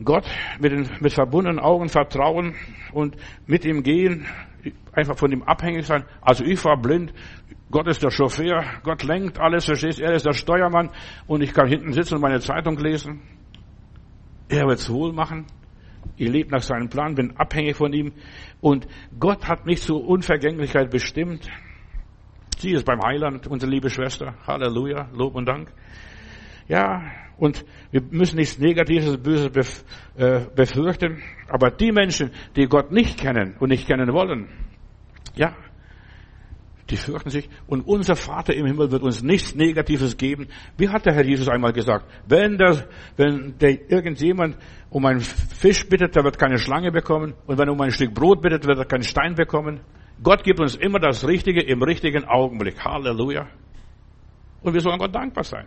Gott 0.02 0.26
mit, 0.58 0.72
den, 0.72 0.88
mit 1.00 1.12
verbundenen 1.12 1.60
Augen 1.60 1.88
vertrauen 1.88 2.54
und 2.92 3.16
mit 3.46 3.64
ihm 3.64 3.84
gehen, 3.84 4.26
einfach 4.92 5.16
von 5.16 5.30
ihm 5.30 5.42
abhängig 5.42 5.86
sein. 5.86 6.04
Also 6.20 6.44
ich 6.44 6.64
war 6.64 6.76
blind, 6.76 7.12
Gott 7.70 7.86
ist 7.86 8.02
der 8.02 8.10
Chauffeur, 8.10 8.64
Gott 8.82 9.04
lenkt 9.04 9.38
alles, 9.38 9.66
verstehst, 9.66 10.00
er 10.00 10.12
ist 10.12 10.26
der 10.26 10.32
Steuermann 10.32 10.90
und 11.26 11.42
ich 11.42 11.52
kann 11.52 11.68
hinten 11.68 11.92
sitzen 11.92 12.16
und 12.16 12.22
meine 12.22 12.40
Zeitung 12.40 12.76
lesen. 12.78 13.22
Er 14.48 14.66
wird 14.66 14.78
es 14.78 14.90
wohl 14.90 15.12
machen. 15.12 15.46
Ich 16.16 16.28
lebe 16.28 16.50
nach 16.50 16.62
seinem 16.62 16.88
Plan, 16.88 17.14
bin 17.14 17.36
abhängig 17.36 17.76
von 17.76 17.92
ihm. 17.92 18.12
Und 18.60 18.86
Gott 19.18 19.48
hat 19.48 19.66
mich 19.66 19.82
zur 19.82 20.06
Unvergänglichkeit 20.06 20.90
bestimmt. 20.90 21.48
Sie 22.58 22.72
ist 22.72 22.84
beim 22.84 23.00
Heiland, 23.00 23.46
unsere 23.46 23.70
liebe 23.70 23.90
Schwester. 23.90 24.34
Halleluja, 24.46 25.08
Lob 25.12 25.34
und 25.34 25.46
Dank. 25.46 25.72
Ja, 26.68 27.02
und 27.36 27.64
wir 27.90 28.02
müssen 28.10 28.36
nichts 28.36 28.58
Negatives, 28.58 29.18
Böses 29.18 29.84
äh, 30.16 30.40
befürchten. 30.54 31.22
Aber 31.48 31.70
die 31.70 31.92
Menschen, 31.92 32.30
die 32.56 32.66
Gott 32.66 32.92
nicht 32.92 33.18
kennen 33.18 33.56
und 33.58 33.70
nicht 33.70 33.86
kennen 33.86 34.12
wollen, 34.12 34.48
ja, 35.34 35.54
Die 36.94 37.00
fürchten 37.00 37.28
sich. 37.28 37.50
Und 37.66 37.80
unser 37.88 38.14
Vater 38.14 38.54
im 38.54 38.66
Himmel 38.66 38.92
wird 38.92 39.02
uns 39.02 39.20
nichts 39.20 39.56
Negatives 39.56 40.16
geben. 40.16 40.46
Wie 40.76 40.88
hat 40.88 41.06
der 41.06 41.12
Herr 41.12 41.24
Jesus 41.24 41.48
einmal 41.48 41.72
gesagt? 41.72 42.06
Wenn, 42.28 42.56
der, 42.56 42.86
wenn 43.16 43.58
der, 43.58 43.90
irgendjemand 43.90 44.56
um 44.90 45.04
einen 45.04 45.18
Fisch 45.18 45.88
bittet, 45.88 46.14
der 46.14 46.22
wird 46.22 46.38
keine 46.38 46.56
Schlange 46.56 46.92
bekommen. 46.92 47.34
Und 47.46 47.58
wenn 47.58 47.66
er 47.66 47.72
um 47.72 47.80
ein 47.80 47.90
Stück 47.90 48.14
Brot 48.14 48.42
bittet, 48.42 48.64
wird 48.64 48.78
er 48.78 48.84
keinen 48.84 49.02
Stein 49.02 49.34
bekommen. 49.34 49.80
Gott 50.22 50.44
gibt 50.44 50.60
uns 50.60 50.76
immer 50.76 51.00
das 51.00 51.26
Richtige 51.26 51.62
im 51.62 51.82
richtigen 51.82 52.26
Augenblick. 52.26 52.84
Halleluja. 52.84 53.48
Und 54.62 54.72
wir 54.72 54.80
sollen 54.80 55.00
Gott 55.00 55.12
dankbar 55.12 55.42
sein. 55.42 55.66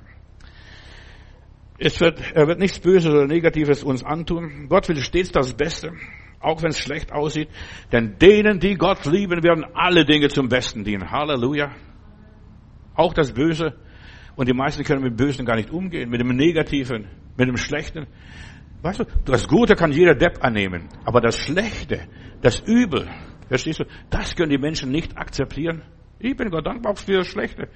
Es 1.77 1.99
wird, 1.99 2.21
er 2.33 2.47
wird 2.47 2.57
nichts 2.57 2.79
Böses 2.79 3.11
oder 3.11 3.27
Negatives 3.27 3.83
uns 3.83 4.01
antun. 4.01 4.67
Gott 4.69 4.87
will 4.87 5.01
stets 5.01 5.33
das 5.33 5.53
Beste 5.53 5.91
auch 6.39 6.61
wenn 6.61 6.69
es 6.69 6.79
schlecht 6.79 7.11
aussieht. 7.11 7.49
Denn 7.91 8.17
denen, 8.19 8.59
die 8.59 8.75
Gott 8.75 9.05
lieben, 9.05 9.43
werden 9.43 9.65
alle 9.73 10.05
Dinge 10.05 10.29
zum 10.29 10.49
Besten 10.49 10.83
dienen. 10.83 11.11
Halleluja. 11.11 11.71
Auch 12.95 13.13
das 13.13 13.33
Böse. 13.33 13.75
Und 14.35 14.47
die 14.47 14.53
meisten 14.53 14.83
können 14.83 15.01
mit 15.01 15.13
dem 15.13 15.17
Bösen 15.17 15.45
gar 15.45 15.55
nicht 15.55 15.71
umgehen, 15.71 16.09
mit 16.09 16.21
dem 16.21 16.29
Negativen, 16.29 17.07
mit 17.35 17.47
dem 17.47 17.57
Schlechten. 17.57 18.07
Weißt 18.83 18.99
du, 18.99 19.05
das 19.25 19.47
Gute 19.47 19.75
kann 19.75 19.91
jeder 19.91 20.13
Depp 20.13 20.43
annehmen, 20.43 20.89
aber 21.03 21.19
das 21.19 21.37
Schlechte, 21.37 22.07
das 22.41 22.59
Übel, 22.59 23.07
verstehst 23.47 23.79
du, 23.79 23.85
das 24.11 24.35
können 24.35 24.51
die 24.51 24.59
Menschen 24.59 24.91
nicht 24.91 25.17
akzeptieren. 25.17 25.81
Ich 26.19 26.35
bin 26.37 26.51
Gott 26.51 26.67
dankbar 26.67 26.95
für 26.95 27.17
das 27.17 27.27
Schlechte. 27.27 27.69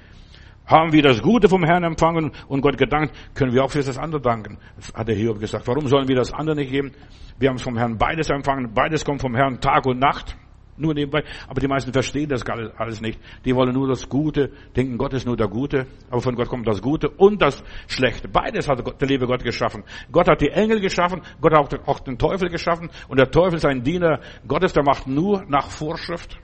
Haben 0.71 0.93
wir 0.93 1.01
das 1.01 1.21
Gute 1.21 1.49
vom 1.49 1.65
Herrn 1.65 1.83
empfangen 1.83 2.31
und 2.47 2.61
Gott 2.61 2.77
gedankt, 2.77 3.13
können 3.35 3.53
wir 3.53 3.61
auch 3.65 3.71
für 3.71 3.83
das 3.83 3.97
andere 3.97 4.21
danken. 4.21 4.57
Das 4.77 4.93
hat 4.93 5.05
der 5.05 5.15
Hiob 5.15 5.37
gesagt. 5.37 5.67
Warum 5.67 5.85
sollen 5.87 6.07
wir 6.07 6.15
das 6.15 6.31
andere 6.31 6.55
nicht 6.55 6.71
geben? 6.71 6.93
Wir 7.39 7.49
haben 7.49 7.57
es 7.57 7.61
vom 7.61 7.77
Herrn 7.77 7.97
beides 7.97 8.29
empfangen. 8.29 8.73
Beides 8.73 9.03
kommt 9.03 9.19
vom 9.19 9.35
Herrn 9.35 9.59
Tag 9.59 9.85
und 9.85 9.99
Nacht. 9.99 10.37
Nur 10.77 10.93
nebenbei. 10.93 11.25
Aber 11.49 11.59
die 11.59 11.67
meisten 11.67 11.91
verstehen 11.91 12.29
das 12.29 12.45
alles 12.77 13.01
nicht. 13.01 13.19
Die 13.43 13.53
wollen 13.53 13.73
nur 13.73 13.89
das 13.89 14.07
Gute, 14.07 14.49
denken, 14.73 14.97
Gott 14.97 15.11
ist 15.11 15.25
nur 15.25 15.35
der 15.35 15.49
Gute. 15.49 15.87
Aber 16.09 16.21
von 16.21 16.35
Gott 16.35 16.47
kommt 16.47 16.65
das 16.65 16.81
Gute 16.81 17.09
und 17.09 17.41
das 17.41 17.61
Schlechte. 17.87 18.29
Beides 18.29 18.69
hat 18.69 18.79
der 18.79 19.07
liebe 19.09 19.27
Gott 19.27 19.43
geschaffen. 19.43 19.83
Gott 20.09 20.29
hat 20.29 20.39
die 20.39 20.51
Engel 20.51 20.79
geschaffen. 20.79 21.21
Gott 21.41 21.53
hat 21.53 21.85
auch 21.85 21.99
den 21.99 22.17
Teufel 22.17 22.49
geschaffen. 22.49 22.89
Und 23.09 23.19
der 23.19 23.29
Teufel 23.29 23.57
ist 23.57 23.65
ein 23.65 23.83
Diener 23.83 24.21
Gottes, 24.47 24.71
der 24.71 24.83
macht 24.83 25.05
nur 25.05 25.43
nach 25.49 25.69
Vorschrift. 25.69 26.39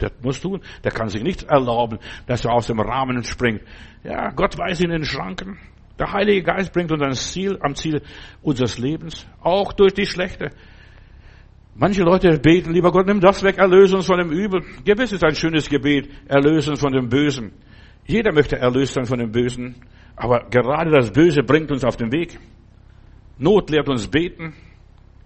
Der 0.00 0.10
muss 0.22 0.40
tun. 0.40 0.60
Der 0.84 0.92
kann 0.92 1.08
sich 1.08 1.22
nicht 1.22 1.44
erlauben, 1.44 1.98
dass 2.26 2.44
er 2.44 2.52
aus 2.52 2.66
dem 2.66 2.80
Rahmen 2.80 3.22
springt. 3.24 3.62
Ja, 4.04 4.30
Gott 4.30 4.58
weiß 4.58 4.80
in 4.80 4.90
den 4.90 5.04
Schranken. 5.04 5.58
Der 5.98 6.12
Heilige 6.12 6.42
Geist 6.42 6.72
bringt 6.72 6.92
uns 6.92 7.02
ans 7.02 7.32
Ziel, 7.32 7.58
am 7.60 7.74
Ziel 7.74 8.02
unseres 8.42 8.78
Lebens. 8.78 9.26
Auch 9.40 9.72
durch 9.72 9.94
die 9.94 10.06
Schlechte. 10.06 10.50
Manche 11.74 12.02
Leute 12.02 12.38
beten, 12.38 12.72
lieber 12.72 12.90
Gott, 12.90 13.06
nimm 13.06 13.20
das 13.20 13.42
weg, 13.42 13.58
erlöse 13.58 13.96
uns 13.96 14.06
von 14.06 14.18
dem 14.18 14.30
Übel. 14.30 14.62
Gewiss 14.84 15.12
ist 15.12 15.24
ein 15.24 15.34
schönes 15.34 15.68
Gebet, 15.68 16.08
erlöse 16.26 16.70
uns 16.70 16.80
von 16.80 16.92
dem 16.92 17.08
Bösen. 17.08 17.52
Jeder 18.06 18.32
möchte 18.32 18.56
erlöst 18.56 18.94
sein 18.94 19.04
von 19.04 19.18
dem 19.18 19.32
Bösen. 19.32 19.74
Aber 20.14 20.46
gerade 20.50 20.90
das 20.90 21.10
Böse 21.10 21.42
bringt 21.42 21.70
uns 21.70 21.84
auf 21.84 21.96
den 21.96 22.12
Weg. 22.12 22.38
Not 23.38 23.68
lehrt 23.70 23.88
uns 23.88 24.08
beten. 24.08 24.54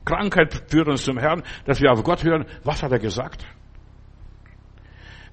Krankheit 0.05 0.65
führt 0.69 0.89
uns 0.89 1.05
zum 1.05 1.19
Herrn, 1.19 1.43
dass 1.67 1.81
wir 1.81 1.93
auf 1.93 2.03
Gott 2.03 2.25
hören. 2.25 2.47
Was 2.65 2.83
hat 2.83 2.91
er 2.91 2.99
gesagt? 2.99 3.47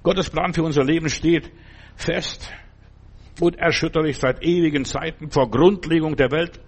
Gottes 0.02 0.30
Plan 0.30 0.52
für 0.52 0.62
unser 0.62 0.84
Leben 0.84 1.08
steht 1.08 1.50
fest, 1.96 2.52
unerschütterlich 3.40 4.18
seit 4.18 4.42
ewigen 4.42 4.84
Zeiten, 4.84 5.30
vor 5.30 5.50
Grundlegung 5.50 6.16
der 6.16 6.30
Welt. 6.30 6.60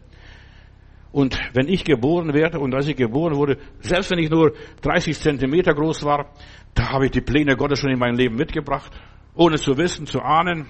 Und 1.13 1.39
wenn 1.55 1.69
ich 1.69 1.85
geboren 1.85 2.35
werde 2.35 2.61
und 2.61 2.75
als 2.75 2.87
ich 2.87 2.97
geboren 2.97 3.35
wurde, 3.35 3.59
selbst 3.81 4.11
wenn 4.11 4.19
ich 4.19 4.31
nur 4.31 4.53
30 4.83 5.19
Zentimeter 5.19 5.75
groß 5.75 6.05
war, 6.05 6.33
da 6.75 6.91
habe 6.91 7.07
ich 7.07 7.11
die 7.11 7.21
Pläne 7.21 7.57
Gottes 7.57 7.81
schon 7.81 7.91
in 7.91 7.99
mein 7.99 8.15
Leben 8.15 8.37
mitgebracht, 8.37 8.93
ohne 9.35 9.57
zu 9.57 9.77
wissen, 9.77 10.07
zu 10.07 10.21
ahnen. 10.21 10.69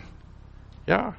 Ja, 0.87 1.15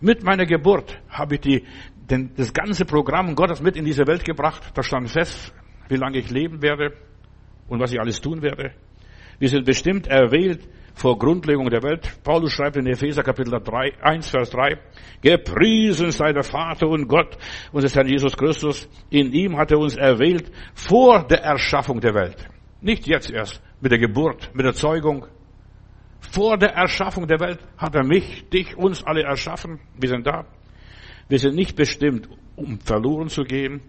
mit 0.00 0.24
meiner 0.24 0.46
Geburt 0.46 1.00
habe 1.08 1.36
ich 1.36 1.40
die, 1.40 1.64
denn 2.10 2.30
das 2.36 2.52
ganze 2.52 2.84
Programm 2.84 3.34
Gottes 3.34 3.60
mit 3.60 3.76
in 3.76 3.84
diese 3.84 4.06
Welt 4.06 4.24
gebracht. 4.24 4.70
Da 4.74 4.82
stand 4.82 5.10
fest, 5.10 5.52
wie 5.88 5.96
lange 5.96 6.18
ich 6.18 6.30
leben 6.30 6.62
werde 6.62 6.94
und 7.68 7.80
was 7.80 7.92
ich 7.92 8.00
alles 8.00 8.20
tun 8.20 8.42
werde. 8.42 8.74
Wir 9.38 9.48
sind 9.48 9.64
bestimmt 9.64 10.06
erwählt 10.08 10.68
vor 10.94 11.16
Grundlegung 11.16 11.70
der 11.70 11.82
Welt. 11.82 12.18
Paulus 12.24 12.52
schreibt 12.52 12.76
in 12.76 12.86
Epheser 12.86 13.22
Kapitel 13.22 13.60
3, 13.60 14.02
1, 14.02 14.30
Vers 14.30 14.50
3, 14.50 14.78
Gepriesen 15.22 16.10
sei 16.10 16.32
der 16.32 16.42
Vater 16.42 16.88
und 16.88 17.06
Gott 17.06 17.38
unseres 17.70 17.94
Herrn 17.94 18.08
Jesus 18.08 18.36
Christus. 18.36 18.88
In 19.10 19.32
ihm 19.32 19.56
hat 19.56 19.70
er 19.70 19.78
uns 19.78 19.96
erwählt 19.96 20.50
vor 20.74 21.24
der 21.26 21.42
Erschaffung 21.42 22.00
der 22.00 22.14
Welt. 22.14 22.48
Nicht 22.80 23.06
jetzt 23.06 23.30
erst, 23.30 23.62
mit 23.80 23.92
der 23.92 23.98
Geburt, 23.98 24.50
mit 24.54 24.66
der 24.66 24.74
Zeugung. 24.74 25.26
Vor 26.20 26.58
der 26.58 26.74
Erschaffung 26.74 27.28
der 27.28 27.38
Welt 27.38 27.60
hat 27.76 27.94
er 27.94 28.04
mich, 28.04 28.48
dich, 28.48 28.76
uns 28.76 29.04
alle 29.04 29.22
erschaffen. 29.22 29.78
Wir 29.96 30.08
sind 30.08 30.26
da. 30.26 30.46
Wir 31.28 31.38
sind 31.38 31.54
nicht 31.54 31.76
bestimmt, 31.76 32.28
um 32.56 32.80
verloren 32.80 33.28
zu 33.28 33.44
gehen, 33.44 33.82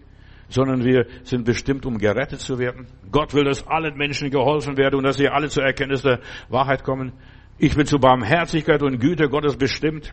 sondern 0.50 0.84
wir 0.84 1.06
sind 1.22 1.44
bestimmt, 1.44 1.86
um 1.86 1.96
gerettet 1.96 2.40
zu 2.40 2.58
werden. 2.58 2.86
Gott 3.10 3.32
will, 3.32 3.44
dass 3.44 3.66
allen 3.66 3.96
Menschen 3.96 4.30
geholfen 4.30 4.76
werden 4.76 4.96
und 4.96 5.04
dass 5.04 5.16
sie 5.16 5.28
alle 5.28 5.48
zur 5.48 5.64
Erkenntnis 5.64 6.02
der 6.02 6.20
Wahrheit 6.48 6.84
kommen. 6.84 7.12
Ich 7.58 7.74
bin 7.76 7.86
zu 7.86 7.98
Barmherzigkeit 7.98 8.82
und 8.82 8.98
Güte 8.98 9.28
Gottes 9.28 9.56
bestimmt. 9.56 10.12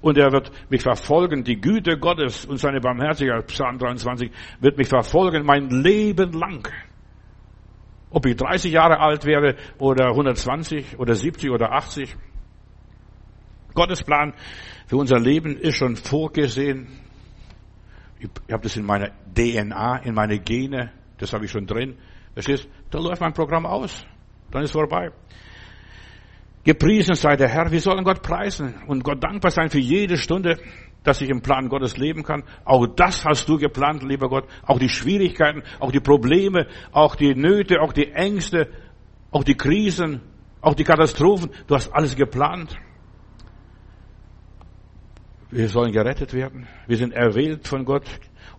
Und 0.00 0.18
er 0.18 0.32
wird 0.32 0.50
mich 0.70 0.82
verfolgen. 0.82 1.44
Die 1.44 1.60
Güte 1.60 1.98
Gottes 1.98 2.44
und 2.44 2.58
seine 2.58 2.80
Barmherzigkeit, 2.80 3.46
Psalm 3.48 3.78
23, 3.78 4.30
wird 4.60 4.78
mich 4.78 4.88
verfolgen 4.88 5.44
mein 5.44 5.68
Leben 5.68 6.32
lang. 6.32 6.68
Ob 8.10 8.24
ich 8.26 8.36
30 8.36 8.72
Jahre 8.72 9.00
alt 9.00 9.24
wäre 9.26 9.56
oder 9.78 10.10
120 10.10 10.98
oder 10.98 11.14
70 11.14 11.50
oder 11.50 11.72
80. 11.72 12.16
Gottes 13.74 14.02
Plan 14.02 14.32
für 14.86 14.96
unser 14.96 15.18
Leben 15.18 15.56
ist 15.56 15.76
schon 15.76 15.96
vorgesehen. 15.96 16.88
Ich 18.18 18.52
habe 18.52 18.62
das 18.62 18.76
in 18.76 18.84
meiner 18.84 19.10
DNA, 19.34 19.98
in 19.98 20.14
meine 20.14 20.38
Gene, 20.38 20.92
das 21.18 21.32
habe 21.32 21.44
ich 21.44 21.50
schon 21.50 21.66
drin. 21.66 21.96
Verstehst? 22.32 22.68
Da 22.90 22.98
läuft 22.98 23.20
mein 23.20 23.32
Programm 23.32 23.66
aus. 23.66 24.06
Dann 24.50 24.62
ist 24.62 24.72
vorbei. 24.72 25.10
Gepriesen 26.64 27.14
sei 27.14 27.36
der 27.36 27.48
Herr. 27.48 27.70
Wir 27.70 27.80
sollen 27.80 28.04
Gott 28.04 28.22
preisen 28.22 28.74
und 28.86 29.04
Gott 29.04 29.22
dankbar 29.22 29.50
sein 29.50 29.70
für 29.70 29.78
jede 29.78 30.16
Stunde, 30.16 30.58
dass 31.04 31.20
ich 31.20 31.30
im 31.30 31.40
Plan 31.40 31.68
Gottes 31.68 31.96
leben 31.96 32.24
kann. 32.24 32.42
Auch 32.64 32.86
das 32.88 33.24
hast 33.24 33.48
du 33.48 33.56
geplant, 33.56 34.02
lieber 34.02 34.28
Gott. 34.28 34.48
Auch 34.62 34.78
die 34.78 34.88
Schwierigkeiten, 34.88 35.62
auch 35.78 35.92
die 35.92 36.00
Probleme, 36.00 36.66
auch 36.92 37.14
die 37.14 37.34
Nöte, 37.34 37.80
auch 37.80 37.92
die 37.92 38.10
Ängste, 38.10 38.68
auch 39.30 39.44
die 39.44 39.54
Krisen, 39.54 40.20
auch 40.60 40.74
die 40.74 40.84
Katastrophen. 40.84 41.50
Du 41.68 41.76
hast 41.76 41.92
alles 41.94 42.16
geplant. 42.16 42.76
Wir 45.50 45.68
sollen 45.68 45.92
gerettet 45.92 46.34
werden. 46.34 46.66
Wir 46.86 46.96
sind 46.96 47.12
erwählt 47.12 47.68
von 47.68 47.84
Gott, 47.84 48.06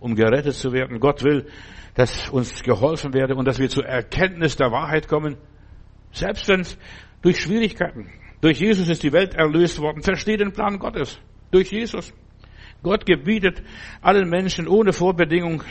um 0.00 0.14
gerettet 0.14 0.54
zu 0.54 0.72
werden. 0.72 1.00
Gott 1.00 1.22
will, 1.22 1.46
dass 1.94 2.30
uns 2.30 2.62
geholfen 2.62 3.12
werde 3.12 3.34
und 3.34 3.44
dass 3.44 3.58
wir 3.58 3.68
zur 3.68 3.84
Erkenntnis 3.84 4.56
der 4.56 4.70
Wahrheit 4.70 5.08
kommen. 5.08 5.36
Selbst 6.12 6.48
wenn 6.48 6.64
durch 7.22 7.40
Schwierigkeiten. 7.40 8.08
Durch 8.40 8.60
Jesus 8.60 8.88
ist 8.88 9.02
die 9.02 9.12
Welt 9.12 9.34
erlöst 9.34 9.80
worden. 9.80 10.02
Versteh 10.02 10.36
den 10.36 10.52
Plan 10.52 10.78
Gottes. 10.78 11.20
Durch 11.50 11.70
Jesus. 11.72 12.14
Gott 12.82 13.04
gebietet 13.04 13.62
allen 14.00 14.28
Menschen 14.28 14.68
ohne 14.68 14.92
Vorbedingung 14.92 15.64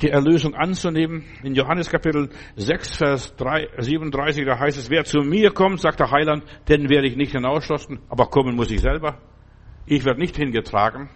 die 0.00 0.10
Erlösung 0.10 0.54
anzunehmen. 0.54 1.24
In 1.42 1.54
Johannes 1.54 1.90
Kapitel 1.90 2.30
6, 2.54 2.96
Vers 2.96 3.36
3, 3.36 3.68
37, 3.78 4.44
da 4.44 4.58
heißt 4.58 4.78
es, 4.78 4.90
wer 4.90 5.04
zu 5.04 5.18
mir 5.20 5.50
kommt, 5.50 5.80
sagt 5.80 6.00
der 6.00 6.10
Heiland, 6.10 6.44
den 6.68 6.88
werde 6.88 7.08
ich 7.08 7.16
nicht 7.16 7.32
hinausschlossen, 7.32 7.98
aber 8.08 8.26
kommen 8.26 8.54
muss 8.54 8.70
ich 8.70 8.80
selber. 8.80 9.18
Ich 9.86 10.04
werde 10.04 10.20
nicht 10.20 10.36
hingetragen. 10.36 11.08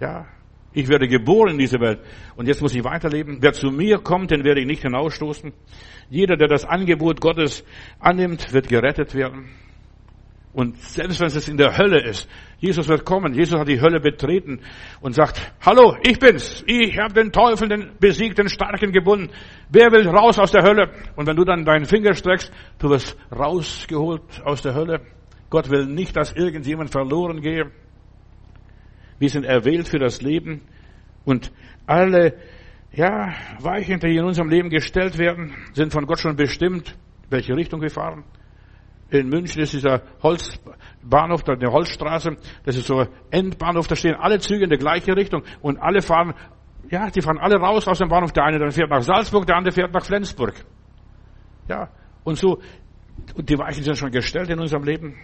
Ja, 0.00 0.26
ich 0.72 0.88
werde 0.88 1.06
geboren 1.06 1.52
in 1.52 1.58
diese 1.58 1.78
Welt 1.78 2.00
und 2.34 2.48
jetzt 2.48 2.60
muss 2.60 2.74
ich 2.74 2.82
weiterleben. 2.82 3.38
Wer 3.40 3.52
zu 3.52 3.70
mir 3.70 3.98
kommt, 3.98 4.32
den 4.32 4.44
werde 4.44 4.60
ich 4.60 4.66
nicht 4.66 4.82
hinausstoßen. 4.82 5.52
Jeder, 6.10 6.36
der 6.36 6.48
das 6.48 6.64
Angebot 6.64 7.20
Gottes 7.20 7.64
annimmt, 8.00 8.52
wird 8.52 8.68
gerettet 8.68 9.14
werden. 9.14 9.50
Und 10.52 10.80
selbst 10.80 11.18
wenn 11.20 11.26
es 11.26 11.48
in 11.48 11.56
der 11.56 11.76
Hölle 11.76 12.00
ist, 12.00 12.28
Jesus 12.58 12.88
wird 12.88 13.04
kommen. 13.04 13.34
Jesus 13.34 13.58
hat 13.58 13.66
die 13.66 13.80
Hölle 13.80 13.98
betreten 13.98 14.60
und 15.00 15.12
sagt, 15.12 15.52
hallo, 15.60 15.96
ich 16.02 16.18
bin's. 16.20 16.62
Ich 16.66 16.96
habe 16.96 17.12
den 17.12 17.32
Teufel, 17.32 17.68
den 17.68 17.90
besiegten 17.98 18.48
Starken 18.48 18.92
gebunden. 18.92 19.30
Wer 19.68 19.90
will 19.90 20.08
raus 20.08 20.38
aus 20.38 20.52
der 20.52 20.62
Hölle? 20.62 20.92
Und 21.16 21.26
wenn 21.26 21.34
du 21.34 21.44
dann 21.44 21.64
deinen 21.64 21.86
Finger 21.86 22.14
streckst, 22.14 22.52
du 22.78 22.90
wirst 22.90 23.16
rausgeholt 23.32 24.42
aus 24.44 24.62
der 24.62 24.74
Hölle. 24.74 25.00
Gott 25.50 25.70
will 25.70 25.86
nicht, 25.86 26.16
dass 26.16 26.32
irgendjemand 26.32 26.90
verloren 26.90 27.40
gehe. 27.40 27.70
Wir 29.18 29.28
sind 29.28 29.44
erwählt 29.44 29.88
für 29.88 29.98
das 29.98 30.22
Leben 30.22 30.62
und 31.24 31.52
alle, 31.86 32.34
ja, 32.92 33.32
Weichen, 33.60 34.00
die 34.00 34.16
in 34.16 34.24
unserem 34.24 34.48
Leben 34.48 34.70
gestellt 34.70 35.18
werden, 35.18 35.54
sind 35.72 35.92
von 35.92 36.06
Gott 36.06 36.18
schon 36.18 36.36
bestimmt, 36.36 36.96
welche 37.30 37.54
Richtung 37.54 37.80
wir 37.80 37.90
fahren. 37.90 38.24
In 39.10 39.28
München 39.28 39.62
ist 39.62 39.72
dieser 39.72 40.02
Holzbahnhof, 40.22 41.46
eine 41.46 41.70
Holzstraße, 41.70 42.36
das 42.64 42.76
ist 42.76 42.86
so 42.86 43.00
ein 43.00 43.08
Endbahnhof, 43.30 43.86
da 43.86 43.94
stehen 43.94 44.16
alle 44.16 44.40
Züge 44.40 44.64
in 44.64 44.70
der 44.70 44.78
gleichen 44.78 45.12
Richtung 45.12 45.42
und 45.60 45.78
alle 45.78 46.02
fahren, 46.02 46.34
ja, 46.90 47.10
die 47.10 47.22
fahren 47.22 47.38
alle 47.38 47.56
raus 47.56 47.86
aus 47.86 47.98
dem 47.98 48.08
Bahnhof. 48.08 48.32
Der 48.32 48.44
eine 48.44 48.70
fährt 48.70 48.90
nach 48.90 49.02
Salzburg, 49.02 49.46
der 49.46 49.56
andere 49.56 49.72
fährt 49.72 49.92
nach 49.92 50.04
Flensburg. 50.04 50.54
Ja, 51.68 51.88
und 52.24 52.36
so 52.36 52.60
Und 53.34 53.48
die 53.48 53.58
Weichen 53.58 53.82
sind 53.82 53.96
schon 53.96 54.10
gestellt 54.10 54.50
in 54.50 54.58
unserem 54.58 54.84
Leben. 54.84 55.14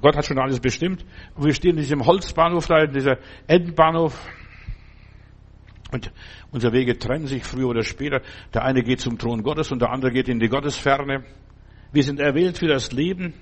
Gott 0.00 0.16
hat 0.16 0.26
schon 0.26 0.38
alles 0.38 0.60
bestimmt. 0.60 1.04
Und 1.34 1.44
wir 1.44 1.54
stehen 1.54 1.72
in 1.72 1.82
diesem 1.82 2.04
Holzbahnhof 2.04 2.66
da, 2.66 2.82
in 2.82 2.92
dieser 2.92 3.18
Endbahnhof. 3.46 4.18
Und 5.92 6.12
unsere 6.50 6.72
Wege 6.72 6.98
trennen 6.98 7.26
sich 7.26 7.44
früher 7.44 7.68
oder 7.68 7.82
später. 7.82 8.20
Der 8.52 8.64
eine 8.64 8.82
geht 8.82 9.00
zum 9.00 9.18
Thron 9.18 9.42
Gottes 9.42 9.70
und 9.70 9.80
der 9.80 9.90
andere 9.90 10.10
geht 10.10 10.28
in 10.28 10.40
die 10.40 10.48
Gottesferne. 10.48 11.24
Wir 11.92 12.02
sind 12.02 12.18
erwählt 12.18 12.58
für 12.58 12.66
das 12.66 12.90
Leben. 12.92 13.34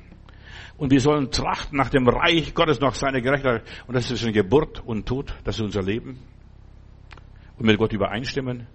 Und 0.77 0.91
wir 0.91 1.01
sollen 1.01 1.31
trachten 1.31 1.77
nach 1.77 1.91
dem 1.91 2.09
Reich 2.09 2.55
Gottes, 2.55 2.81
nach 2.81 2.95
seiner 2.95 3.21
Gerechtigkeit. 3.21 3.63
Und 3.87 3.95
das 3.95 4.11
ist 4.11 4.23
eine 4.23 4.33
Geburt 4.33 4.83
und 4.85 5.07
Tod. 5.07 5.35
Das 5.45 5.57
ist 5.57 5.63
unser 5.63 5.83
Leben. 5.83 6.19
Und 7.57 7.67
mit 7.67 7.79
Gott 7.79 7.93
übereinstimmen. 7.93 8.67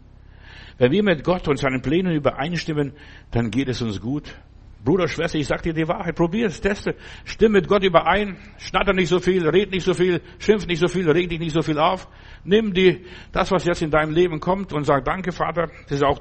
Wenn 0.78 0.92
wir 0.92 1.04
mit 1.04 1.24
Gott 1.24 1.48
und 1.48 1.58
seinen 1.58 1.82
Plänen 1.82 2.16
übereinstimmen, 2.16 2.94
dann 3.32 3.52
geht 3.52 3.68
es 3.68 3.82
uns 3.82 4.00
gut. 4.00 4.36
Bruder, 4.84 5.08
Schwester, 5.08 5.38
ich 5.38 5.48
sag 5.48 5.64
dir 5.64 5.74
die 5.74 5.88
Wahrheit. 5.88 6.16
Probier 6.16 6.48
es, 6.48 6.62
teste. 6.62 6.96
Stimm 7.26 7.54
mit 7.54 7.68
Gott 7.68 7.84
überein. 7.84 8.38
Schnatter 8.58 8.94
nicht 8.94 9.10
so 9.10 9.20
viel, 9.20 9.48
red 9.48 9.72
nicht 9.72 9.84
so 9.84 9.94
viel, 9.94 10.22
schimpf 10.40 10.66
nicht 10.68 10.80
so 10.80 10.88
viel, 10.88 11.10
reg 11.10 11.30
dich 11.30 11.40
nicht 11.40 11.54
so 11.54 11.62
viel 11.62 11.80
auf. 11.80 12.08
Nimm 12.44 12.74
die, 12.74 13.06
das, 13.32 13.52
was 13.52 13.66
jetzt 13.66 13.82
in 13.82 13.92
deinem 13.92 14.12
Leben 14.12 14.40
kommt 14.40 14.74
und 14.74 14.86
sag, 14.86 15.04
danke, 15.06 15.32
Vater. 15.32 15.70
Das 15.84 15.98
ist 15.98 16.04
auch 16.04 16.20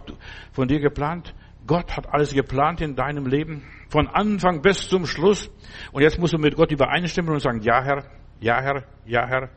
von 0.52 0.68
dir 0.68 0.80
geplant. 0.80 1.34
Gott 1.66 1.96
hat 1.96 2.12
alles 2.12 2.32
geplant 2.32 2.80
in 2.80 2.94
deinem 2.94 3.26
Leben. 3.26 3.62
Von 3.88 4.08
Anfang 4.08 4.62
bis 4.62 4.88
zum 4.88 5.06
Schluss. 5.06 5.50
Und 5.92 6.02
jetzt 6.02 6.18
musst 6.18 6.32
du 6.32 6.38
mit 6.38 6.56
Gott 6.56 6.70
übereinstimmen 6.70 7.32
und 7.32 7.40
sagen, 7.40 7.60
ja, 7.62 7.82
Herr, 7.82 8.04
ja, 8.40 8.60
Herr, 8.60 8.84
ja, 9.04 9.26
Herr. 9.26 9.50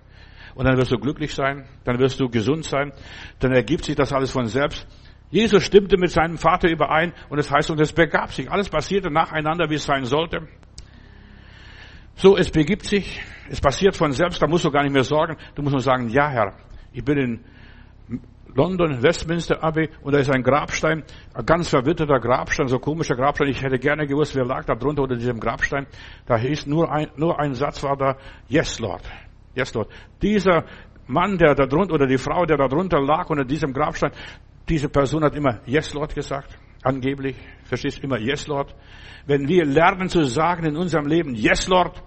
Und 0.55 0.65
dann 0.65 0.77
wirst 0.77 0.91
du 0.91 0.97
glücklich 0.97 1.33
sein. 1.33 1.65
Dann 1.83 1.99
wirst 1.99 2.19
du 2.19 2.29
gesund 2.29 2.65
sein. 2.65 2.91
Dann 3.39 3.51
ergibt 3.53 3.85
sich 3.85 3.95
das 3.95 4.11
alles 4.11 4.31
von 4.31 4.47
selbst. 4.47 4.87
Jesus 5.31 5.63
stimmte 5.63 5.97
mit 5.97 6.11
seinem 6.11 6.37
Vater 6.37 6.69
überein 6.69 7.13
und 7.29 7.37
es 7.37 7.47
das 7.47 7.55
heißt, 7.55 7.71
und 7.71 7.79
es 7.79 7.93
begab 7.93 8.33
sich. 8.33 8.49
Alles 8.51 8.69
passierte 8.69 9.11
nacheinander, 9.11 9.69
wie 9.69 9.75
es 9.75 9.83
sein 9.83 10.05
sollte. 10.05 10.47
So, 12.15 12.35
es 12.35 12.49
begibt 12.51 12.85
sich, 12.85 13.21
es 13.49 13.61
passiert 13.61 13.95
von 13.95 14.11
selbst, 14.11 14.41
da 14.41 14.47
musst 14.47 14.65
du 14.65 14.71
gar 14.71 14.83
nicht 14.83 14.91
mehr 14.91 15.03
sorgen. 15.03 15.37
Du 15.55 15.61
musst 15.61 15.73
nur 15.73 15.81
sagen, 15.81 16.09
ja 16.09 16.29
Herr, 16.29 16.53
ich 16.91 17.03
bin 17.03 17.17
in 17.17 17.45
London, 18.55 19.01
Westminster 19.03 19.63
Abbey, 19.63 19.89
und 20.01 20.13
da 20.13 20.19
ist 20.19 20.29
ein 20.29 20.43
Grabstein, 20.43 21.03
ein 21.33 21.45
ganz 21.45 21.69
verwitterter 21.69 22.19
Grabstein, 22.19 22.67
so 22.67 22.79
komischer 22.79 23.15
Grabstein. 23.15 23.49
Ich 23.49 23.61
hätte 23.61 23.77
gerne 23.77 24.07
gewusst, 24.07 24.35
wer 24.35 24.45
lag 24.45 24.65
da 24.65 24.75
drunter 24.75 25.03
unter 25.03 25.15
diesem 25.15 25.39
Grabstein. 25.39 25.85
Da 26.25 26.37
hieß 26.37 26.65
nur 26.65 26.91
ein, 26.91 27.09
nur 27.15 27.39
ein 27.39 27.53
Satz 27.53 27.83
war 27.83 27.95
da, 27.95 28.17
yes 28.47 28.79
Lord, 28.79 29.03
yes 29.55 29.73
Lord. 29.73 29.89
Dieser 30.21 30.65
Mann, 31.07 31.37
der 31.37 31.55
da 31.55 31.67
drunter, 31.67 31.93
oder 31.93 32.07
die 32.07 32.17
Frau, 32.17 32.45
der 32.45 32.57
da 32.57 32.67
drunter 32.67 32.99
lag 32.99 33.29
unter 33.29 33.45
diesem 33.45 33.71
Grabstein, 33.71 34.11
diese 34.69 34.89
Person 34.89 35.23
hat 35.23 35.35
immer 35.35 35.61
Yes 35.65 35.93
Lord 35.93 36.13
gesagt, 36.13 36.57
angeblich. 36.83 37.35
Verstehst 37.63 38.03
immer 38.03 38.19
Yes 38.19 38.47
Lord. 38.47 38.75
Wenn 39.25 39.47
wir 39.47 39.65
lernen 39.65 40.09
zu 40.09 40.23
sagen 40.23 40.65
in 40.65 40.77
unserem 40.77 41.07
Leben 41.07 41.35
Yes 41.35 41.67
Lord, 41.67 42.01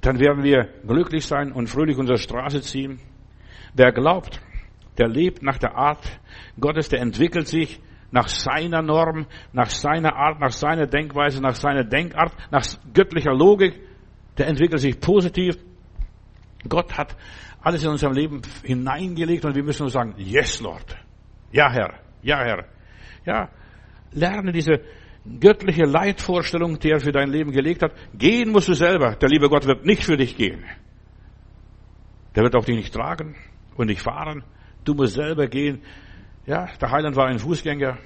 dann 0.00 0.18
werden 0.18 0.42
wir 0.42 0.68
glücklich 0.86 1.24
sein 1.24 1.52
und 1.52 1.68
fröhlich 1.68 1.96
unsere 1.96 2.18
Straße 2.18 2.60
ziehen. 2.60 2.98
Wer 3.74 3.92
glaubt, 3.92 4.40
der 4.98 5.08
lebt 5.08 5.42
nach 5.42 5.58
der 5.58 5.76
Art 5.76 6.20
Gottes, 6.60 6.88
der 6.88 7.00
entwickelt 7.00 7.48
sich 7.48 7.80
nach 8.10 8.28
seiner 8.28 8.82
Norm, 8.82 9.26
nach 9.52 9.70
seiner 9.70 10.14
Art, 10.14 10.40
nach 10.40 10.50
seiner 10.50 10.86
Denkweise, 10.86 11.40
nach 11.40 11.54
seiner 11.54 11.84
Denkart, 11.84 12.32
nach 12.50 12.64
göttlicher 12.92 13.32
Logik, 13.32 13.80
der 14.36 14.48
entwickelt 14.48 14.80
sich 14.80 15.00
positiv. 15.00 15.56
Gott 16.68 16.96
hat 16.98 17.16
alles 17.62 17.82
in 17.82 17.90
unserem 17.90 18.12
Leben 18.12 18.42
hineingelegt 18.64 19.44
und 19.44 19.54
wir 19.54 19.62
müssen 19.62 19.84
nur 19.84 19.90
sagen, 19.90 20.14
yes 20.18 20.60
Lord. 20.60 20.96
Ja, 21.52 21.70
Herr. 21.70 21.94
Ja, 22.22 22.38
Herr. 22.44 22.64
Ja, 23.24 23.50
lerne 24.12 24.52
diese 24.52 24.80
göttliche 25.40 25.84
Leitvorstellung, 25.84 26.78
die 26.78 26.90
er 26.90 27.00
für 27.00 27.12
dein 27.12 27.30
Leben 27.30 27.52
gelegt 27.52 27.82
hat. 27.82 27.92
Gehen 28.14 28.50
musst 28.50 28.68
du 28.68 28.74
selber. 28.74 29.14
Der 29.16 29.28
liebe 29.28 29.48
Gott 29.48 29.66
wird 29.66 29.84
nicht 29.84 30.02
für 30.02 30.16
dich 30.16 30.36
gehen. 30.36 30.64
Der 32.34 32.42
wird 32.42 32.56
auch 32.56 32.64
dich 32.64 32.76
nicht 32.76 32.92
tragen 32.92 33.36
und 33.76 33.86
nicht 33.86 34.02
fahren. 34.02 34.42
Du 34.84 34.94
musst 34.94 35.14
selber 35.14 35.46
gehen. 35.46 35.82
Ja, 36.46 36.66
der 36.80 36.90
Heiland 36.90 37.14
war 37.16 37.26
ein 37.26 37.38
Fußgänger. 37.38 37.98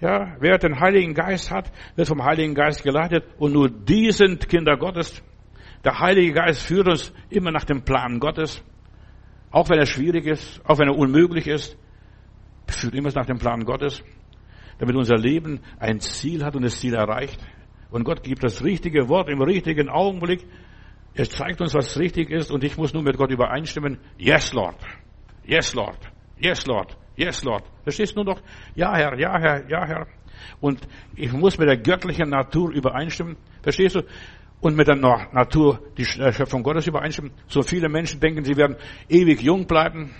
Ja, 0.00 0.36
wer 0.40 0.58
den 0.58 0.78
Heiligen 0.78 1.14
Geist 1.14 1.50
hat, 1.50 1.72
wird 1.94 2.08
vom 2.08 2.22
Heiligen 2.22 2.54
Geist 2.54 2.82
geleitet 2.82 3.24
und 3.38 3.52
nur 3.52 3.70
die 3.70 4.10
sind 4.10 4.46
Kinder 4.46 4.76
Gottes. 4.76 5.22
Der 5.84 5.98
Heilige 5.98 6.34
Geist 6.34 6.62
führt 6.62 6.88
uns 6.88 7.14
immer 7.30 7.50
nach 7.50 7.64
dem 7.64 7.82
Plan 7.82 8.20
Gottes. 8.20 8.62
Auch 9.56 9.70
wenn 9.70 9.78
er 9.78 9.86
schwierig 9.86 10.26
ist, 10.26 10.60
auch 10.66 10.78
wenn 10.78 10.88
er 10.88 10.98
unmöglich 10.98 11.46
ist, 11.46 11.78
führt 12.68 12.94
immer 12.94 13.10
nach 13.12 13.24
dem 13.24 13.38
Plan 13.38 13.64
Gottes, 13.64 14.04
damit 14.78 14.94
unser 14.94 15.16
Leben 15.16 15.60
ein 15.78 15.98
Ziel 15.98 16.44
hat 16.44 16.56
und 16.56 16.62
das 16.62 16.78
Ziel 16.78 16.92
erreicht. 16.92 17.40
Und 17.88 18.04
Gott 18.04 18.22
gibt 18.22 18.44
das 18.44 18.62
richtige 18.62 19.08
Wort 19.08 19.30
im 19.30 19.40
richtigen 19.40 19.88
Augenblick. 19.88 20.44
Er 21.14 21.24
zeigt 21.24 21.62
uns, 21.62 21.72
was 21.72 21.98
richtig 21.98 22.28
ist 22.28 22.50
und 22.50 22.64
ich 22.64 22.76
muss 22.76 22.92
nur 22.92 23.02
mit 23.02 23.16
Gott 23.16 23.30
übereinstimmen. 23.30 23.96
Yes, 24.18 24.52
Lord. 24.52 24.76
Yes, 25.46 25.72
Lord. 25.72 26.00
Yes, 26.38 26.66
Lord. 26.66 26.94
Yes, 27.16 27.42
Lord. 27.42 27.64
Verstehst 27.82 28.14
du 28.14 28.24
nur 28.24 28.34
noch? 28.34 28.42
Ja, 28.74 28.94
Herr, 28.94 29.18
ja, 29.18 29.38
Herr, 29.38 29.70
ja, 29.70 29.86
Herr. 29.86 30.06
Und 30.60 30.86
ich 31.14 31.32
muss 31.32 31.56
mit 31.56 31.66
der 31.66 31.78
göttlichen 31.78 32.28
Natur 32.28 32.72
übereinstimmen. 32.72 33.38
Verstehst 33.62 33.94
du? 33.94 34.02
Und 34.66 34.76
mit 34.76 34.88
der 34.88 34.96
Natur, 34.96 35.78
die 35.96 36.04
Schöpfung 36.04 36.64
Gottes 36.64 36.88
übereinstimmen. 36.88 37.30
So 37.46 37.62
viele 37.62 37.88
Menschen 37.88 38.18
denken, 38.18 38.42
sie 38.42 38.56
werden 38.56 38.76
ewig 39.08 39.40
jung 39.40 39.64
bleiben. 39.68 40.12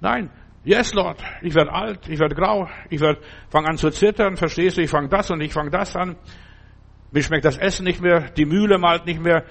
Nein, 0.00 0.28
yes 0.64 0.92
Lord, 0.92 1.22
ich 1.40 1.54
werde 1.54 1.72
alt, 1.72 2.08
ich 2.08 2.18
werde 2.18 2.34
grau, 2.34 2.68
ich 2.90 3.00
werde 3.00 3.20
fange 3.48 3.68
an 3.68 3.76
zu 3.76 3.90
zittern, 3.90 4.36
verstehst 4.36 4.76
du, 4.76 4.82
ich 4.82 4.90
fange 4.90 5.08
das 5.08 5.30
und 5.30 5.40
ich 5.40 5.52
fange 5.52 5.70
das 5.70 5.94
an. 5.94 6.16
Mir 7.12 7.22
schmeckt 7.22 7.44
das 7.44 7.58
Essen 7.58 7.84
nicht 7.84 8.02
mehr, 8.02 8.28
die 8.36 8.44
Mühle 8.44 8.76
malt 8.78 9.06
nicht 9.06 9.22
mehr, 9.22 9.44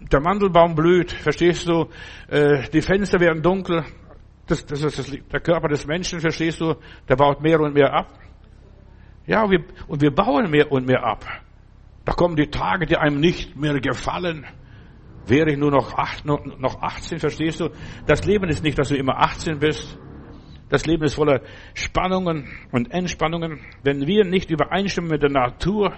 der 0.00 0.20
Mandelbaum 0.20 0.74
blüht, 0.74 1.12
verstehst 1.12 1.68
du, 1.68 1.90
äh, 2.28 2.62
die 2.70 2.80
Fenster 2.80 3.20
werden 3.20 3.42
dunkel. 3.42 3.84
Das, 4.46 4.64
das 4.64 4.82
ist 4.82 5.18
der 5.30 5.40
Körper 5.40 5.68
des 5.68 5.86
Menschen, 5.86 6.20
verstehst 6.20 6.62
du, 6.62 6.76
der 7.06 7.16
baut 7.16 7.42
mehr 7.42 7.60
und 7.60 7.74
mehr 7.74 7.92
ab. 7.92 8.18
Ja, 9.26 9.50
wir, 9.50 9.62
und 9.88 10.00
wir 10.00 10.14
bauen 10.14 10.50
mehr 10.50 10.72
und 10.72 10.86
mehr 10.86 11.04
ab. 11.04 11.26
Da 12.06 12.12
kommen 12.12 12.36
die 12.36 12.46
Tage, 12.46 12.86
die 12.86 12.96
einem 12.96 13.20
nicht 13.20 13.56
mehr 13.56 13.78
gefallen. 13.80 14.46
Wäre 15.26 15.50
ich 15.50 15.58
nur 15.58 15.72
noch, 15.72 15.98
acht, 15.98 16.24
noch 16.24 16.80
18, 16.80 17.18
verstehst 17.18 17.58
du? 17.58 17.70
Das 18.06 18.24
Leben 18.24 18.48
ist 18.48 18.62
nicht, 18.62 18.78
dass 18.78 18.90
du 18.90 18.96
immer 18.96 19.18
18 19.18 19.58
bist. 19.58 19.98
Das 20.68 20.86
Leben 20.86 21.02
ist 21.02 21.14
voller 21.14 21.40
Spannungen 21.74 22.48
und 22.70 22.92
Entspannungen. 22.92 23.60
Wenn 23.82 24.06
wir 24.06 24.24
nicht 24.24 24.50
übereinstimmen 24.50 25.10
mit 25.10 25.22
der 25.22 25.30
Natur, 25.30 25.92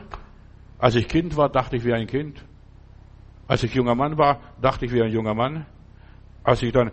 als 0.79 0.95
ich 0.95 1.09
Kind 1.09 1.37
war, 1.37 1.51
dachte 1.51 1.77
ich 1.77 1.85
wie 1.85 1.93
ein 1.93 2.07
Kind. 2.07 2.43
Als 3.47 3.63
ich 3.63 3.75
junger 3.75 3.95
Mann 3.95 4.17
war, 4.17 4.41
dachte 4.63 4.87
ich 4.87 4.93
wie 4.93 5.03
ein 5.03 5.13
junger 5.13 5.35
Mann. 5.35 5.67
Als 6.43 6.63
ich 6.63 6.73
dann 6.73 6.91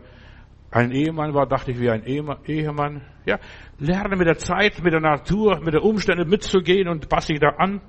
ein 0.71 0.91
Ehemann 0.91 1.33
war, 1.33 1.47
dachte 1.47 1.71
ich 1.71 1.79
wie 1.79 1.89
ein 1.89 2.03
Ehemann. 2.03 3.01
Ja, 3.25 3.39
lerne 3.79 4.17
mit 4.17 4.27
der 4.27 4.37
Zeit, 4.37 4.83
mit 4.83 4.91
der 4.91 4.99
Natur, 4.99 5.61
mit 5.61 5.73
den 5.73 5.81
Umständen 5.81 6.27
mitzugehen 6.27 6.89
und 6.89 7.07
passe 7.07 7.31
dich 7.31 7.39
da 7.39 7.51
an. 7.57 7.79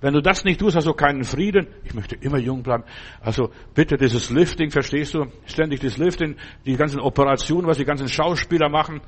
Wenn 0.00 0.14
du 0.14 0.22
das 0.22 0.44
nicht 0.44 0.60
tust, 0.60 0.76
hast 0.76 0.86
du 0.86 0.92
keinen 0.92 1.24
Frieden. 1.24 1.66
Ich 1.84 1.92
möchte 1.92 2.14
immer 2.14 2.38
jung 2.38 2.62
bleiben. 2.62 2.84
Also 3.20 3.50
bitte 3.74 3.96
dieses 3.96 4.30
Lifting, 4.30 4.70
verstehst 4.70 5.14
du? 5.14 5.26
Ständig 5.46 5.80
das 5.80 5.98
Lifting, 5.98 6.36
die 6.64 6.76
ganzen 6.76 7.00
Operationen, 7.00 7.66
was 7.66 7.78
die 7.78 7.84
ganzen 7.84 8.08
Schauspieler 8.08 8.68
machen. 8.68 9.00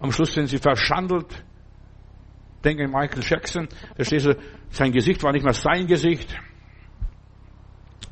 Am 0.00 0.12
Schluss 0.12 0.34
sind 0.34 0.48
sie 0.48 0.58
verschandelt. 0.58 1.44
Denke 2.62 2.84
an 2.84 2.90
Michael 2.90 3.22
Jackson. 3.22 3.68
Verstehst 3.96 4.26
du? 4.26 4.36
Sein 4.68 4.92
Gesicht 4.92 5.22
war 5.22 5.32
nicht 5.32 5.44
mehr 5.44 5.54
sein 5.54 5.86
Gesicht. 5.86 6.36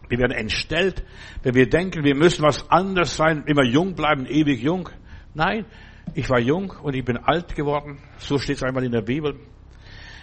Wir 0.08 0.18
werden 0.18 0.32
entstellt, 0.32 1.04
wenn 1.42 1.54
wir 1.54 1.68
denken, 1.68 2.02
wir 2.02 2.14
müssen 2.14 2.42
was 2.42 2.70
anderes 2.70 3.14
sein, 3.14 3.44
immer 3.46 3.64
jung 3.64 3.94
bleiben, 3.94 4.24
ewig 4.24 4.62
jung. 4.62 4.88
Nein, 5.34 5.66
ich 6.14 6.30
war 6.30 6.40
jung 6.40 6.70
und 6.82 6.96
ich 6.96 7.04
bin 7.04 7.18
alt 7.18 7.54
geworden. 7.54 7.98
So 8.16 8.38
steht 8.38 8.56
es 8.56 8.62
einmal 8.62 8.84
in 8.84 8.92
der 8.92 9.02
Bibel. 9.02 9.38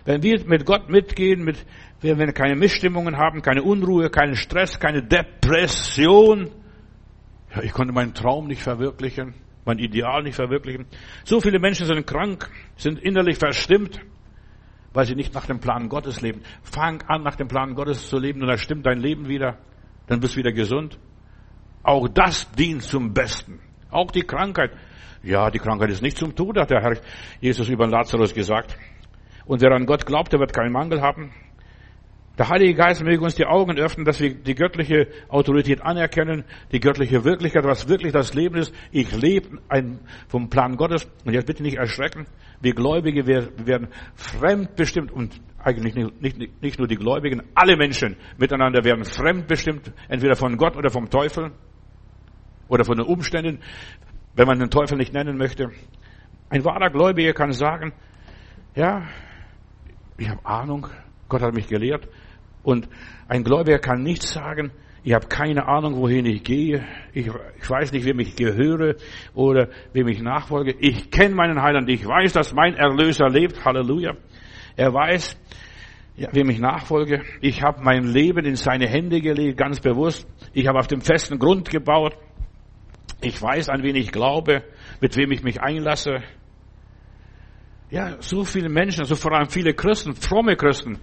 Wenn 0.06 0.22
wir 0.22 0.46
mit 0.46 0.66
Gott 0.66 0.90
mitgehen, 0.90 1.44
mit, 1.44 1.66
wenn 2.02 2.20
wir 2.20 2.32
keine 2.32 2.56
Missstimmungen 2.56 3.18
haben, 3.18 3.42
keine 3.42 3.64
Unruhe, 3.64 4.10
keinen 4.10 4.36
Stress, 4.36 4.80
keine 4.80 5.02
Depression, 5.04 6.52
ja, 7.56 7.64
ich 7.64 7.72
konnte 7.72 7.94
meinen 7.94 8.14
Traum 8.14 8.48
nicht 8.48 8.62
verwirklichen, 8.62 9.34
mein 9.66 9.80
Ideal 9.80 10.24
nicht 10.24 10.36
verwirklichen. 10.36 10.86
So 11.24 11.42
viele 11.42 11.60
Menschen 11.60 11.88
sind 11.88 12.06
krank, 12.06 12.50
sind 12.76 13.00
innerlich 13.00 13.38
verstimmt, 13.38 14.00
weil 14.94 15.06
sie 15.06 15.16
nicht 15.16 15.34
nach 15.34 15.48
dem 15.48 15.60
Plan 15.60 15.90
Gottes 15.90 16.22
leben. 16.22 16.42
Fang 16.62 17.02
an, 17.08 17.24
nach 17.24 17.36
dem 17.36 17.48
Plan 17.48 17.74
Gottes 17.74 18.08
zu 18.08 18.18
leben 18.18 18.42
und 18.42 18.48
dann 18.48 18.58
stimmt 18.58 18.86
dein 18.86 19.00
Leben 19.00 19.28
wieder. 19.28 19.58
Dann 20.08 20.20
bist 20.20 20.36
du 20.36 20.40
wieder 20.40 20.52
gesund. 20.52 21.00
Auch 21.82 22.08
das 22.08 22.50
dient 22.52 22.84
zum 22.84 23.14
Besten. 23.14 23.60
Auch 23.90 24.12
die 24.12 24.22
Krankheit. 24.22 24.72
Ja, 25.24 25.50
die 25.50 25.60
Krankheit 25.60 25.90
ist 25.90 26.04
nicht 26.04 26.18
zum 26.18 26.36
Tod, 26.36 26.58
hat 26.58 26.70
der 26.70 26.82
Herr 26.82 26.98
Jesus 27.42 27.68
über 27.70 27.88
Lazarus 27.88 28.34
gesagt. 28.34 28.78
Und 29.46 29.62
wer 29.62 29.72
an 29.72 29.86
Gott 29.86 30.06
glaubt, 30.06 30.34
der 30.34 30.40
wird 30.40 30.54
keinen 30.54 30.72
Mangel 30.72 31.02
haben. 31.02 31.32
Der 32.38 32.50
Heilige 32.50 32.74
Geist 32.74 33.02
möge 33.02 33.24
uns 33.24 33.36
die 33.36 33.46
Augen 33.46 33.78
öffnen, 33.78 34.06
dass 34.06 34.20
wir 34.20 34.34
die 34.34 34.56
göttliche 34.56 35.08
Autorität 35.30 35.82
anerkennen, 35.82 36.44
die 36.74 36.82
göttliche 36.82 37.24
Wirklichkeit, 37.24 37.64
was 37.64 37.88
wirklich 37.88 38.12
das 38.12 38.34
Leben 38.34 38.58
ist. 38.58 38.74
Ich 38.92 39.16
lebe 39.16 39.60
vom 40.28 40.50
Plan 40.50 40.76
Gottes. 40.76 41.10
Und 41.24 41.34
jetzt 41.34 41.46
bitte 41.46 41.64
nicht 41.64 41.78
erschrecken. 41.78 42.26
Wir 42.60 42.74
Gläubige 42.74 43.26
wir 43.26 43.66
werden 43.66 43.88
fremdbestimmt 44.16 45.12
und 45.12 45.40
eigentlich 45.60 45.96
nicht, 45.96 46.22
nicht, 46.22 46.62
nicht 46.62 46.78
nur 46.78 46.88
die 46.88 46.96
Gläubigen, 46.96 47.42
alle 47.56 47.76
Menschen 47.78 48.18
miteinander 48.38 48.84
werden 48.84 49.04
fremdbestimmt, 49.06 49.92
entweder 50.10 50.36
von 50.36 50.58
Gott 50.58 50.76
oder 50.76 50.90
vom 50.90 51.10
Teufel 51.10 51.52
oder 52.68 52.84
von 52.84 52.98
den 52.98 53.06
Umständen, 53.06 53.60
wenn 54.36 54.48
man 54.48 54.60
den 54.60 54.70
Teufel 54.70 54.98
nicht 54.98 55.14
nennen 55.14 55.38
möchte. 55.38 55.70
Ein 56.50 56.66
wahrer 56.66 56.90
Gläubiger 56.90 57.34
kann 57.34 57.52
sagen, 57.52 57.94
ja, 58.76 59.08
ich 60.18 60.30
habe 60.30 60.46
Ahnung, 60.46 60.88
Gott 61.30 61.42
hat 61.42 61.54
mich 61.54 61.68
gelehrt, 61.68 62.08
und 62.64 62.90
ein 63.28 63.44
Gläubiger 63.44 63.80
kann 63.80 64.02
nicht 64.02 64.24
sagen, 64.24 64.72
ich 65.06 65.14
habe 65.14 65.28
keine 65.28 65.68
Ahnung, 65.68 65.98
wohin 65.98 66.26
ich 66.26 66.44
gehe. 66.44 66.84
Ich, 67.14 67.28
ich, 67.28 67.70
weiß 67.70 67.92
nicht, 67.92 68.06
wem 68.06 68.20
ich 68.20 68.36
gehöre 68.36 68.96
oder 69.36 69.70
wem 69.94 70.08
ich 70.08 70.20
nachfolge. 70.20 70.76
Ich 70.80 71.12
kenne 71.12 71.36
meinen 71.36 71.62
Heiland. 71.62 71.88
Ich 71.92 72.04
weiß, 72.08 72.34
dass 72.34 72.56
mein 72.56 72.74
Erlöser 72.74 73.30
lebt. 73.30 73.64
Halleluja. 73.64 74.16
Er 74.76 74.92
weiß, 74.92 75.38
ja, 76.18 76.30
wem 76.32 76.50
ich 76.50 76.60
nachfolge. 76.60 77.22
Ich 77.42 77.62
habe 77.62 77.84
mein 77.84 78.08
Leben 78.08 78.46
in 78.46 78.56
seine 78.56 78.88
Hände 78.88 79.22
gelegt, 79.22 79.60
ganz 79.60 79.80
bewusst. 79.80 80.28
Ich 80.54 80.66
habe 80.66 80.80
auf 80.80 80.88
dem 80.88 81.02
festen 81.02 81.38
Grund 81.38 81.70
gebaut. 81.70 82.18
Ich 83.22 83.40
weiß, 83.40 83.70
an 83.70 83.84
wen 83.84 83.96
ich 83.96 84.12
glaube, 84.12 84.64
mit 85.02 85.16
wem 85.18 85.32
ich 85.32 85.44
mich 85.44 85.62
einlasse. 85.62 86.24
Ja, 87.90 88.16
so 88.20 88.44
viele 88.44 88.70
Menschen, 88.70 89.02
also 89.02 89.16
vor 89.16 89.34
allem 89.34 89.50
viele 89.50 89.74
Christen, 89.74 90.16
fromme 90.16 90.56
Christen, 90.56 91.00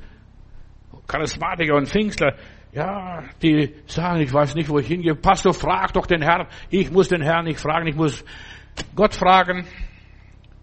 Charismatiker 1.07 1.77
und 1.77 1.89
Pfingstler, 1.89 2.35
ja, 2.73 3.23
die 3.43 3.75
sagen, 3.87 4.21
ich 4.21 4.33
weiß 4.33 4.55
nicht, 4.55 4.69
wo 4.69 4.79
ich 4.79 4.87
hingehe. 4.87 5.15
Pastor, 5.15 5.53
frag 5.53 5.93
doch 5.93 6.07
den 6.07 6.23
Herrn. 6.23 6.47
Ich 6.71 6.91
muss 6.91 7.09
den 7.09 7.21
Herrn 7.21 7.45
nicht 7.45 7.61
fragen, 7.61 7.87
ich 7.87 7.95
muss 7.95 8.25
Gott 8.97 9.15
fragen, 9.15 9.67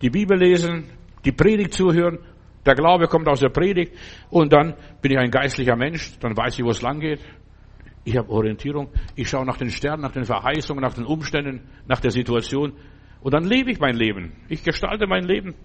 die 0.01 0.09
Bibel 0.09 0.37
lesen, 0.37 0.85
die 1.23 1.31
Predigt 1.31 1.73
zuhören. 1.73 2.19
Der 2.65 2.75
Glaube 2.75 3.07
kommt 3.07 3.27
aus 3.27 3.39
der 3.39 3.49
Predigt 3.49 3.93
und 4.29 4.51
dann 4.51 4.73
bin 5.01 5.11
ich 5.11 5.17
ein 5.17 5.31
geistlicher 5.31 5.75
Mensch, 5.75 6.17
dann 6.19 6.35
weiß 6.35 6.59
ich, 6.59 6.65
wo 6.65 6.71
es 6.71 6.81
lang 6.81 6.99
geht. 6.99 7.19
Ich 8.03 8.17
habe 8.17 8.29
Orientierung, 8.29 8.89
ich 9.15 9.29
schaue 9.29 9.45
nach 9.45 9.57
den 9.57 9.69
Sternen, 9.69 10.01
nach 10.01 10.11
den 10.11 10.25
Verheißungen, 10.25 10.81
nach 10.81 10.93
den 10.93 11.05
Umständen, 11.05 11.69
nach 11.87 11.99
der 11.99 12.11
Situation 12.11 12.73
und 13.21 13.33
dann 13.33 13.43
lebe 13.43 13.71
ich 13.71 13.79
mein 13.79 13.95
Leben. 13.95 14.33
Ich 14.47 14.63
gestalte 14.63 15.05
mein 15.07 15.23
Leben. 15.23 15.55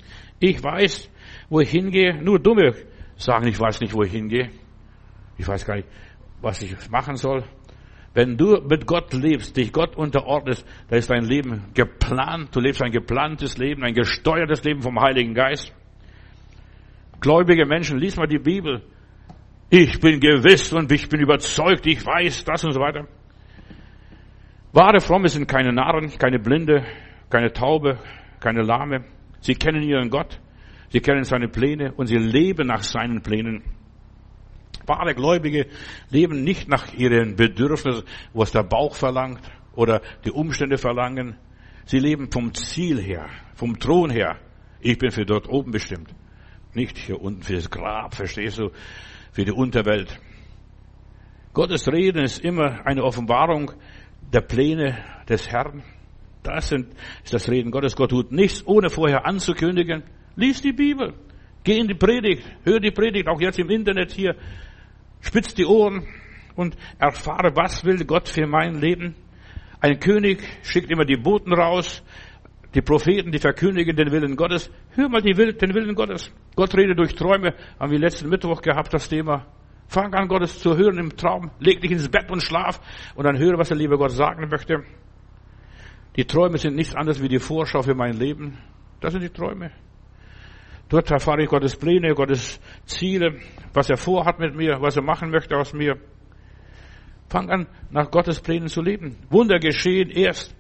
Ich 0.41 0.63
weiß, 0.63 1.11
wo 1.49 1.61
ich 1.61 1.71
hingehe. 1.71 2.21
Nur 2.23 2.41
Dumme 2.41 2.75
sagen, 3.17 3.47
ich 3.47 3.59
weiß 3.59 3.81
nicht, 3.81 3.95
wo 3.95 4.03
ich 4.03 4.13
hingehe. 4.13 4.51
Ich 5.39 5.47
weiß 5.47 5.65
gar 5.65 5.77
nicht, 5.77 5.89
was 6.41 6.63
ich 6.63 6.91
machen 6.91 7.17
soll. 7.17 7.45
Wenn 8.13 8.37
du 8.37 8.61
mit 8.69 8.87
Gott 8.87 9.13
lebst, 9.13 9.57
dich 9.57 9.73
Gott 9.73 9.97
unterordnest, 9.97 10.65
da 10.89 10.97
ist 10.97 11.11
dein 11.11 11.25
Leben 11.25 11.65
geplant. 11.75 12.55
Du 12.55 12.61
lebst 12.61 12.83
ein 12.83 12.93
geplantes 12.93 13.59
Leben, 13.59 13.83
ein 13.83 13.95
gesteuertes 13.95 14.63
Leben 14.63 14.83
vom 14.83 15.01
Heiligen 15.01 15.35
Geist. 15.35 15.73
Gläubige 17.21 17.67
Menschen, 17.67 17.99
lies 17.99 18.17
mal 18.17 18.29
die 18.29 18.39
Bibel. 18.39 18.83
Ich 19.71 19.99
bin 19.99 20.21
gewiss 20.21 20.73
und 20.73 20.93
ich 20.93 21.09
bin 21.09 21.21
überzeugt, 21.21 21.87
ich 21.87 22.05
weiß 22.05 22.45
das 22.45 22.65
und 22.65 22.73
so 22.73 22.81
weiter. 22.81 23.09
Wahre 24.73 25.01
Fromme 25.01 25.29
sind 25.29 25.49
keine 25.49 25.73
Narren, 25.73 26.17
keine 26.19 26.39
Blinde, 26.39 26.85
keine 27.31 27.53
Taube, 27.53 27.99
keine 28.41 28.63
Lahme. 28.63 29.05
Sie 29.41 29.55
kennen 29.55 29.83
ihren 29.83 30.11
Gott, 30.11 30.41
sie 30.91 31.01
kennen 31.01 31.25
seine 31.25 31.49
Pläne 31.49 31.93
und 31.93 32.07
sie 32.07 32.19
leben 32.19 32.69
nach 32.69 32.83
seinen 32.83 33.23
Plänen. 33.23 33.63
Wahre 34.87 35.15
Gläubige 35.15 35.67
leben 36.11 36.45
nicht 36.45 36.69
nach 36.69 36.93
ihren 36.95 37.37
Bedürfnissen, 37.37 38.05
was 38.33 38.53
der 38.53 38.65
Bauch 38.65 38.95
verlangt 38.95 39.41
oder 39.75 40.03
die 40.25 40.31
Umstände 40.31 40.79
verlangen. 40.79 41.37
Sie 41.87 41.99
leben 41.99 42.31
vom 42.31 42.55
Ziel 42.55 43.01
her, 43.01 43.27
vom 43.55 43.79
Thron 43.79 44.11
her. 44.11 44.39
Ich 44.81 44.99
bin 44.99 45.11
für 45.11 45.25
dort 45.25 45.49
oben 45.49 45.71
bestimmt. 45.71 46.15
Nicht 46.75 46.99
hier 46.99 47.21
unten 47.21 47.43
fürs 47.43 47.71
Grab, 47.71 48.15
verstehst 48.15 48.59
du, 48.59 48.71
für 49.33 49.45
die 49.45 49.53
Unterwelt. 49.53 50.19
Gottes 51.53 51.87
Reden 51.89 52.25
ist 52.25 52.41
immer 52.41 52.85
eine 52.85 53.05
Offenbarung 53.05 53.73
der 54.33 54.41
Pläne 54.41 54.99
des 55.29 55.49
Herrn. 55.49 55.83
Das 56.45 56.71
ist 56.71 57.33
das 57.33 57.49
Reden 57.49 57.71
Gottes. 57.71 57.97
Gott 57.97 58.11
tut 58.11 58.31
nichts, 58.31 58.65
ohne 58.67 58.91
vorher 58.91 59.27
anzukündigen. 59.27 60.05
Lies 60.37 60.61
die 60.61 60.73
Bibel. 60.73 61.15
Geh 61.65 61.79
in 61.79 61.89
die 61.89 61.95
Predigt. 61.95 62.45
Hör 62.65 62.79
die 62.79 62.91
Predigt, 62.91 63.29
auch 63.29 63.41
jetzt 63.41 63.59
im 63.59 63.71
Internet 63.71 64.13
hier. 64.13 64.37
Spitz 65.23 65.55
die 65.55 65.65
Ohren 65.65 66.07
und 66.55 66.77
erfahre, 66.99 67.57
was 67.57 67.83
will 67.85 68.05
Gott 68.05 68.29
für 68.29 68.47
mein 68.47 68.79
Leben. 68.79 69.15
Ein 69.81 69.99
König 69.99 70.43
schickt 70.63 70.91
immer 70.91 71.07
die 71.07 71.17
Boten 71.17 71.55
raus, 71.55 72.03
die 72.75 72.83
Propheten, 72.83 73.33
die 73.33 73.39
verkündigen 73.39 73.97
den 73.97 74.13
Willen 74.13 74.37
Gottes. 74.37 74.71
Hör 74.91 75.09
mal 75.09 75.23
den 75.23 75.39
Willen 75.39 75.95
Gottes. 75.95 76.31
Gott 76.57 76.77
redet 76.77 76.99
durch 76.99 77.15
Träume, 77.15 77.55
haben 77.81 77.91
wir 77.91 77.99
letzten 77.99 78.29
Mittwoch 78.29 78.61
gehabt, 78.61 78.93
das 78.93 79.09
Thema. 79.09 79.47
Fang 79.89 80.13
an, 80.13 80.29
Gottes 80.29 80.59
zu 80.59 80.77
hören 80.77 80.99
im 80.99 81.17
Traum. 81.17 81.51
Leg 81.59 81.81
dich 81.81 81.91
ins 81.91 82.09
Bett 82.11 82.31
und 82.31 82.43
schlaf 82.43 82.81
und 83.15 83.25
dann 83.25 83.39
höre, 83.39 83.57
was 83.59 83.69
der 83.69 83.79
liebe 83.79 83.97
Gott 83.97 84.11
sagen 84.11 84.49
möchte. 84.51 84.85
Die 86.17 86.25
Träume 86.25 86.59
sind 86.59 86.77
nichts 86.77 86.95
anderes 86.95 87.23
wie 87.23 87.29
die 87.29 87.39
Vorschau 87.39 87.83
für 87.83 87.95
mein 87.95 88.15
Leben. 88.15 88.59
Das 89.01 89.13
sind 89.13 89.23
die 89.23 89.31
Träume. 89.31 89.73
Dort 90.89 91.11
erfahre 91.11 91.43
ich 91.43 91.49
Gottes 91.49 91.77
Pläne, 91.77 92.15
Gottes 92.15 92.61
Ziele, 92.85 93.41
was 93.73 93.91
er 93.91 93.97
vorhat 93.97 94.39
mit 94.39 94.55
mir, 94.55 94.81
was 94.81 94.97
er 94.97 95.03
machen 95.03 95.31
möchte 95.31 95.57
aus 95.57 95.73
mir. 95.73 95.97
Fang 97.29 97.51
an, 97.51 97.67
nach 97.91 98.11
Gottes 98.11 98.41
Plänen 98.41 98.69
zu 98.69 98.83
leben. 98.83 99.17
Wunder 99.31 99.59
geschehen 99.59 100.11
erst, 100.11 100.55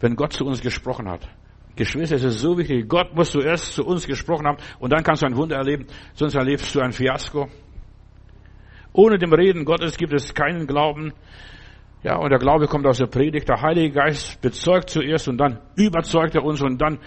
wenn 0.00 0.16
Gott 0.16 0.32
zu 0.32 0.44
uns 0.44 0.60
gesprochen 0.60 1.08
hat. 1.08 1.28
Geschwister, 1.76 2.16
es 2.16 2.24
ist 2.24 2.40
so 2.40 2.58
wichtig. 2.58 2.88
Gott 2.88 3.14
muss 3.14 3.30
zuerst 3.30 3.74
zu 3.74 3.84
uns 3.84 4.06
gesprochen 4.06 4.46
haben 4.46 4.58
und 4.80 4.92
dann 4.92 5.04
kannst 5.04 5.22
du 5.22 5.26
ein 5.26 5.36
Wunder 5.36 5.56
erleben, 5.56 5.86
sonst 6.14 6.34
erlebst 6.34 6.74
du 6.74 6.80
ein 6.80 6.92
Fiasko. 6.92 7.48
Ohne 8.92 9.18
dem 9.18 9.32
Reden 9.32 9.64
Gottes 9.64 9.96
gibt 9.96 10.12
es 10.12 10.34
keinen 10.34 10.66
Glauben. 10.66 11.12
Ja, 12.02 12.16
und 12.16 12.30
der 12.30 12.38
Glaube 12.38 12.66
kommt 12.66 12.86
aus 12.86 12.98
der 12.98 13.06
Predigt. 13.06 13.48
Der 13.48 13.60
Heilige 13.60 13.90
Geist 13.90 14.40
bezeugt 14.40 14.90
zuerst 14.90 15.28
und 15.28 15.38
dann 15.38 15.58
überzeugt 15.76 16.34
er 16.34 16.44
uns 16.44 16.62
und 16.62 16.80
dann 16.80 16.98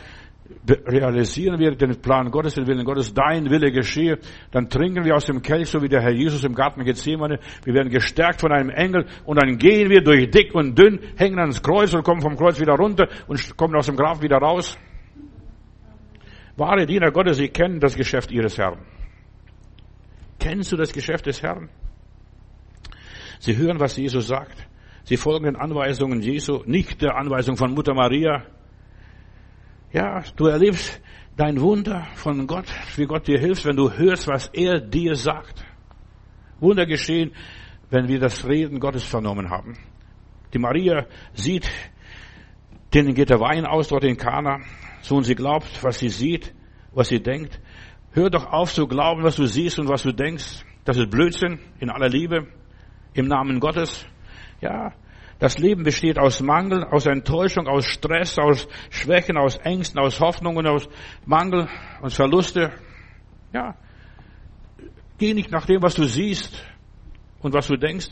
realisieren 0.67 1.59
wir 1.59 1.75
den 1.75 2.01
Plan 2.01 2.29
Gottes, 2.29 2.55
den 2.55 2.67
Willen 2.67 2.85
Gottes, 2.85 3.13
dein 3.13 3.49
Wille 3.49 3.71
geschehe, 3.71 4.19
dann 4.51 4.69
trinken 4.69 5.03
wir 5.05 5.15
aus 5.15 5.25
dem 5.25 5.41
Kelch, 5.41 5.69
so 5.69 5.81
wie 5.81 5.89
der 5.89 6.01
Herr 6.01 6.11
Jesus 6.11 6.43
im 6.43 6.53
Garten 6.53 6.83
Gethsemane. 6.83 7.39
Wir 7.63 7.73
werden 7.73 7.89
gestärkt 7.89 8.41
von 8.41 8.51
einem 8.51 8.69
Engel 8.69 9.05
und 9.25 9.41
dann 9.41 9.57
gehen 9.57 9.89
wir 9.89 10.01
durch 10.01 10.29
dick 10.29 10.53
und 10.53 10.77
dünn, 10.77 10.99
hängen 11.15 11.39
ans 11.39 11.61
Kreuz 11.61 11.93
und 11.93 12.03
kommen 12.03 12.21
vom 12.21 12.35
Kreuz 12.35 12.59
wieder 12.59 12.73
runter 12.73 13.07
und 13.27 13.57
kommen 13.57 13.75
aus 13.75 13.85
dem 13.85 13.95
Grab 13.95 14.21
wieder 14.21 14.37
raus. 14.37 14.77
Wahre 16.57 16.85
Diener 16.85 17.11
Gottes, 17.11 17.37
sie 17.37 17.49
kennen 17.49 17.79
das 17.79 17.95
Geschäft 17.95 18.31
ihres 18.31 18.57
Herrn. 18.57 18.79
Kennst 20.39 20.71
du 20.71 20.75
das 20.75 20.91
Geschäft 20.91 21.25
des 21.27 21.41
Herrn? 21.41 21.69
Sie 23.39 23.55
hören, 23.57 23.79
was 23.79 23.97
Jesus 23.97 24.27
sagt. 24.27 24.67
Sie 25.04 25.18
folgen 25.18 25.45
den 25.45 25.56
Anweisungen 25.56 26.22
Jesu, 26.22 26.62
nicht 26.66 27.02
der 27.02 27.16
Anweisung 27.16 27.58
von 27.58 27.74
Mutter 27.74 27.93
Maria, 27.93 28.45
ja, 29.93 30.24
du 30.38 30.47
erlebst 30.47 31.02
dein 31.36 31.60
Wunder 31.60 32.08
von 32.16 32.47
Gott, 32.47 32.68
wie 32.95 33.06
Gott 33.06 33.28
dir 33.28 33.39
hilft, 33.39 33.66
wenn 33.66 33.76
du 33.76 33.91
hörst, 33.91 34.28
was 34.28 34.47
er 34.47 34.80
dir 34.80 35.16
sagt. 35.16 35.66
Wunder 36.60 36.86
geschehen, 36.86 37.32
wenn 37.89 38.08
wir 38.08 38.20
das 38.20 38.47
Reden 38.47 38.80
Gottes 38.80 39.04
vernommen 39.04 39.49
haben. 39.49 39.78
Die 40.54 40.60
Maria 40.60 41.08
sieht, 41.34 41.70
denen 42.93 43.14
geht 43.14 43.30
der 43.30 43.39
Wein 43.39 43.66
aus 43.66 43.89
dort 43.89 44.04
in 44.04 44.18
Kana. 44.18 44.60
So 45.02 45.16
und 45.16 45.24
sie 45.24 45.36
glaubt, 45.36 45.84
was 45.84 45.99
sie 45.99 46.10
sieht, 46.10 46.54
was 46.93 47.10
sie 47.10 47.22
denkt. 47.22 47.60
Hör 48.12 48.30
doch 48.30 48.52
auf 48.52 48.74
zu 48.74 48.88
glauben, 48.88 49.24
was 49.24 49.36
du 49.36 49.45
siehst 49.45 49.80
und 49.80 49.89
was 49.89 50.04
du 50.04 50.14
denkst. 50.14 50.64
Das 50.86 50.97
ist 50.97 51.10
Blödsinn 51.10 51.60
in 51.80 51.89
aller 51.89 52.10
Liebe, 52.10 52.47
im 53.14 53.28
Namen 53.28 53.60
Gottes. 53.60 54.06
Ja, 54.62 54.93
das 55.39 55.57
Leben 55.57 55.84
besteht 55.84 56.20
aus 56.20 56.39
Mangel, 56.39 56.84
aus 56.84 57.07
Enttäuschung, 57.07 57.68
aus 57.68 57.86
Stress, 57.86 58.38
aus 58.38 58.68
Schwächen, 58.91 59.38
aus 59.38 59.57
Ängsten, 59.57 59.99
aus 59.99 60.20
Hoffnungen, 60.20 60.68
aus 60.68 60.88
Mangel, 61.26 61.68
aus 61.99 62.14
Verluste. 62.14 62.72
Ja. 63.51 63.76
Geh 65.18 65.34
nicht 65.34 65.51
nach 65.51 65.66
dem, 65.66 65.82
was 65.82 65.95
du 65.95 66.03
siehst 66.03 66.64
und 67.39 67.55
was 67.55 67.68
du 67.68 67.76
denkst. 67.76 68.09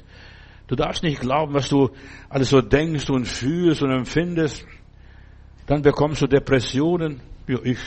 Du 0.65 0.75
darfst 0.75 1.03
nicht 1.03 1.21
glauben, 1.21 1.53
was 1.53 1.69
du 1.69 1.91
alles 2.29 2.49
so 2.49 2.61
denkst 2.61 3.09
und 3.11 3.25
fühlst 3.25 3.83
und 3.83 3.91
empfindest. 3.91 4.65
Dann 5.67 5.83
bekommst 5.83 6.23
du 6.23 6.27
Depressionen. 6.27 7.21
Ja, 7.47 7.59
ich, 7.63 7.77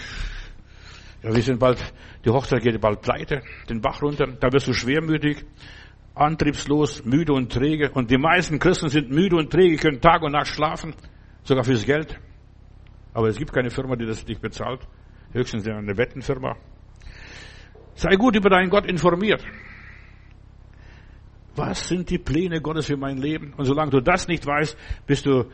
ja, 1.22 1.34
wir 1.34 1.42
sind 1.42 1.58
bald, 1.58 1.78
die 2.24 2.30
Hochzeit 2.30 2.62
geht 2.62 2.80
bald 2.80 3.00
pleite, 3.00 3.42
den 3.68 3.80
Bach 3.80 4.00
runter. 4.02 4.26
Da 4.38 4.52
wirst 4.52 4.68
du 4.68 4.72
schwermütig 4.72 5.44
antriebslos, 6.14 7.04
müde 7.04 7.32
und 7.32 7.52
träge. 7.52 7.90
Und 7.90 8.10
die 8.10 8.18
meisten 8.18 8.58
Christen 8.58 8.88
sind 8.88 9.10
müde 9.10 9.36
und 9.36 9.50
träge, 9.50 9.76
können 9.76 10.00
Tag 10.00 10.22
und 10.22 10.32
Nacht 10.32 10.48
schlafen, 10.48 10.94
sogar 11.42 11.64
fürs 11.64 11.84
Geld. 11.84 12.18
Aber 13.14 13.28
es 13.28 13.36
gibt 13.36 13.52
keine 13.52 13.70
Firma, 13.70 13.96
die 13.96 14.06
das 14.06 14.26
nicht 14.26 14.40
bezahlt. 14.40 14.80
Höchstens 15.32 15.66
eine 15.66 15.96
Wettenfirma. 15.96 16.56
Sei 17.94 18.16
gut 18.16 18.36
über 18.36 18.50
deinen 18.50 18.70
Gott 18.70 18.86
informiert. 18.86 19.44
Was 21.54 21.88
sind 21.88 22.08
die 22.08 22.18
Pläne 22.18 22.60
Gottes 22.60 22.86
für 22.86 22.96
mein 22.96 23.18
Leben? 23.18 23.52
Und 23.56 23.66
solange 23.66 23.90
du 23.90 24.00
das 24.00 24.26
nicht 24.28 24.46
weißt, 24.46 24.76
bist 25.06 25.26
du 25.26 25.44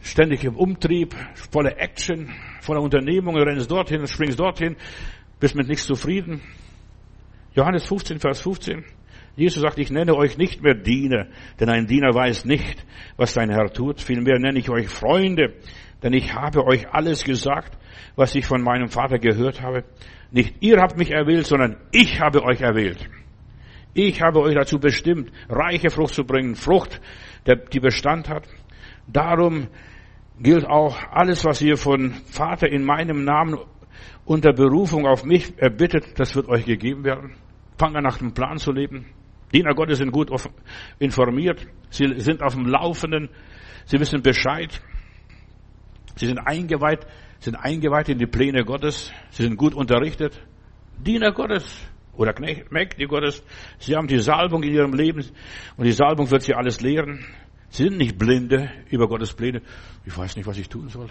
ständig 0.00 0.44
im 0.44 0.56
Umtrieb, 0.56 1.14
voller 1.50 1.78
Action, 1.78 2.30
voller 2.60 2.82
Unternehmungen, 2.82 3.42
rennst 3.42 3.70
dorthin, 3.70 4.06
springst 4.06 4.38
dorthin, 4.38 4.76
bist 5.40 5.54
mit 5.54 5.68
nichts 5.68 5.86
zufrieden. 5.86 6.42
Johannes 7.54 7.86
15, 7.86 8.20
Vers 8.20 8.42
15. 8.42 8.84
Jesus 9.36 9.62
sagt, 9.62 9.78
ich 9.78 9.90
nenne 9.90 10.16
euch 10.16 10.38
nicht 10.38 10.62
mehr 10.62 10.74
Diener, 10.74 11.26
denn 11.60 11.68
ein 11.68 11.86
Diener 11.86 12.14
weiß 12.14 12.46
nicht, 12.46 12.84
was 13.18 13.34
sein 13.34 13.50
Herr 13.50 13.70
tut. 13.70 14.00
Vielmehr 14.00 14.38
nenne 14.38 14.58
ich 14.58 14.70
euch 14.70 14.88
Freunde, 14.88 15.54
denn 16.02 16.14
ich 16.14 16.32
habe 16.32 16.64
euch 16.64 16.88
alles 16.88 17.22
gesagt, 17.22 17.76
was 18.16 18.34
ich 18.34 18.46
von 18.46 18.62
meinem 18.62 18.88
Vater 18.88 19.18
gehört 19.18 19.60
habe. 19.60 19.84
Nicht 20.30 20.54
ihr 20.60 20.78
habt 20.78 20.96
mich 20.96 21.10
erwählt, 21.10 21.46
sondern 21.46 21.76
ich 21.92 22.18
habe 22.20 22.42
euch 22.44 22.62
erwählt. 22.62 23.08
Ich 23.92 24.22
habe 24.22 24.40
euch 24.40 24.54
dazu 24.54 24.78
bestimmt, 24.78 25.30
reiche 25.48 25.90
Frucht 25.90 26.14
zu 26.14 26.24
bringen, 26.24 26.54
Frucht, 26.54 27.00
die 27.72 27.80
Bestand 27.80 28.28
hat. 28.28 28.48
Darum 29.06 29.68
gilt 30.38 30.66
auch 30.66 30.96
alles, 31.10 31.44
was 31.44 31.60
ihr 31.62 31.76
von 31.76 32.12
Vater 32.26 32.68
in 32.68 32.84
meinem 32.84 33.24
Namen 33.24 33.58
unter 34.24 34.52
Berufung 34.52 35.06
auf 35.06 35.24
mich 35.24 35.58
erbittet, 35.58 36.18
das 36.18 36.34
wird 36.34 36.48
euch 36.48 36.64
gegeben 36.64 37.04
werden. 37.04 37.36
Fangt 37.78 37.96
an, 37.96 38.02
nach 38.02 38.18
dem 38.18 38.32
Plan 38.34 38.58
zu 38.58 38.72
leben. 38.72 39.06
Diener 39.52 39.74
Gottes 39.74 39.98
sind 39.98 40.10
gut 40.10 40.30
informiert. 40.98 41.66
Sie 41.90 42.20
sind 42.20 42.42
auf 42.42 42.54
dem 42.54 42.66
Laufenden. 42.66 43.28
Sie 43.84 43.98
wissen 44.00 44.22
Bescheid. 44.22 44.80
Sie 46.16 46.26
sind 46.26 46.38
eingeweiht, 46.38 47.06
sind 47.40 47.56
eingeweiht 47.56 48.08
in 48.08 48.18
die 48.18 48.26
Pläne 48.26 48.64
Gottes. 48.64 49.12
Sie 49.30 49.42
sind 49.42 49.56
gut 49.56 49.74
unterrichtet. 49.74 50.40
Diener 50.98 51.32
Gottes 51.32 51.86
oder 52.14 52.34
Mägde 52.70 53.06
Gottes. 53.06 53.44
Sie 53.78 53.94
haben 53.94 54.08
die 54.08 54.18
Salbung 54.18 54.62
in 54.62 54.72
ihrem 54.72 54.94
Leben 54.94 55.24
und 55.76 55.84
die 55.84 55.92
Salbung 55.92 56.30
wird 56.30 56.42
sie 56.42 56.54
alles 56.54 56.80
lehren. 56.80 57.24
Sie 57.68 57.84
sind 57.84 57.98
nicht 57.98 58.18
Blinde 58.18 58.70
über 58.90 59.06
Gottes 59.08 59.34
Pläne. 59.34 59.60
Ich 60.04 60.16
weiß 60.16 60.36
nicht, 60.36 60.46
was 60.46 60.56
ich 60.56 60.68
tun 60.68 60.88
soll. 60.88 61.08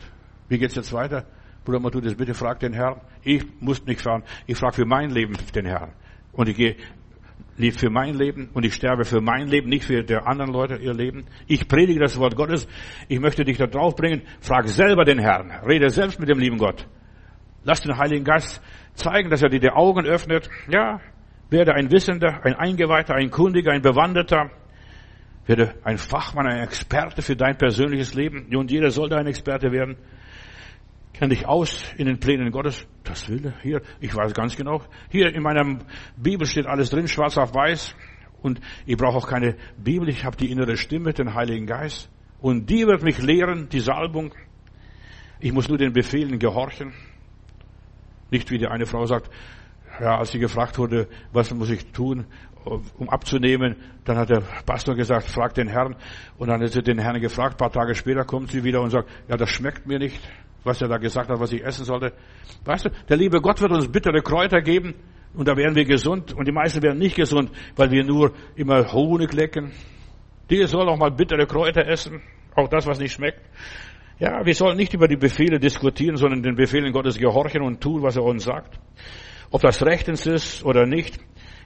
Wie 0.49 0.57
geht's 0.57 0.75
jetzt 0.75 0.91
weiter? 0.93 1.25
Bruder 1.63 1.79
Matthäus, 1.79 2.15
bitte 2.15 2.33
frag 2.33 2.59
den 2.59 2.73
Herrn. 2.73 3.01
Ich 3.23 3.43
muss 3.59 3.85
nicht 3.85 4.01
fragen. 4.01 4.23
Ich 4.47 4.57
frage 4.57 4.75
für 4.75 4.85
mein 4.85 5.11
Leben 5.11 5.35
den 5.53 5.65
Herrn. 5.65 5.93
Und 6.31 6.49
ich 6.49 6.55
gehe 6.55 6.75
lebe 7.57 7.77
für 7.77 7.89
mein 7.89 8.15
Leben 8.15 8.49
und 8.53 8.65
ich 8.65 8.73
sterbe 8.73 9.05
für 9.05 9.21
mein 9.21 9.47
Leben, 9.47 9.69
nicht 9.69 9.85
für 9.85 10.03
der 10.03 10.27
anderen 10.27 10.51
Leute 10.51 10.75
ihr 10.75 10.93
Leben. 10.93 11.25
Ich 11.47 11.67
predige 11.67 11.99
das 11.99 12.17
Wort 12.19 12.35
Gottes. 12.35 12.67
Ich 13.07 13.19
möchte 13.19 13.45
dich 13.45 13.57
da 13.57 13.67
drauf 13.67 13.95
bringen. 13.95 14.23
Frag 14.41 14.67
selber 14.67 15.05
den 15.05 15.19
Herrn. 15.19 15.51
Rede 15.65 15.89
selbst 15.89 16.19
mit 16.19 16.29
dem 16.29 16.39
lieben 16.39 16.57
Gott. 16.57 16.87
Lass 17.63 17.81
den 17.81 17.97
Heiligen 17.97 18.25
Geist 18.25 18.61
zeigen, 18.93 19.29
dass 19.29 19.41
er 19.41 19.49
dir 19.49 19.59
die 19.59 19.71
Augen 19.71 20.05
öffnet. 20.05 20.49
Ja, 20.69 20.99
werde 21.49 21.73
ein 21.73 21.91
Wissender, 21.91 22.41
ein 22.43 22.53
Eingeweihter, 22.53 23.15
ein 23.15 23.31
Kundiger, 23.31 23.71
ein 23.71 23.81
Bewanderter. 23.81 24.51
Werde 25.47 25.75
ein 25.83 25.97
Fachmann, 25.97 26.47
ein 26.47 26.63
Experte 26.63 27.21
für 27.21 27.35
dein 27.35 27.57
persönliches 27.57 28.13
Leben. 28.13 28.55
Und 28.55 28.71
jeder 28.71 28.91
soll 28.91 29.09
da 29.09 29.17
ein 29.17 29.27
Experte 29.27 29.71
werden. 29.71 29.97
Kenn 31.17 31.29
dich 31.29 31.47
aus 31.47 31.93
in 31.97 32.07
den 32.07 32.19
Plänen 32.19 32.51
Gottes. 32.51 32.85
Das 33.05 33.29
will 33.29 33.45
er. 33.45 33.53
Hier, 33.61 33.81
ich 34.01 34.13
weiß 34.13 34.33
ganz 34.33 34.57
genau. 34.57 34.81
Hier 35.09 35.33
in 35.33 35.43
meiner 35.43 35.79
Bibel 36.17 36.45
steht 36.45 36.65
alles 36.65 36.89
drin, 36.89 37.07
schwarz 37.07 37.37
auf 37.37 37.55
weiß. 37.55 37.95
Und 38.41 38.59
ich 38.85 38.97
brauche 38.97 39.17
auch 39.17 39.27
keine 39.27 39.55
Bibel. 39.77 40.09
Ich 40.09 40.25
habe 40.25 40.35
die 40.35 40.51
innere 40.51 40.75
Stimme, 40.75 41.13
den 41.13 41.33
Heiligen 41.33 41.67
Geist. 41.67 42.09
Und 42.41 42.69
die 42.69 42.85
wird 42.85 43.01
mich 43.01 43.21
lehren, 43.21 43.69
die 43.69 43.79
Salbung. 43.79 44.33
Ich 45.39 45.53
muss 45.53 45.69
nur 45.69 45.77
den 45.77 45.93
Befehlen 45.93 46.37
gehorchen. 46.37 46.91
Nicht 48.29 48.51
wie 48.51 48.57
die 48.57 48.67
eine 48.67 48.85
Frau 48.85 49.05
sagt, 49.05 49.29
ja, 50.01 50.17
als 50.17 50.31
sie 50.31 50.39
gefragt 50.39 50.77
wurde, 50.77 51.07
was 51.31 51.53
muss 51.53 51.69
ich 51.69 51.93
tun, 51.93 52.25
um 52.65 53.09
abzunehmen, 53.09 53.77
dann 54.03 54.17
hat 54.17 54.29
der 54.29 54.41
Pastor 54.65 54.95
gesagt, 54.95 55.27
frag 55.27 55.53
den 55.53 55.69
Herrn. 55.69 55.95
Und 56.37 56.49
dann 56.49 56.61
hat 56.61 56.71
sie 56.73 56.81
den 56.81 56.99
Herrn 56.99 57.21
gefragt, 57.21 57.53
ein 57.53 57.57
paar 57.57 57.71
Tage 57.71 57.95
später 57.95 58.25
kommt 58.25 58.51
sie 58.51 58.65
wieder 58.65 58.81
und 58.81 58.89
sagt, 58.89 59.09
ja, 59.29 59.37
das 59.37 59.49
schmeckt 59.49 59.87
mir 59.87 59.97
nicht 59.97 60.19
was 60.65 60.81
er 60.81 60.87
da 60.87 60.97
gesagt 60.97 61.29
hat, 61.29 61.39
was 61.39 61.53
ich 61.53 61.63
essen 61.63 61.85
sollte. 61.85 62.13
Weißt 62.65 62.85
du, 62.85 62.89
der 63.07 63.17
liebe 63.17 63.39
Gott 63.39 63.61
wird 63.61 63.71
uns 63.71 63.87
bittere 63.87 64.21
Kräuter 64.21 64.61
geben 64.61 64.95
und 65.33 65.47
da 65.47 65.55
werden 65.55 65.75
wir 65.75 65.85
gesund 65.85 66.33
und 66.33 66.47
die 66.47 66.51
meisten 66.51 66.81
werden 66.81 66.99
nicht 66.99 67.15
gesund, 67.15 67.51
weil 67.75 67.91
wir 67.91 68.03
nur 68.03 68.33
immer 68.55 68.91
Honig 68.91 69.31
lecken. 69.33 69.71
Die 70.49 70.63
sollen 70.65 70.89
auch 70.89 70.97
mal 70.97 71.11
bittere 71.11 71.45
Kräuter 71.45 71.87
essen, 71.87 72.21
auch 72.55 72.67
das, 72.67 72.85
was 72.87 72.99
nicht 72.99 73.13
schmeckt. 73.13 73.41
Ja, 74.17 74.45
wir 74.45 74.53
sollen 74.53 74.77
nicht 74.77 74.93
über 74.93 75.07
die 75.07 75.17
Befehle 75.17 75.59
diskutieren, 75.59 76.15
sondern 76.15 76.41
den 76.41 76.55
Befehlen 76.55 76.91
Gottes 76.93 77.17
gehorchen 77.17 77.61
und 77.61 77.81
tun, 77.81 78.01
was 78.01 78.15
er 78.15 78.23
uns 78.23 78.43
sagt. 78.43 78.79
Ob 79.51 79.61
das 79.61 79.85
rechtens 79.85 80.25
ist 80.25 80.63
oder 80.63 80.85
nicht. 80.85 81.19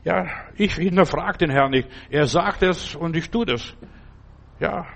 Ja, 0.04 0.28
ich 0.56 0.76
hinterfrage 0.76 1.38
den 1.40 1.52
Herrn 1.52 1.72
nicht. 1.72 1.88
Er 2.10 2.26
sagt 2.26 2.64
es 2.64 2.96
und 2.96 3.16
ich 3.16 3.30
tue 3.30 3.46
das. 3.46 3.76
Ja, 4.60 4.88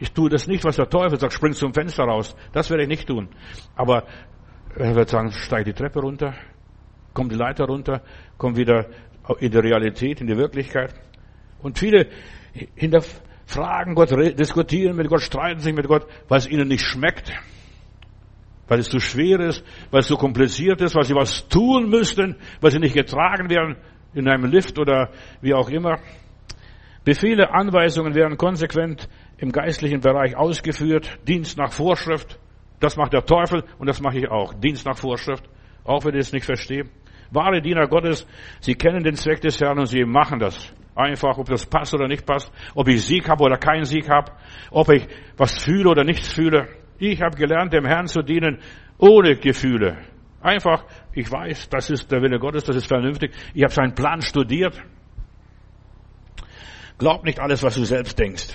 ich 0.00 0.12
tue 0.12 0.30
das 0.30 0.46
nicht, 0.46 0.64
was 0.64 0.76
der 0.76 0.88
Teufel 0.88 1.20
sagt, 1.20 1.34
spring 1.34 1.52
zum 1.52 1.74
Fenster 1.74 2.04
raus. 2.04 2.34
Das 2.52 2.70
werde 2.70 2.84
ich 2.84 2.88
nicht 2.88 3.06
tun. 3.06 3.28
Aber 3.76 4.04
er 4.74 4.94
wird 4.94 5.10
sagen, 5.10 5.30
steig 5.30 5.66
die 5.66 5.74
Treppe 5.74 6.00
runter, 6.00 6.34
komm 7.12 7.28
die 7.28 7.36
Leiter 7.36 7.66
runter, 7.66 8.02
komm 8.38 8.56
wieder 8.56 8.86
in 9.38 9.50
die 9.50 9.58
Realität, 9.58 10.22
in 10.22 10.26
die 10.26 10.36
Wirklichkeit. 10.36 10.94
Und 11.60 11.78
viele 11.78 12.08
hinterfragen 12.74 13.94
Gott, 13.94 14.10
diskutieren 14.38 14.96
mit 14.96 15.08
Gott, 15.08 15.20
streiten 15.20 15.60
sich 15.60 15.74
mit 15.74 15.86
Gott, 15.86 16.06
weil 16.28 16.38
es 16.38 16.48
ihnen 16.48 16.68
nicht 16.68 16.84
schmeckt, 16.84 17.32
weil 18.68 18.78
es 18.78 18.88
zu 18.88 19.00
schwer 19.00 19.40
ist, 19.40 19.62
weil 19.90 20.00
es 20.00 20.06
zu 20.06 20.16
kompliziert 20.16 20.80
ist, 20.80 20.94
weil 20.94 21.04
sie 21.04 21.14
was 21.14 21.46
tun 21.48 21.90
müssten, 21.90 22.36
weil 22.62 22.70
sie 22.70 22.78
nicht 22.78 22.94
getragen 22.94 23.50
werden 23.50 23.76
in 24.14 24.28
einem 24.28 24.50
Lift 24.50 24.78
oder 24.78 25.10
wie 25.42 25.52
auch 25.52 25.68
immer. 25.68 25.98
Befehle, 27.04 27.52
Anweisungen 27.52 28.14
werden 28.14 28.36
konsequent 28.36 29.08
im 29.40 29.52
geistlichen 29.52 30.00
Bereich 30.00 30.36
ausgeführt. 30.36 31.18
Dienst 31.26 31.56
nach 31.58 31.72
Vorschrift. 31.72 32.38
Das 32.78 32.96
macht 32.96 33.12
der 33.12 33.24
Teufel 33.24 33.64
und 33.78 33.88
das 33.88 34.00
mache 34.00 34.18
ich 34.18 34.28
auch. 34.28 34.54
Dienst 34.54 34.86
nach 34.86 34.96
Vorschrift. 34.96 35.44
Auch 35.84 36.04
wenn 36.04 36.14
ich 36.14 36.20
es 36.20 36.32
nicht 36.32 36.44
verstehe. 36.44 36.84
Wahre 37.30 37.62
Diener 37.62 37.86
Gottes, 37.86 38.26
sie 38.60 38.74
kennen 38.74 39.02
den 39.02 39.14
Zweck 39.14 39.40
des 39.40 39.60
Herrn 39.60 39.78
und 39.78 39.86
sie 39.86 40.04
machen 40.04 40.40
das. 40.40 40.74
Einfach, 40.94 41.38
ob 41.38 41.46
das 41.46 41.64
passt 41.64 41.94
oder 41.94 42.08
nicht 42.08 42.26
passt, 42.26 42.52
ob 42.74 42.88
ich 42.88 43.02
Sieg 43.02 43.28
habe 43.28 43.44
oder 43.44 43.56
keinen 43.56 43.84
Sieg 43.84 44.10
habe, 44.10 44.32
ob 44.70 44.90
ich 44.90 45.06
was 45.36 45.62
fühle 45.62 45.88
oder 45.88 46.04
nichts 46.04 46.32
fühle. 46.32 46.68
Ich 46.98 47.22
habe 47.22 47.36
gelernt, 47.36 47.72
dem 47.72 47.86
Herrn 47.86 48.08
zu 48.08 48.22
dienen 48.22 48.58
ohne 48.98 49.36
Gefühle. 49.36 49.98
Einfach, 50.42 50.84
ich 51.12 51.30
weiß, 51.30 51.68
das 51.70 51.90
ist 51.90 52.10
der 52.10 52.20
Wille 52.20 52.38
Gottes, 52.38 52.64
das 52.64 52.76
ist 52.76 52.88
vernünftig. 52.88 53.32
Ich 53.54 53.62
habe 53.62 53.72
seinen 53.72 53.94
Plan 53.94 54.20
studiert. 54.20 54.82
Glaub 56.98 57.24
nicht 57.24 57.40
alles, 57.40 57.62
was 57.62 57.76
du 57.76 57.84
selbst 57.84 58.18
denkst 58.18 58.54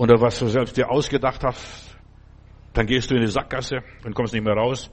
oder 0.00 0.18
was 0.18 0.38
du 0.38 0.46
selbst 0.46 0.78
dir 0.78 0.90
ausgedacht 0.90 1.44
hast. 1.44 1.94
Dann 2.72 2.86
gehst 2.86 3.10
du 3.10 3.16
in 3.16 3.20
die 3.20 3.26
Sackgasse 3.26 3.82
und 4.02 4.14
kommst 4.14 4.32
nicht 4.32 4.42
mehr 4.42 4.54
raus. 4.54 4.90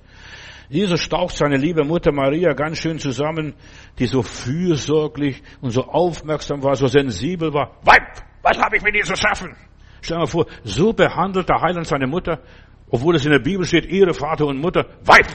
Jesus 0.67 0.99
staucht 0.99 1.33
seine 1.33 1.55
liebe 1.55 1.85
Mutter 1.85 2.11
Maria 2.11 2.51
ganz 2.51 2.79
schön 2.79 2.99
zusammen, 2.99 3.53
die 3.99 4.05
so 4.05 4.21
fürsorglich 4.21 5.41
und 5.61 5.69
so 5.69 5.83
aufmerksam 5.85 6.61
war, 6.61 6.75
so 6.75 6.87
sensibel 6.87 7.53
war. 7.53 7.77
Weib, 7.83 8.21
was 8.41 8.57
habe 8.57 8.75
ich 8.75 8.83
mit 8.83 8.95
dir 8.95 9.03
zu 9.05 9.15
schaffen? 9.15 9.55
Stell 10.01 10.17
dir 10.17 10.23
mal 10.23 10.27
vor, 10.27 10.45
so 10.65 10.91
behandelt 10.91 11.47
der 11.47 11.61
Heiland 11.61 11.87
seine 11.87 12.07
Mutter, 12.07 12.41
obwohl 12.89 13.15
es 13.15 13.23
in 13.23 13.31
der 13.31 13.39
Bibel 13.39 13.65
steht, 13.65 13.85
ihre 13.85 14.13
Vater 14.13 14.45
und 14.45 14.59
Mutter. 14.59 14.87
Weib! 15.05 15.27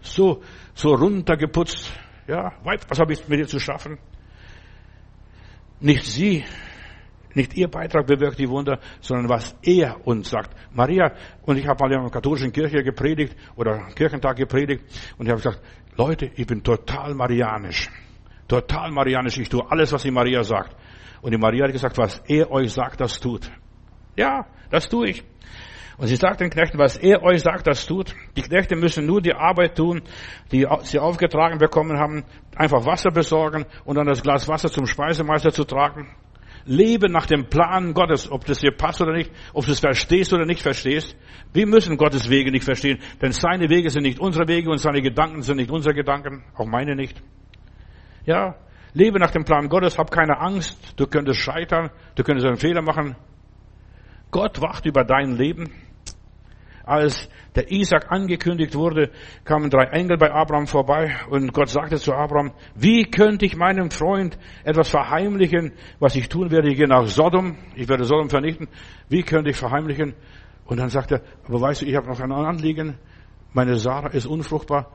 So, 0.00 0.42
so 0.74 0.94
runtergeputzt. 0.94 1.92
Ja, 2.26 2.54
Weib, 2.64 2.80
was 2.88 2.98
habe 2.98 3.12
ich 3.12 3.28
mit 3.28 3.38
dir 3.38 3.46
zu 3.46 3.60
schaffen? 3.60 3.98
Nicht 5.78 6.06
sie, 6.06 6.44
nicht 7.34 7.54
ihr 7.54 7.68
Beitrag 7.68 8.06
bewirkt 8.06 8.38
die 8.38 8.48
Wunder, 8.48 8.78
sondern 9.00 9.28
was 9.28 9.56
er 9.62 10.06
uns 10.06 10.30
sagt. 10.30 10.56
Maria, 10.72 11.12
und 11.42 11.58
ich 11.58 11.66
habe 11.66 11.82
mal 11.82 11.92
in 11.92 12.00
einer 12.00 12.10
katholischen 12.10 12.52
Kirche 12.52 12.82
gepredigt 12.82 13.36
oder 13.56 13.88
Kirchentag 13.94 14.36
gepredigt 14.36 14.84
und 15.18 15.26
ich 15.26 15.32
habe 15.32 15.42
gesagt, 15.42 15.60
Leute, 15.96 16.30
ich 16.34 16.46
bin 16.46 16.62
total 16.62 17.14
marianisch. 17.14 17.88
Total 18.48 18.90
marianisch. 18.90 19.38
Ich 19.38 19.48
tue 19.48 19.64
alles, 19.70 19.92
was 19.92 20.02
die 20.02 20.10
Maria 20.10 20.42
sagt. 20.42 20.76
Und 21.22 21.30
die 21.30 21.38
Maria 21.38 21.64
hat 21.64 21.72
gesagt, 21.72 21.96
was 21.96 22.18
er 22.26 22.50
euch 22.50 22.72
sagt, 22.72 23.00
das 23.00 23.20
tut. 23.20 23.50
Ja, 24.16 24.46
das 24.70 24.88
tue 24.88 25.08
ich. 25.08 25.24
Und 25.96 26.08
sie 26.08 26.16
sagt 26.16 26.40
den 26.40 26.50
Knechten, 26.50 26.78
was 26.78 26.96
er 26.96 27.22
euch 27.22 27.42
sagt, 27.42 27.66
das 27.66 27.86
tut. 27.86 28.14
Die 28.36 28.42
Knechte 28.42 28.74
müssen 28.74 29.06
nur 29.06 29.22
die 29.22 29.32
Arbeit 29.32 29.76
tun, 29.76 30.02
die 30.50 30.66
sie 30.82 30.98
aufgetragen 30.98 31.58
bekommen 31.58 31.98
haben, 31.98 32.24
einfach 32.56 32.84
Wasser 32.84 33.10
besorgen 33.10 33.64
und 33.84 33.96
dann 33.96 34.06
das 34.06 34.22
Glas 34.22 34.48
Wasser 34.48 34.70
zum 34.70 34.86
Speisemeister 34.86 35.52
zu 35.52 35.64
tragen. 35.64 36.08
Lebe 36.66 37.10
nach 37.10 37.26
dem 37.26 37.48
Plan 37.48 37.92
Gottes, 37.92 38.30
ob 38.30 38.46
das 38.46 38.60
dir 38.60 38.72
passt 38.72 39.00
oder 39.02 39.12
nicht, 39.12 39.30
ob 39.52 39.66
du 39.66 39.72
es 39.72 39.80
verstehst 39.80 40.32
oder 40.32 40.46
nicht 40.46 40.62
verstehst. 40.62 41.16
Wir 41.52 41.66
müssen 41.66 41.96
Gottes 41.96 42.30
Wege 42.30 42.50
nicht 42.50 42.64
verstehen, 42.64 42.98
denn 43.20 43.32
seine 43.32 43.68
Wege 43.68 43.90
sind 43.90 44.04
nicht 44.04 44.18
unsere 44.18 44.48
Wege 44.48 44.70
und 44.70 44.78
seine 44.78 45.02
Gedanken 45.02 45.42
sind 45.42 45.58
nicht 45.58 45.70
unsere 45.70 45.94
Gedanken, 45.94 46.44
auch 46.54 46.66
meine 46.66 46.96
nicht. 46.96 47.22
Ja, 48.24 48.56
lebe 48.94 49.18
nach 49.18 49.30
dem 49.30 49.44
Plan 49.44 49.68
Gottes, 49.68 49.98
hab 49.98 50.10
keine 50.10 50.40
Angst, 50.40 50.94
du 50.96 51.06
könntest 51.06 51.40
scheitern, 51.40 51.90
du 52.14 52.22
könntest 52.22 52.46
einen 52.46 52.56
Fehler 52.56 52.82
machen. 52.82 53.16
Gott 54.30 54.60
wacht 54.60 54.86
über 54.86 55.04
dein 55.04 55.36
Leben 55.36 55.70
als 56.84 57.28
der 57.54 57.70
Isaac 57.70 58.10
angekündigt 58.10 58.74
wurde, 58.74 59.10
kamen 59.44 59.70
drei 59.70 59.84
Engel 59.84 60.18
bei 60.18 60.30
Abraham 60.30 60.66
vorbei 60.66 61.16
und 61.30 61.52
Gott 61.52 61.68
sagte 61.68 61.96
zu 61.96 62.12
Abraham, 62.12 62.52
wie 62.74 63.04
könnte 63.04 63.46
ich 63.46 63.56
meinem 63.56 63.90
Freund 63.90 64.38
etwas 64.64 64.88
verheimlichen, 64.88 65.72
was 65.98 66.16
ich 66.16 66.28
tun 66.28 66.50
werde? 66.50 66.70
Ich 66.70 66.76
gehe 66.76 66.88
nach 66.88 67.06
Sodom, 67.06 67.56
ich 67.74 67.88
werde 67.88 68.04
Sodom 68.04 68.28
vernichten. 68.28 68.68
Wie 69.08 69.22
könnte 69.22 69.50
ich 69.50 69.56
verheimlichen? 69.56 70.14
Und 70.66 70.78
dann 70.78 70.88
sagt 70.88 71.12
er, 71.12 71.22
aber 71.46 71.60
weißt 71.60 71.82
du, 71.82 71.86
ich 71.86 71.94
habe 71.94 72.08
noch 72.08 72.20
ein 72.20 72.32
Anliegen. 72.32 72.98
Meine 73.52 73.76
Sarah 73.76 74.08
ist 74.08 74.26
unfruchtbar. 74.26 74.90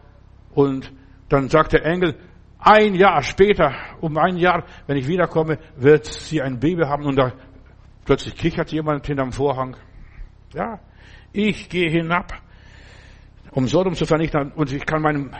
Und 0.54 0.92
dann 1.30 1.50
sagt 1.50 1.74
der 1.74 1.86
Engel, 1.86 2.16
ein 2.60 2.96
Jahr 2.96 3.22
später, 3.24 3.74
um 4.02 4.18
ein 4.18 4.36
Jahr, 4.38 4.66
wenn 4.88 4.98
ich 4.98 5.08
wiederkomme, 5.08 5.60
wird 5.78 6.06
sie 6.06 6.42
ein 6.42 6.60
Baby 6.60 6.84
haben 6.84 7.06
und 7.06 7.16
da 7.16 7.32
plötzlich 8.04 8.36
kichert 8.36 8.72
jemand 8.72 9.06
hinterm 9.08 9.32
Vorhang. 9.32 9.78
Ja, 10.54 10.80
ich 11.32 11.70
gehe 11.70 11.90
hinab, 11.90 12.34
um 13.52 13.68
Sodom 13.68 13.94
zu 13.94 14.06
vernichten 14.06 14.52
und 14.52 14.72
ich 14.72 14.86
kann 14.86 15.02
meinem 15.02 15.32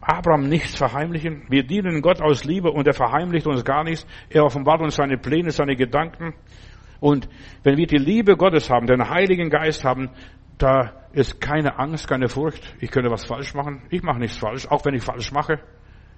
Abraham 0.00 0.48
nichts 0.48 0.76
verheimlichen. 0.76 1.44
Wir 1.48 1.62
dienen 1.62 2.00
Gott 2.00 2.20
aus 2.20 2.44
Liebe 2.44 2.70
und 2.70 2.86
er 2.86 2.94
verheimlicht 2.94 3.46
uns 3.46 3.64
gar 3.64 3.84
nichts. 3.84 4.06
Er 4.28 4.44
offenbart 4.44 4.80
uns 4.80 4.96
seine 4.96 5.18
Pläne, 5.18 5.50
seine 5.50 5.76
Gedanken. 5.76 6.34
Und 7.00 7.28
wenn 7.62 7.76
wir 7.76 7.86
die 7.86 7.98
Liebe 7.98 8.36
Gottes 8.36 8.70
haben, 8.70 8.86
den 8.86 9.08
Heiligen 9.08 9.50
Geist 9.50 9.84
haben, 9.84 10.10
da 10.58 10.92
ist 11.12 11.40
keine 11.40 11.78
Angst, 11.78 12.08
keine 12.08 12.28
Furcht. 12.28 12.74
Ich 12.80 12.90
könnte 12.90 13.10
was 13.10 13.24
falsch 13.24 13.54
machen. 13.54 13.82
Ich 13.90 14.02
mache 14.02 14.18
nichts 14.18 14.36
falsch, 14.36 14.66
auch 14.68 14.84
wenn 14.84 14.94
ich 14.94 15.02
falsch 15.02 15.32
mache. 15.32 15.60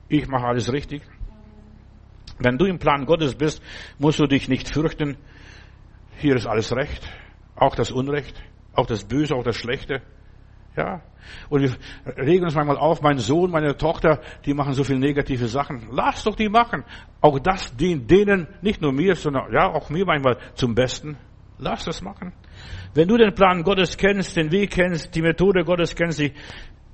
Ich 0.08 0.28
mache 0.28 0.46
alles 0.46 0.72
richtig. 0.72 1.02
Wenn 2.38 2.58
du 2.58 2.66
im 2.66 2.78
Plan 2.78 3.06
Gottes 3.06 3.34
bist, 3.34 3.62
musst 3.98 4.18
du 4.18 4.26
dich 4.26 4.48
nicht 4.48 4.72
fürchten. 4.72 5.16
Hier 6.18 6.36
ist 6.36 6.46
alles 6.46 6.74
recht, 6.74 7.08
auch 7.56 7.74
das 7.74 7.90
Unrecht, 7.90 8.42
auch 8.74 8.86
das 8.86 9.04
Böse, 9.04 9.34
auch 9.34 9.44
das 9.44 9.56
Schlechte. 9.56 10.02
Ja. 10.76 11.02
Und 11.48 11.62
wir 11.62 11.76
regen 12.16 12.44
uns 12.44 12.54
manchmal 12.54 12.78
auf, 12.78 13.02
mein 13.02 13.18
Sohn, 13.18 13.50
meine 13.50 13.76
Tochter, 13.76 14.20
die 14.44 14.54
machen 14.54 14.72
so 14.72 14.84
viele 14.84 14.98
negative 14.98 15.46
Sachen. 15.46 15.88
Lass 15.90 16.24
doch 16.24 16.34
die 16.34 16.48
machen. 16.48 16.84
Auch 17.20 17.38
das 17.38 17.76
dient 17.76 18.10
denen, 18.10 18.48
nicht 18.62 18.80
nur 18.80 18.92
mir, 18.92 19.14
sondern 19.14 19.52
ja, 19.52 19.70
auch 19.70 19.90
mir 19.90 20.04
manchmal 20.04 20.38
zum 20.54 20.74
Besten. 20.74 21.16
Lass 21.58 21.84
das 21.84 22.02
machen. 22.02 22.32
Wenn 22.94 23.08
du 23.08 23.16
den 23.16 23.34
Plan 23.34 23.62
Gottes 23.62 23.96
kennst, 23.96 24.36
den 24.36 24.50
Weg 24.50 24.72
kennst, 24.72 25.14
die 25.14 25.22
Methode 25.22 25.64
Gottes 25.64 25.94
kennst, 25.94 26.18
die, 26.18 26.32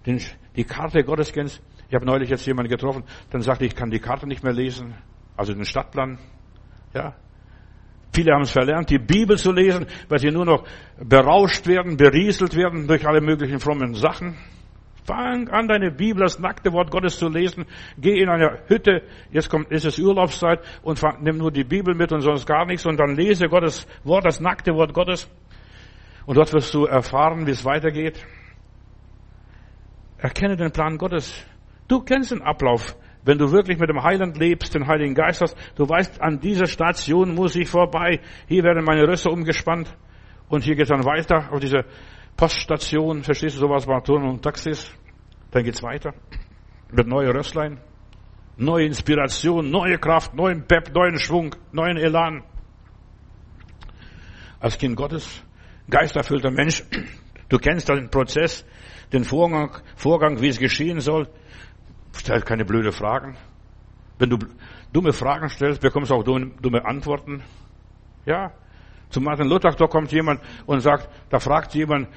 den, 0.05 0.20
die 0.57 0.64
Karte 0.64 1.03
Gottes 1.05 1.33
kennst, 1.33 1.62
ich 1.89 1.95
habe 1.95 2.05
neulich 2.05 2.29
jetzt 2.29 2.47
jemanden 2.47 2.70
getroffen, 2.70 3.05
dann 3.31 3.41
sagte 3.41 3.64
ich, 3.64 3.72
ich 3.72 3.76
kann 3.76 3.91
die 3.91 3.99
Karte 3.99 4.26
nicht 4.26 4.45
mehr 4.45 4.53
lesen, 4.53 4.95
also 5.37 5.55
den 5.55 5.64
Stadtplan. 5.64 6.18
Ja. 6.95 7.14
Viele 8.12 8.32
haben 8.32 8.42
es 8.42 8.50
verlernt, 8.50 8.90
die 8.90 8.98
Bibel 8.98 9.36
zu 9.36 9.52
lesen, 9.52 9.86
weil 10.09 10.18
sie 10.18 10.30
nur 10.30 10.44
noch 10.44 10.64
berauscht 10.98 11.66
werden, 11.66 11.96
berieselt 11.96 12.56
werden 12.56 12.86
durch 12.86 13.06
alle 13.06 13.20
möglichen 13.20 13.61
frommen 13.61 13.94
Sachen. 13.94 14.36
Fang 15.04 15.48
an, 15.48 15.68
deine 15.68 15.90
Bibel, 15.90 16.22
das 16.22 16.38
nackte 16.38 16.72
Wort 16.72 16.90
Gottes 16.90 17.18
zu 17.18 17.28
lesen. 17.28 17.64
Geh 17.96 18.20
in 18.20 18.28
eine 18.28 18.59
Hütte, 18.66 19.02
jetzt 19.30 19.48
kommt, 19.48 19.70
ist 19.70 19.86
es 19.86 19.98
Urlaubszeit 19.98 20.61
und 20.82 20.98
fang, 20.98 21.22
nimm 21.22 21.38
nur 21.38 21.50
die 21.50 21.64
Bibel 21.64 21.94
mit 21.94 22.12
und 22.12 22.20
sonst 22.20 22.46
gar 22.46 22.66
nichts 22.66 22.84
und 22.84 22.98
dann 22.98 23.16
lese 23.16 23.48
Gottes 23.48 23.86
Wort, 24.04 24.26
das 24.26 24.40
nackte 24.40 24.74
Wort 24.74 24.92
Gottes. 24.92 25.30
Und 26.26 26.36
dort 26.36 26.52
wirst 26.52 26.74
du 26.74 26.84
erfahren, 26.84 27.46
wie 27.46 27.52
es 27.52 27.64
weitergeht. 27.64 28.22
Erkenne 30.18 30.56
den 30.56 30.72
Plan 30.72 30.98
Gottes. 30.98 31.42
Du 31.88 32.00
kennst 32.00 32.32
den 32.32 32.42
Ablauf. 32.42 32.94
Wenn 33.25 33.39
du 33.39 33.51
wirklich 33.51 33.79
mit 33.79 33.89
dem 33.89 34.03
Heiland 34.03 34.39
lebst, 34.39 34.75
den 34.75 34.87
Heiligen 34.87 35.14
Geist 35.14 35.41
hast, 35.41 35.57
du 35.77 35.89
weißt, 35.89 36.21
an 36.23 36.41
dieser 36.41 36.66
Station 36.66 37.35
muss 37.35 37.57
ich 37.57 37.69
vorbei. 37.69 38.21
Hier 38.47 38.62
werden 38.62 38.85
meine 38.85 39.07
Rösser 39.07 39.31
umgespannt. 39.31 39.95
Und 40.49 40.64
hier 40.64 40.77
geht 40.77 40.91
dann 40.91 41.05
weiter 41.05 41.53
auf 41.53 41.61
diese 41.61 41.85
Poststation. 42.37 43.23
Verstehst 43.23 43.57
du 43.57 43.61
sowas 43.61 43.87
bei 43.87 44.01
Touren 44.01 44.29
und 44.29 44.43
Taxis? 44.43 44.91
Dann 45.51 45.64
geht's 45.64 45.83
weiter. 45.83 46.14
Mit 46.91 47.07
neue 47.07 47.35
Rösslein. 47.35 47.81
Neue 48.57 48.87
Inspiration, 48.87 49.71
neue 49.71 49.99
Kraft, 49.99 50.35
neuen 50.35 50.66
Pep, 50.66 50.93
neuen 50.93 51.19
Schwung, 51.19 51.55
neuen 51.71 51.97
Elan. 51.97 52.43
Als 54.59 54.77
Kind 54.79 54.97
Gottes, 54.97 55.45
geisterfüllter 55.89 56.51
Mensch, 56.51 56.83
du 57.49 57.59
kennst 57.59 57.89
den 57.89 58.11
Prozess, 58.11 58.66
den 59.12 59.23
Vorgang, 59.23 59.71
Vorgang, 59.95 60.41
wie 60.41 60.49
es 60.49 60.59
geschehen 60.59 60.99
soll. 60.99 61.29
Stell 62.16 62.42
keine 62.42 62.64
blöde 62.64 62.92
Fragen. 62.92 63.36
Wenn 64.18 64.30
du 64.30 64.38
dumme 64.92 65.12
Fragen 65.12 65.48
stellst, 65.48 65.80
bekommst 65.80 66.11
du 66.11 66.14
auch 66.14 66.24
dumme 66.24 66.84
Antworten. 66.84 67.42
Ja. 68.26 68.52
Zu 69.11 69.20
Martin 69.20 69.48
Luther, 69.48 69.70
da 69.70 69.86
kommt 69.86 70.12
jemand 70.12 70.40
und 70.66 70.80
sagt, 70.80 71.09
da 71.30 71.38
fragt 71.38 71.74
jemand, 71.74 72.09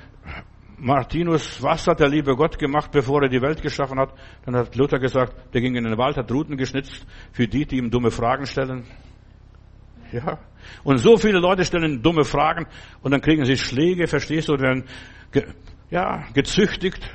Martinus, 0.78 1.62
was 1.62 1.88
hat 1.88 2.00
der 2.00 2.10
liebe 2.10 2.36
Gott 2.36 2.58
gemacht, 2.58 2.92
bevor 2.92 3.22
er 3.22 3.30
die 3.30 3.42
Welt 3.42 3.62
geschaffen 3.62 4.00
hat? 4.00 4.14
Dann 4.46 4.56
hat 4.56 4.76
Luther 4.76 4.98
gesagt, 4.98 5.54
der 5.54 5.62
ging 5.62 5.76
in 5.76 5.84
den 5.84 5.98
Wald, 5.98 6.18
hat 6.18 6.32
Ruten 6.32 6.58
geschnitzt 6.58 7.06
für 7.32 7.48
die, 7.48 7.66
die 7.66 7.78
ihm 7.78 7.92
dumme 7.92 8.10
Fragen 8.10 8.48
stellen. 8.48 8.86
Ja. 10.12 10.40
Und 10.84 10.98
so 10.98 11.18
viele 11.18 11.40
Leute 11.40 11.66
stellen 11.66 12.02
dumme 12.02 12.24
Fragen 12.24 12.66
und 13.04 13.12
dann 13.12 13.22
kriegen 13.22 13.46
sie 13.46 13.58
Schläge, 13.58 14.08
verstehst 14.08 14.50
du, 14.50 14.60
werden, 14.60 14.86
ja, 15.90 16.26
gezüchtigt. 16.34 17.10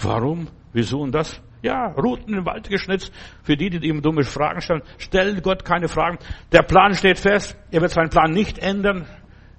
Warum? 0.00 0.48
Wieso 0.74 1.00
und 1.00 1.14
das? 1.14 1.40
Ja, 1.62 1.86
Routen 1.92 2.34
im 2.34 2.44
Wald 2.44 2.68
geschnitzt. 2.68 3.10
Für 3.42 3.56
die, 3.56 3.70
die 3.70 3.88
ihm 3.88 4.02
dumme 4.02 4.24
Fragen 4.24 4.60
stellen, 4.60 4.82
stellt 4.98 5.42
Gott 5.42 5.64
keine 5.64 5.88
Fragen. 5.88 6.18
Der 6.52 6.62
Plan 6.62 6.92
steht 6.92 7.18
fest. 7.18 7.56
Er 7.70 7.80
wird 7.80 7.92
seinen 7.92 8.10
Plan 8.10 8.32
nicht 8.32 8.58
ändern. 8.58 9.06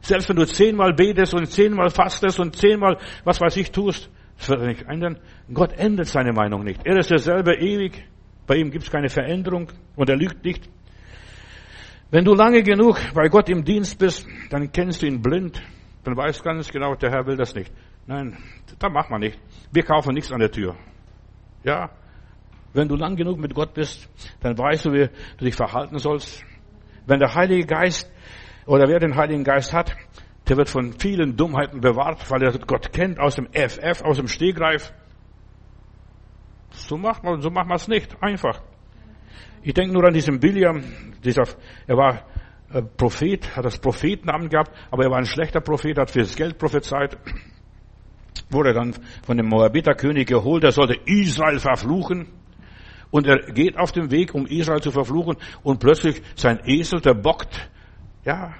Selbst 0.01 0.29
wenn 0.29 0.35
du 0.35 0.45
zehnmal 0.45 0.93
betest 0.93 1.33
und 1.33 1.47
zehnmal 1.47 1.89
fastest 1.89 2.39
und 2.39 2.55
zehnmal 2.55 2.99
was 3.23 3.41
weiß 3.41 3.57
ich 3.57 3.71
tust, 3.71 4.11
das 4.37 4.49
wird 4.49 4.61
er 4.61 4.67
nicht 4.67 4.83
ändern. 4.83 5.17
Gott 5.51 5.73
ändert 5.73 6.07
seine 6.07 6.31
Meinung 6.31 6.63
nicht. 6.63 6.85
Er 6.85 6.97
ist 6.97 7.09
derselbe 7.09 7.55
ewig. 7.55 8.05
Bei 8.45 8.57
ihm 8.57 8.69
gibt 8.69 8.83
es 8.83 8.91
keine 8.91 9.09
Veränderung 9.09 9.71
und 9.95 10.07
er 10.07 10.17
lügt 10.17 10.43
nicht. 10.43 10.69
Wenn 12.11 12.23
du 12.23 12.35
lange 12.35 12.61
genug 12.61 12.99
bei 13.15 13.29
Gott 13.29 13.49
im 13.49 13.63
Dienst 13.63 13.97
bist, 13.97 14.27
dann 14.51 14.71
kennst 14.71 15.01
du 15.01 15.07
ihn 15.07 15.21
blind. 15.21 15.59
Dann 16.03 16.15
weißt 16.15 16.43
ganz 16.43 16.69
genau, 16.71 16.93
der 16.93 17.09
Herr 17.09 17.25
will 17.25 17.37
das 17.37 17.55
nicht. 17.55 17.73
Nein, 18.05 18.37
da 18.77 18.89
macht 18.89 19.09
man 19.09 19.21
nicht. 19.21 19.39
Wir 19.71 19.81
kaufen 19.81 20.13
nichts 20.13 20.31
an 20.31 20.39
der 20.39 20.51
Tür. 20.51 20.75
Ja, 21.65 21.89
wenn 22.73 22.87
du 22.87 22.95
lang 22.95 23.15
genug 23.15 23.39
mit 23.39 23.55
Gott 23.55 23.73
bist, 23.73 24.07
dann 24.41 24.55
weißt 24.55 24.85
du, 24.85 24.91
wie 24.91 25.09
du 25.37 25.45
dich 25.45 25.55
verhalten 25.55 25.97
sollst. 25.97 26.43
Wenn 27.07 27.19
der 27.19 27.33
Heilige 27.33 27.65
Geist 27.65 28.11
oder 28.67 28.87
wer 28.87 28.99
den 28.99 29.15
Heiligen 29.15 29.43
Geist 29.43 29.73
hat, 29.73 29.95
der 30.47 30.57
wird 30.57 30.69
von 30.69 30.93
vielen 30.93 31.35
Dummheiten 31.35 31.81
bewahrt, 31.81 32.29
weil 32.29 32.43
er 32.43 32.51
Gott 32.59 32.93
kennt 32.93 33.19
aus 33.19 33.35
dem 33.35 33.47
FF, 33.47 34.03
aus 34.03 34.17
dem 34.17 34.27
Stegreif. 34.27 34.93
So 36.69 36.97
macht 36.97 37.23
man, 37.23 37.41
so 37.41 37.49
macht 37.49 37.67
man 37.67 37.77
es 37.77 37.87
nicht. 37.87 38.15
Einfach. 38.21 38.61
Ich 39.63 39.73
denke 39.73 39.91
nur 39.93 40.05
an 40.05 40.13
diesen 40.13 40.39
Biliam, 40.39 40.83
dieser, 41.23 41.45
er 41.87 41.97
war 41.97 42.25
äh, 42.71 42.83
Prophet, 42.83 43.55
hat 43.55 43.65
das 43.65 43.79
Prophetenamt 43.79 44.51
gehabt, 44.51 44.71
aber 44.91 45.05
er 45.05 45.09
war 45.09 45.17
ein 45.17 45.25
schlechter 45.25 45.61
Prophet, 45.61 45.97
hat 45.97 46.11
fürs 46.11 46.35
Geld 46.35 46.59
prophezeit 46.59 47.17
wurde 48.49 48.73
dann 48.73 48.95
von 49.25 49.37
dem 49.37 49.47
Moabiterkönig 49.47 50.27
geholt, 50.27 50.63
er 50.63 50.71
sollte 50.71 50.97
Israel 51.05 51.59
verfluchen. 51.59 52.27
Und 53.11 53.27
er 53.27 53.37
geht 53.53 53.77
auf 53.77 53.91
dem 53.91 54.11
Weg, 54.11 54.33
um 54.33 54.45
Israel 54.45 54.81
zu 54.81 54.91
verfluchen, 54.91 55.37
und 55.63 55.79
plötzlich 55.79 56.21
sein 56.35 56.59
Esel, 56.65 56.99
der 56.99 57.13
bockt, 57.13 57.69
ja, 58.25 58.53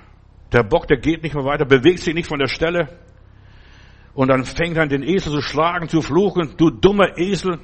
der 0.53 0.63
bockt, 0.63 0.89
der 0.89 0.97
geht 0.97 1.23
nicht 1.23 1.35
mehr 1.35 1.43
weiter, 1.43 1.65
bewegt 1.65 1.99
sich 1.99 2.13
nicht 2.13 2.27
von 2.27 2.39
der 2.39 2.47
Stelle. 2.47 2.87
Und 4.13 4.29
dann 4.29 4.45
fängt 4.45 4.77
er 4.77 4.83
an, 4.83 4.89
den 4.89 5.03
Esel 5.03 5.33
zu 5.33 5.41
schlagen, 5.41 5.89
zu 5.89 6.01
fluchen, 6.01 6.53
du 6.57 6.69
dummer 6.69 7.17
Esel. 7.17 7.59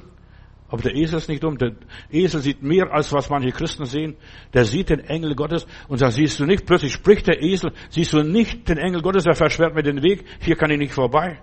Aber 0.68 0.82
der 0.82 0.94
Esel 0.94 1.18
ist 1.18 1.28
nicht 1.28 1.42
dumm. 1.42 1.56
Der 1.58 1.72
Esel 2.10 2.40
sieht 2.40 2.62
mehr, 2.62 2.92
als 2.92 3.12
was 3.12 3.30
manche 3.30 3.52
Christen 3.52 3.84
sehen. 3.84 4.16
Der 4.52 4.64
sieht 4.64 4.90
den 4.90 5.00
Engel 5.00 5.34
Gottes 5.34 5.66
und 5.88 6.00
da 6.00 6.10
siehst 6.10 6.40
du 6.40 6.46
nicht, 6.46 6.66
plötzlich 6.66 6.92
spricht 6.92 7.26
der 7.26 7.42
Esel, 7.42 7.72
siehst 7.90 8.12
du 8.12 8.22
nicht 8.22 8.68
den 8.68 8.78
Engel 8.78 9.02
Gottes, 9.02 9.24
der 9.24 9.34
versperrt 9.34 9.74
mir 9.74 9.82
den 9.82 10.02
Weg, 10.02 10.24
hier 10.40 10.56
kann 10.56 10.70
ich 10.70 10.78
nicht 10.78 10.94
vorbei. 10.94 11.40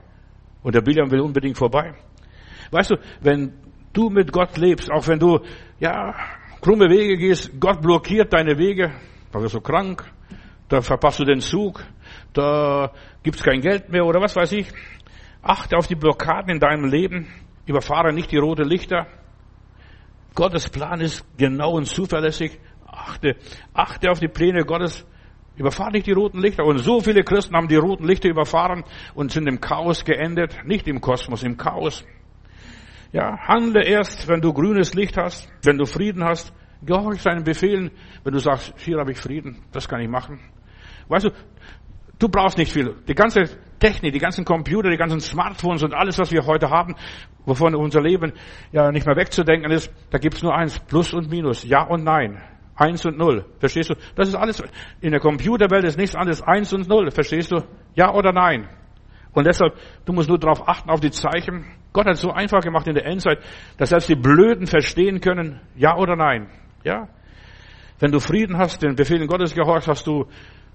Und 0.62 0.76
der 0.76 0.82
Biliam 0.82 1.10
will 1.12 1.22
unbedingt 1.22 1.58
vorbei. 1.58 1.94
Weißt 2.72 2.92
du, 2.92 2.96
wenn 3.22 3.54
du 3.94 4.10
mit 4.10 4.32
Gott 4.32 4.58
lebst, 4.58 4.92
auch 4.92 5.08
wenn 5.08 5.20
du, 5.20 5.40
ja, 5.80 6.14
krumme 6.62 6.90
Wege 6.90 7.18
gehst, 7.18 7.60
Gott 7.60 7.82
blockiert 7.82 8.34
deine 8.34 8.58
Wege, 8.58 8.92
da 9.32 9.42
wirst 9.42 9.56
du 9.56 9.62
krank, 9.62 10.04
da 10.68 10.82
verpasst 10.82 11.20
du 11.20 11.26
den 11.26 11.42
Zug, 11.42 11.84
da 12.34 12.92
gibt's 13.24 13.44
kein 13.44 13.62
Geld 13.62 13.90
mehr 13.90 14.06
oder 14.06 14.22
was 14.22 14.36
weiß 14.36 14.52
ich. 14.54 14.68
Achte 15.42 15.78
auf 15.78 15.88
die 15.88 15.96
Blockaden 15.96 16.52
in 16.52 16.60
deinem 16.60 16.86
Leben, 16.86 17.28
überfahre 17.66 18.14
nicht 18.14 18.32
die 18.32 18.38
roten 18.38 18.68
Lichter. 18.68 19.08
Gottes 20.36 20.70
Plan 20.70 21.02
ist 21.02 21.26
genau 21.38 21.72
und 21.72 21.86
zuverlässig. 21.86 22.60
Achte, 22.86 23.36
achte 23.74 24.12
auf 24.12 24.20
die 24.20 24.28
Pläne 24.28 24.64
Gottes. 24.64 25.06
Überfahr 25.60 25.92
nicht 25.92 26.08
die 26.08 26.14
roten 26.14 26.40
Lichter. 26.40 26.66
Und 26.66 26.80
so 26.80 27.02
viele 27.02 27.24
Christen 27.24 27.56
haben 27.56 27.68
die 27.68 27.76
roten 27.76 28.06
Lichter 28.06 28.30
überfahren 28.30 28.84
und 29.14 29.32
sind 29.32 29.48
im 29.48 29.60
Chaos 29.60 30.06
geendet. 30.06 30.56
Nicht 30.66 30.88
im 30.88 31.02
Kosmos, 31.02 31.44
im 31.44 31.58
Chaos. 31.58 32.04
Ja, 33.12 33.38
handle 33.48 33.84
erst, 33.84 34.28
wenn 34.28 34.42
du 34.42 34.54
grünes 34.54 34.94
Licht 34.94 35.18
hast, 35.18 35.50
wenn 35.64 35.78
du 35.78 35.86
Frieden 35.86 36.24
hast. 36.24 36.54
Gehorch 36.82 37.22
seinen 37.22 37.44
Befehlen, 37.44 37.92
wenn 38.24 38.32
du 38.32 38.40
sagst, 38.40 38.74
hier 38.78 39.00
habe 39.00 39.12
ich 39.12 39.18
Frieden, 39.18 39.62
das 39.74 39.90
kann 39.90 40.00
ich 40.00 40.08
machen. 40.08 40.40
Weißt 41.10 41.26
du, 41.26 41.32
Du 42.20 42.28
brauchst 42.28 42.58
nicht 42.58 42.74
viel. 42.74 42.96
Die 43.08 43.16
ganze 43.16 43.46
Technik, 43.80 44.12
die 44.12 44.20
ganzen 44.20 44.44
Computer, 44.44 44.90
die 44.90 44.98
ganzen 44.98 45.22
Smartphones 45.22 45.84
und 45.84 45.94
alles, 45.94 46.20
was 46.20 46.34
wir 46.34 46.46
heute 46.46 46.70
haben, 46.70 46.96
wovon 47.46 47.74
unser 47.76 48.02
Leben 48.02 48.34
ja 48.74 48.92
nicht 48.92 49.08
mehr 49.08 49.16
wegzudenken 49.16 49.72
ist, 49.72 49.90
da 50.12 50.18
gibt's 50.18 50.44
nur 50.44 50.54
eins, 50.54 50.80
Plus 50.82 51.14
und 51.14 51.30
Minus, 51.30 51.64
Ja 51.64 51.84
und 51.84 52.04
Nein. 52.04 52.42
Eins 52.80 53.06
und 53.06 53.18
Null. 53.18 53.46
Verstehst 53.60 53.90
du? 53.90 53.96
Das 54.16 54.28
ist 54.28 54.36
alles, 54.36 54.64
in 55.02 55.12
der 55.12 55.20
Computerwelt 55.20 55.84
ist 55.84 55.98
nichts 55.98 56.16
anderes 56.16 56.42
Eins 56.42 56.74
und 56.74 56.88
Null. 56.88 57.12
Verstehst 57.12 57.52
du? 57.52 57.58
Ja 57.96 58.14
oder 58.14 58.32
Nein. 58.32 58.70
Und 59.34 59.46
deshalb, 59.46 59.76
du 60.06 60.14
musst 60.14 60.30
nur 60.30 60.40
darauf 60.40 60.68
achten, 60.68 60.90
auf 60.90 61.00
die 61.00 61.12
Zeichen. 61.12 61.66
Gott 61.94 62.06
hat 62.06 62.14
es 62.14 62.22
so 62.22 62.32
einfach 62.32 62.62
gemacht 62.62 62.88
in 62.88 62.96
der 62.96 63.06
Endzeit, 63.06 63.40
dass 63.78 63.90
selbst 63.90 64.10
die 64.10 64.16
Blöden 64.16 64.66
verstehen 64.66 65.22
können, 65.22 65.60
ja 65.76 65.96
oder 65.98 66.16
nein. 66.16 66.50
Ja? 66.84 67.08
Wenn 68.00 68.12
du 68.12 68.20
Frieden 68.20 68.58
hast, 68.58 68.82
den 68.82 68.96
Befehlen 68.96 69.28
Gottes 69.28 69.54
gehorcht, 69.54 69.88
hast 69.88 70.08
du, 70.08 70.26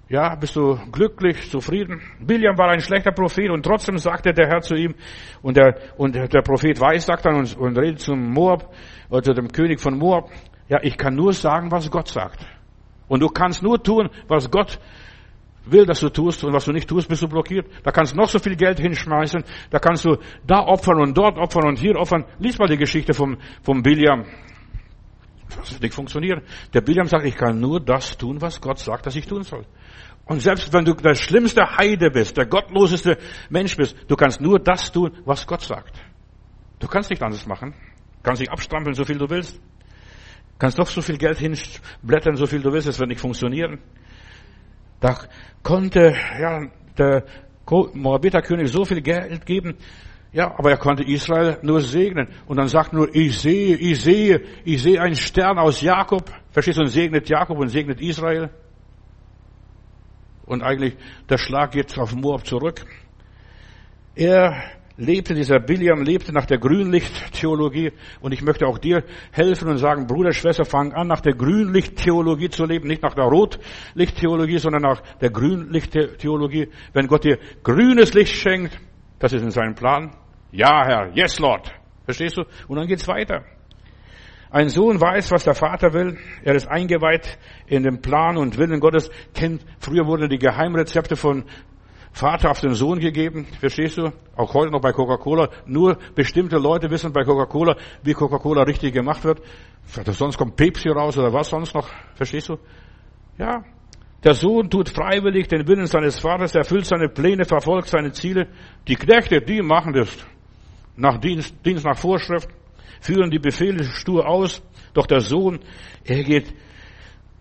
ja, 0.08 0.34
bist 0.36 0.56
du 0.56 0.78
glücklich, 0.92 1.50
zufrieden. 1.50 2.00
William 2.20 2.56
war 2.58 2.70
ein 2.70 2.80
schlechter 2.80 3.12
Prophet 3.12 3.50
und 3.50 3.64
trotzdem 3.64 3.98
sagte 3.98 4.32
der 4.32 4.48
Herr 4.48 4.60
zu 4.60 4.74
ihm, 4.74 4.94
und 5.42 5.56
der, 5.56 5.76
und 5.96 6.14
der 6.14 6.42
Prophet 6.42 6.80
weiß, 6.80 7.06
sagt 7.06 7.26
dann 7.26 7.36
und, 7.36 7.56
und 7.56 7.78
redet 7.78 8.00
zum 8.00 8.30
Moab, 8.30 8.72
oder 9.08 9.22
zu 9.22 9.32
dem 9.32 9.48
König 9.48 9.80
von 9.80 9.98
Moab, 9.98 10.30
ja, 10.68 10.78
ich 10.82 10.96
kann 10.96 11.14
nur 11.14 11.32
sagen, 11.32 11.70
was 11.70 11.90
Gott 11.90 12.08
sagt. 12.08 12.46
Und 13.08 13.20
du 13.20 13.28
kannst 13.28 13.62
nur 13.62 13.82
tun, 13.82 14.08
was 14.28 14.50
Gott 14.50 14.78
will, 15.66 15.86
dass 15.86 16.00
du 16.00 16.08
tust 16.08 16.44
und 16.44 16.52
was 16.52 16.64
du 16.64 16.72
nicht 16.72 16.88
tust, 16.88 17.08
bist 17.08 17.22
du 17.22 17.28
blockiert. 17.28 17.66
Da 17.82 17.90
kannst 17.90 18.12
du 18.12 18.16
noch 18.16 18.28
so 18.28 18.38
viel 18.38 18.56
Geld 18.56 18.80
hinschmeißen, 18.80 19.44
da 19.70 19.78
kannst 19.78 20.04
du 20.04 20.16
da 20.46 20.60
opfern 20.60 21.00
und 21.00 21.16
dort 21.16 21.38
opfern 21.38 21.66
und 21.66 21.78
hier 21.78 21.96
opfern. 21.96 22.24
Lies 22.38 22.58
mal 22.58 22.68
die 22.68 22.76
Geschichte 22.76 23.14
vom, 23.14 23.38
vom 23.62 23.82
Biliam. 23.82 24.24
Das 25.56 25.72
wird 25.72 25.82
nicht 25.82 25.94
funktionieren. 25.94 26.42
Der 26.72 26.80
Biliam 26.80 27.06
sagt, 27.06 27.24
ich 27.24 27.36
kann 27.36 27.60
nur 27.60 27.80
das 27.80 28.16
tun, 28.16 28.40
was 28.40 28.60
Gott 28.60 28.78
sagt, 28.78 29.06
dass 29.06 29.16
ich 29.16 29.26
tun 29.26 29.42
soll. 29.42 29.64
Und 30.26 30.40
selbst 30.40 30.72
wenn 30.72 30.84
du 30.84 30.94
der 30.94 31.14
schlimmste 31.14 31.62
Heide 31.76 32.10
bist, 32.10 32.36
der 32.36 32.46
gottloseste 32.46 33.18
Mensch 33.50 33.76
bist, 33.76 33.96
du 34.08 34.16
kannst 34.16 34.40
nur 34.40 34.58
das 34.58 34.90
tun, 34.90 35.12
was 35.24 35.46
Gott 35.46 35.60
sagt. 35.60 35.94
Du 36.78 36.88
kannst 36.88 37.10
nicht 37.10 37.22
anders 37.22 37.46
machen. 37.46 37.72
Du 37.72 38.22
kannst 38.22 38.40
dich 38.40 38.50
abstrampeln, 38.50 38.94
so 38.94 39.04
viel 39.04 39.18
du 39.18 39.28
willst. 39.28 39.60
Kannst 40.58 40.78
doch 40.78 40.86
so 40.86 41.02
viel 41.02 41.18
Geld 41.18 41.38
hinblättern, 41.38 42.36
so 42.36 42.46
viel 42.46 42.60
du 42.60 42.72
willst, 42.72 42.86
es 42.86 42.98
wird 42.98 43.08
nicht 43.08 43.20
funktionieren. 43.20 43.78
Da 45.00 45.18
konnte 45.62 46.14
ja, 46.40 46.66
der 46.96 47.24
Moabiterkönig 47.66 48.70
so 48.70 48.84
viel 48.84 49.00
Geld 49.00 49.44
geben, 49.44 49.76
ja, 50.34 50.52
aber 50.58 50.70
er 50.70 50.78
konnte 50.78 51.04
Israel 51.04 51.58
nur 51.62 51.80
segnen. 51.80 52.28
Und 52.46 52.56
dann 52.56 52.66
sagt 52.66 52.92
nur, 52.92 53.14
ich 53.14 53.38
sehe, 53.38 53.76
ich 53.76 54.02
sehe, 54.02 54.42
ich 54.64 54.82
sehe 54.82 55.00
einen 55.00 55.14
Stern 55.14 55.58
aus 55.58 55.80
Jakob. 55.80 56.28
Verstehst 56.50 56.78
du? 56.78 56.82
Und 56.82 56.88
segnet 56.88 57.28
Jakob 57.28 57.56
und 57.58 57.68
segnet 57.68 58.00
Israel. 58.00 58.50
Und 60.44 60.62
eigentlich, 60.62 60.96
der 61.28 61.38
Schlag 61.38 61.70
geht 61.70 61.96
auf 61.98 62.14
Moab 62.16 62.44
zurück. 62.46 62.84
Er 64.16 64.60
lebte, 64.96 65.34
dieser 65.34 65.60
Biliam 65.60 66.02
lebte 66.02 66.32
nach 66.32 66.46
der 66.46 66.58
Grünlichttheologie. 66.58 67.92
Und 68.20 68.32
ich 68.32 68.42
möchte 68.42 68.66
auch 68.66 68.78
dir 68.78 69.04
helfen 69.32 69.68
und 69.68 69.78
sagen, 69.78 70.06
Bruder, 70.06 70.32
Schwester, 70.32 70.64
fang 70.64 70.92
an, 70.92 71.08
nach 71.08 71.20
der 71.20 71.34
Grünlichttheologie 71.34 72.50
zu 72.50 72.64
leben, 72.64 72.88
nicht 72.88 73.02
nach 73.02 73.14
der 73.14 73.24
Rotlichttheologie, 73.24 74.58
sondern 74.58 74.82
nach 74.82 75.00
der 75.20 75.30
Grünlichttheologie. 75.30 76.68
Wenn 76.92 77.06
Gott 77.06 77.24
dir 77.24 77.38
grünes 77.62 78.14
Licht 78.14 78.34
schenkt, 78.34 78.78
das 79.18 79.32
ist 79.32 79.42
in 79.42 79.50
seinem 79.50 79.74
Plan. 79.74 80.10
Ja, 80.52 80.84
Herr, 80.86 81.10
yes, 81.14 81.38
Lord. 81.38 81.72
Verstehst 82.04 82.36
du? 82.36 82.42
Und 82.68 82.76
dann 82.76 82.86
geht's 82.86 83.08
weiter. 83.08 83.44
Ein 84.50 84.68
Sohn 84.68 85.00
weiß, 85.00 85.32
was 85.32 85.42
der 85.42 85.54
Vater 85.54 85.92
will. 85.94 86.16
Er 86.44 86.54
ist 86.54 86.68
eingeweiht 86.68 87.38
in 87.66 87.82
den 87.82 88.00
Plan 88.00 88.36
und 88.36 88.56
Willen 88.56 88.78
Gottes. 88.78 89.10
Kennt, 89.34 89.64
früher 89.80 90.06
wurden 90.06 90.28
die 90.28 90.38
Geheimrezepte 90.38 91.16
von 91.16 91.44
Vater 92.14 92.52
auf 92.52 92.60
den 92.60 92.74
Sohn 92.74 93.00
gegeben. 93.00 93.44
Verstehst 93.58 93.98
du? 93.98 94.12
Auch 94.36 94.54
heute 94.54 94.70
noch 94.70 94.80
bei 94.80 94.92
Coca-Cola. 94.92 95.48
Nur 95.66 95.98
bestimmte 96.14 96.58
Leute 96.58 96.88
wissen 96.88 97.12
bei 97.12 97.24
Coca-Cola, 97.24 97.76
wie 98.04 98.12
Coca-Cola 98.12 98.62
richtig 98.62 98.94
gemacht 98.94 99.24
wird. 99.24 99.42
Sonst 100.12 100.38
kommt 100.38 100.54
Pepsi 100.54 100.90
raus 100.90 101.18
oder 101.18 101.32
was 101.32 101.48
sonst 101.48 101.74
noch. 101.74 101.88
Verstehst 102.14 102.50
du? 102.50 102.58
Ja. 103.36 103.64
Der 104.22 104.34
Sohn 104.34 104.70
tut 104.70 104.90
freiwillig 104.90 105.48
den 105.48 105.66
Willen 105.66 105.86
seines 105.86 106.20
Vaters, 106.20 106.54
erfüllt 106.54 106.86
seine 106.86 107.08
Pläne, 107.08 107.44
verfolgt 107.44 107.88
seine 107.88 108.12
Ziele. 108.12 108.46
Die 108.86 108.94
Knechte, 108.94 109.40
die 109.40 109.60
machen 109.60 109.92
das 109.92 110.16
nach 110.96 111.18
Dienst, 111.18 111.56
Dienst 111.66 111.84
nach 111.84 111.98
Vorschrift, 111.98 112.48
führen 113.00 113.28
die 113.28 113.40
Befehle 113.40 113.82
stur 113.82 114.24
aus. 114.24 114.62
Doch 114.94 115.08
der 115.08 115.20
Sohn, 115.20 115.58
er 116.04 116.22
geht 116.22 116.54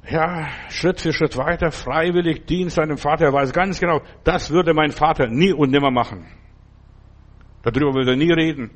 ja, 0.10 0.50
Schritt 0.70 1.00
für 1.02 1.14
Schritt 1.14 1.38
weiter, 1.38 1.72
freiwillig 1.72 2.46
dient 2.46 2.72
seinem 2.72 2.98
Vater. 2.98 3.26
Er 3.26 3.34
weiß 3.34 3.54
ganz 3.54 3.80
genau, 3.80 4.02
das 4.24 4.52
würde 4.52 4.74
mein 4.74 4.92
Vater 4.92 5.28
nie 5.28 5.54
und 5.54 5.72
nimmer 5.72 5.92
machen. 5.92 6.26
Darüber 7.64 7.94
würde 7.94 8.12
er 8.12 8.18
nie 8.18 8.32
reden. 8.32 8.72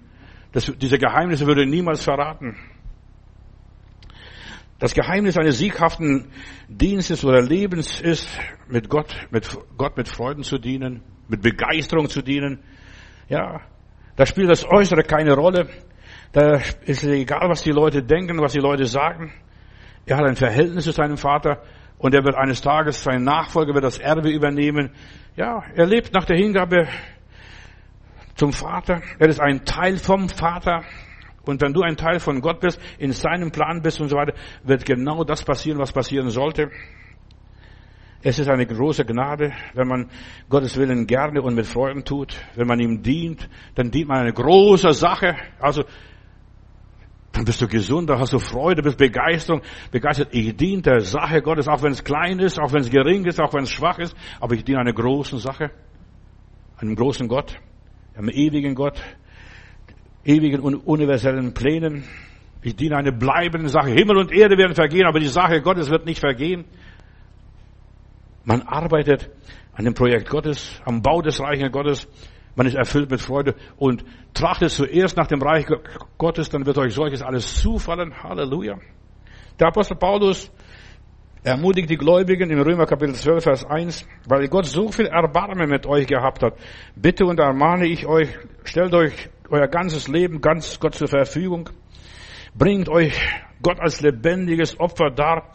Das, 0.54 0.72
diese 0.78 0.98
Geheimnisse 0.98 1.46
würde 1.46 1.62
er 1.62 1.68
niemals 1.68 2.04
verraten. 2.04 2.56
Das 4.80 4.94
Geheimnis 4.94 5.38
eines 5.38 5.58
sieghaften 5.58 6.32
Dienstes 6.68 7.26
oder 7.26 7.42
Lebens 7.42 8.00
ist, 8.00 8.30
mit 8.68 8.90
Gott, 8.90 9.14
mit 9.32 9.50
Gott 9.76 9.98
mit 9.98 10.08
Freuden 10.08 10.44
zu 10.44 10.60
dienen, 10.60 11.04
mit 11.28 11.42
Begeisterung 11.42 12.10
zu 12.10 12.22
dienen. 12.22 12.60
Ja, 13.28 13.62
da 14.16 14.26
spielt 14.26 14.50
das 14.50 14.66
Äußere 14.66 15.04
keine 15.04 15.34
Rolle. 15.34 15.68
Da 16.32 16.62
ist 16.86 17.04
egal, 17.04 17.50
was 17.50 17.64
die 17.64 17.72
Leute 17.72 18.04
denken, 18.04 18.40
was 18.40 18.54
die 18.54 18.60
Leute 18.60 18.86
sagen. 18.86 19.34
Er 20.08 20.16
hat 20.16 20.26
ein 20.26 20.38
Verhältnis 20.38 20.86
zu 20.86 20.92
seinem 20.92 21.18
Vater 21.18 21.62
und 21.98 22.16
er 22.16 22.24
wird 22.24 22.36
eines 22.36 22.62
Tages, 22.62 23.04
sein 23.04 23.26
Nachfolger 23.26 23.74
wird 23.74 23.84
das 23.84 23.98
Erbe 24.00 24.30
übernehmen. 24.30 24.92
Ja, 25.36 25.64
er 25.76 25.86
lebt 25.86 26.14
nach 26.14 26.24
der 26.24 26.38
Hingabe 26.38 26.88
zum 28.36 28.54
Vater. 28.54 29.02
Er 29.20 29.28
ist 29.28 29.42
ein 29.42 29.66
Teil 29.66 29.98
vom 29.98 30.30
Vater. 30.30 30.84
Und 31.44 31.62
wenn 31.62 31.74
du 31.74 31.82
ein 31.82 31.98
Teil 31.98 32.20
von 32.20 32.40
Gott 32.40 32.62
bist, 32.62 32.80
in 32.98 33.12
seinem 33.12 33.52
Plan 33.52 33.82
bist 33.82 34.00
und 34.00 34.08
so 34.08 34.16
weiter, 34.16 34.34
wird 34.64 34.86
genau 34.86 35.26
das 35.26 35.44
passieren, 35.44 35.78
was 35.78 35.92
passieren 35.92 36.30
sollte. 36.30 36.72
Es 38.24 38.40
ist 38.40 38.50
eine 38.50 38.66
große 38.66 39.04
Gnade, 39.04 39.52
wenn 39.74 39.88
man 39.90 40.10
Gottes 40.50 40.78
Willen 40.78 41.06
gerne 41.06 41.42
und 41.42 41.54
mit 41.54 41.66
Freuden 41.66 42.06
tut. 42.06 42.36
Wenn 42.56 42.68
man 42.68 42.80
ihm 42.80 43.04
dient, 43.04 43.50
dann 43.76 43.92
dient 43.92 44.08
man 44.08 44.20
eine 44.20 44.34
große 44.34 44.94
Sache. 44.94 45.36
Also 45.60 45.84
dann 47.38 47.46
bist 47.46 47.62
du 47.62 47.68
gesund, 47.68 48.10
da 48.10 48.18
hast 48.18 48.34
du 48.34 48.40
Freude, 48.40 48.82
bist 48.82 48.98
Begeisterung, 48.98 49.62
begeistert. 49.92 50.30
Ich 50.32 50.58
diene 50.58 50.82
der 50.82 51.02
Sache 51.02 51.44
Gottes, 51.44 51.68
auch 51.68 51.84
wenn 51.84 51.92
es 51.92 52.04
klein 52.04 52.40
ist, 52.40 52.60
auch 52.60 52.74
wenn 52.74 52.82
es 52.82 52.90
gering 52.90 53.26
ist, 53.26 53.40
auch 53.40 53.54
wenn 53.54 53.64
es 53.64 53.70
schwach 53.70 54.00
ist, 54.00 54.16
aber 54.40 54.56
ich 54.56 54.64
diene 54.64 54.80
einer 54.80 54.94
großen 54.94 55.38
Sache, 55.38 55.70
einem 56.78 56.96
großen 56.96 57.28
Gott, 57.28 57.56
einem 58.16 58.30
ewigen 58.30 58.74
Gott, 58.74 59.00
ewigen 60.26 60.62
und 60.62 60.76
universellen 60.78 61.54
Plänen. 61.54 62.06
Ich 62.64 62.76
diene 62.76 62.98
einer 62.98 63.12
bleibenden 63.12 63.70
Sache. 63.70 63.92
Himmel 63.92 64.18
und 64.18 64.32
Erde 64.32 64.58
werden 64.58 64.74
vergehen, 64.74 65.06
aber 65.06 65.20
die 65.20 65.28
Sache 65.28 65.62
Gottes 65.62 65.92
wird 65.92 66.08
nicht 66.08 66.20
vergehen. 66.20 66.66
Man 68.46 68.64
arbeitet 68.64 69.30
an 69.74 69.86
dem 69.86 69.94
Projekt 69.94 70.28
Gottes, 70.28 70.82
am 70.86 71.04
Bau 71.04 71.22
des 71.22 71.40
Reiches 71.40 71.72
Gottes. 71.72 72.08
Man 72.58 72.66
ist 72.66 72.74
erfüllt 72.74 73.12
mit 73.12 73.22
Freude 73.22 73.54
und 73.78 74.04
trachtet 74.34 74.72
zuerst 74.72 75.16
nach 75.16 75.28
dem 75.28 75.44
Reich 75.44 75.68
Gottes, 76.18 76.50
dann 76.50 76.66
wird 76.66 76.80
euch 76.80 76.92
solches 76.92 77.22
alles 77.22 77.62
zufallen. 77.62 78.12
Halleluja. 78.24 78.80
Der 79.60 79.68
Apostel 79.68 79.96
Paulus 79.96 80.52
ermutigt 81.44 81.88
die 81.88 81.98
Gläubigen 81.98 82.50
im 82.50 82.60
Römer 82.60 82.88
Kapitel 82.88 83.14
12, 83.14 83.44
Vers 83.44 83.64
1, 83.64 84.08
weil 84.28 84.48
Gott 84.48 84.66
so 84.66 84.92
viel 84.92 85.06
Erbarmen 85.06 85.70
mit 85.70 85.86
euch 85.86 86.08
gehabt 86.08 86.42
hat. 86.42 86.56
Bitte 86.96 87.28
und 87.28 87.40
ermahne 87.40 87.86
ich 87.86 88.08
euch, 88.08 88.30
stellt 88.64 88.96
euch 88.96 89.30
euer 89.52 89.68
ganzes 89.68 90.08
Leben 90.08 90.42
ganz 90.42 90.80
Gott 90.80 90.96
zur 90.96 91.08
Verfügung. 91.08 91.70
Bringt 92.56 92.90
euch 92.90 93.14
Gott 93.62 93.80
als 93.80 94.02
lebendiges 94.02 94.80
Opfer 94.80 95.12
dar, 95.12 95.52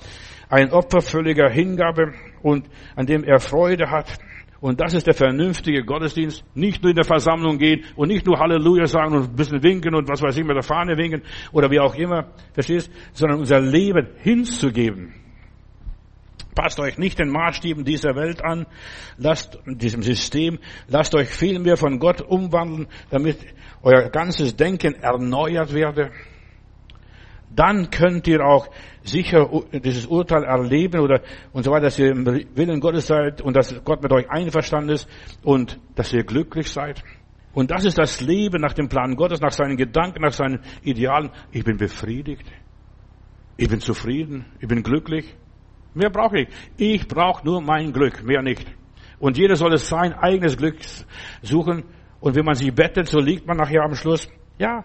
ein 0.48 0.70
Opfer 0.70 1.00
völliger 1.00 1.50
Hingabe 1.50 2.14
und 2.42 2.68
an 2.94 3.06
dem 3.06 3.24
er 3.24 3.40
Freude 3.40 3.90
hat. 3.90 4.20
Und 4.62 4.80
das 4.80 4.94
ist 4.94 5.08
der 5.08 5.14
vernünftige 5.14 5.84
Gottesdienst. 5.84 6.44
Nicht 6.54 6.84
nur 6.84 6.90
in 6.90 6.94
der 6.96 7.04
Versammlung 7.04 7.58
gehen 7.58 7.82
und 7.96 8.06
nicht 8.06 8.24
nur 8.24 8.38
Halleluja 8.38 8.86
sagen 8.86 9.12
und 9.16 9.30
ein 9.30 9.34
bisschen 9.34 9.60
winken 9.60 9.92
und 9.92 10.08
was 10.08 10.22
weiß 10.22 10.36
ich 10.36 10.44
mit 10.44 10.54
der 10.54 10.62
Fahne 10.62 10.96
winken 10.96 11.22
oder 11.50 11.68
wie 11.68 11.80
auch 11.80 11.96
immer, 11.96 12.28
verstehst? 12.52 12.88
Sondern 13.12 13.40
unser 13.40 13.58
Leben 13.60 14.06
hinzugeben. 14.18 15.14
Passt 16.54 16.78
euch 16.78 16.96
nicht 16.96 17.18
den 17.18 17.30
Maßstäben 17.30 17.84
dieser 17.84 18.14
Welt 18.14 18.44
an, 18.44 18.66
lasst 19.16 19.58
diesem 19.66 20.02
System, 20.02 20.60
lasst 20.86 21.16
euch 21.16 21.28
vielmehr 21.28 21.76
von 21.76 21.98
Gott 21.98 22.20
umwandeln, 22.20 22.86
damit 23.10 23.38
euer 23.82 24.10
ganzes 24.10 24.54
Denken 24.54 24.94
erneuert 24.94 25.74
werde 25.74 26.12
dann 27.54 27.90
könnt 27.90 28.26
ihr 28.26 28.44
auch 28.44 28.68
sicher 29.02 29.48
dieses 29.72 30.06
Urteil 30.06 30.44
erleben 30.44 31.00
oder 31.00 31.20
und 31.52 31.64
so 31.64 31.70
weiter, 31.70 31.84
dass 31.84 31.98
ihr 31.98 32.10
im 32.10 32.24
Willen 32.26 32.80
Gottes 32.80 33.06
seid 33.06 33.40
und 33.40 33.56
dass 33.56 33.82
Gott 33.84 34.02
mit 34.02 34.12
euch 34.12 34.30
einverstanden 34.30 34.90
ist 34.90 35.08
und 35.42 35.78
dass 35.94 36.12
ihr 36.12 36.24
glücklich 36.24 36.70
seid. 36.70 37.02
Und 37.54 37.70
das 37.70 37.84
ist 37.84 37.98
das 37.98 38.20
Leben 38.20 38.62
nach 38.62 38.72
dem 38.72 38.88
Plan 38.88 39.14
Gottes, 39.14 39.40
nach 39.40 39.52
seinen 39.52 39.76
Gedanken, 39.76 40.22
nach 40.22 40.32
seinen 40.32 40.60
Idealen. 40.82 41.30
Ich 41.50 41.64
bin 41.64 41.76
befriedigt. 41.76 42.50
Ich 43.56 43.68
bin 43.68 43.80
zufrieden. 43.80 44.46
Ich 44.60 44.68
bin 44.68 44.82
glücklich. 44.82 45.36
Mehr 45.94 46.10
brauche 46.10 46.40
ich. 46.40 46.48
Ich 46.78 47.06
brauche 47.06 47.44
nur 47.44 47.60
mein 47.60 47.92
Glück, 47.92 48.22
mehr 48.24 48.42
nicht. 48.42 48.66
Und 49.18 49.36
jeder 49.36 49.56
soll 49.56 49.74
es 49.74 49.88
sein 49.88 50.14
eigenes 50.14 50.56
Glück 50.56 50.76
suchen. 51.42 51.84
Und 52.20 52.34
wenn 52.34 52.44
man 52.44 52.54
sich 52.54 52.74
bettet, 52.74 53.08
so 53.08 53.20
liegt 53.20 53.46
man 53.46 53.58
nachher 53.58 53.82
am 53.82 53.94
Schluss. 53.94 54.28
Ja, 54.58 54.84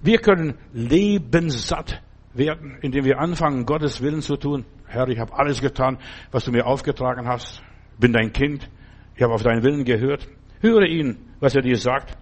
wir 0.00 0.18
können 0.18 0.54
lebenssatt 0.72 2.02
werden, 2.34 2.78
indem 2.82 3.04
wir 3.04 3.18
anfangen, 3.18 3.66
Gottes 3.66 4.00
Willen 4.00 4.22
zu 4.22 4.36
tun. 4.36 4.64
Herr, 4.86 5.08
ich 5.08 5.18
habe 5.18 5.34
alles 5.34 5.60
getan, 5.60 5.98
was 6.30 6.44
du 6.44 6.52
mir 6.52 6.66
aufgetragen 6.66 7.26
hast. 7.26 7.62
Bin 7.98 8.12
dein 8.12 8.32
Kind. 8.32 8.70
Ich 9.16 9.22
habe 9.22 9.34
auf 9.34 9.42
deinen 9.42 9.62
Willen 9.62 9.84
gehört. 9.84 10.28
Höre 10.60 10.86
ihn, 10.86 11.18
was 11.40 11.54
er 11.54 11.62
dir 11.62 11.76
sagt. 11.76 12.16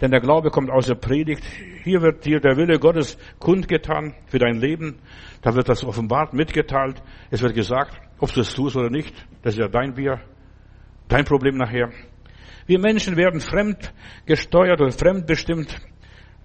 Denn 0.00 0.10
der 0.10 0.20
Glaube 0.20 0.50
kommt 0.50 0.70
aus 0.70 0.86
der 0.86 0.94
Predigt. 0.94 1.44
Hier 1.84 2.02
wird 2.02 2.24
dir 2.24 2.40
der 2.40 2.56
Wille 2.56 2.78
Gottes 2.78 3.18
kundgetan 3.38 4.14
für 4.26 4.38
dein 4.38 4.60
Leben. 4.60 4.98
Da 5.42 5.54
wird 5.54 5.68
das 5.68 5.84
offenbart, 5.84 6.32
mitgeteilt. 6.32 7.02
Es 7.30 7.42
wird 7.42 7.54
gesagt, 7.54 8.00
ob 8.18 8.32
du 8.32 8.40
es 8.40 8.54
tust 8.54 8.76
oder 8.76 8.90
nicht. 8.90 9.14
Das 9.42 9.54
ist 9.54 9.60
ja 9.60 9.68
dein 9.68 9.94
Bier, 9.94 10.20
dein 11.08 11.24
Problem 11.24 11.56
nachher. 11.56 11.90
Wir 12.66 12.80
Menschen 12.80 13.16
werden 13.16 13.40
fremd 13.40 13.92
gesteuert 14.26 14.80
oder 14.80 14.90
fremdbestimmt. 14.90 15.80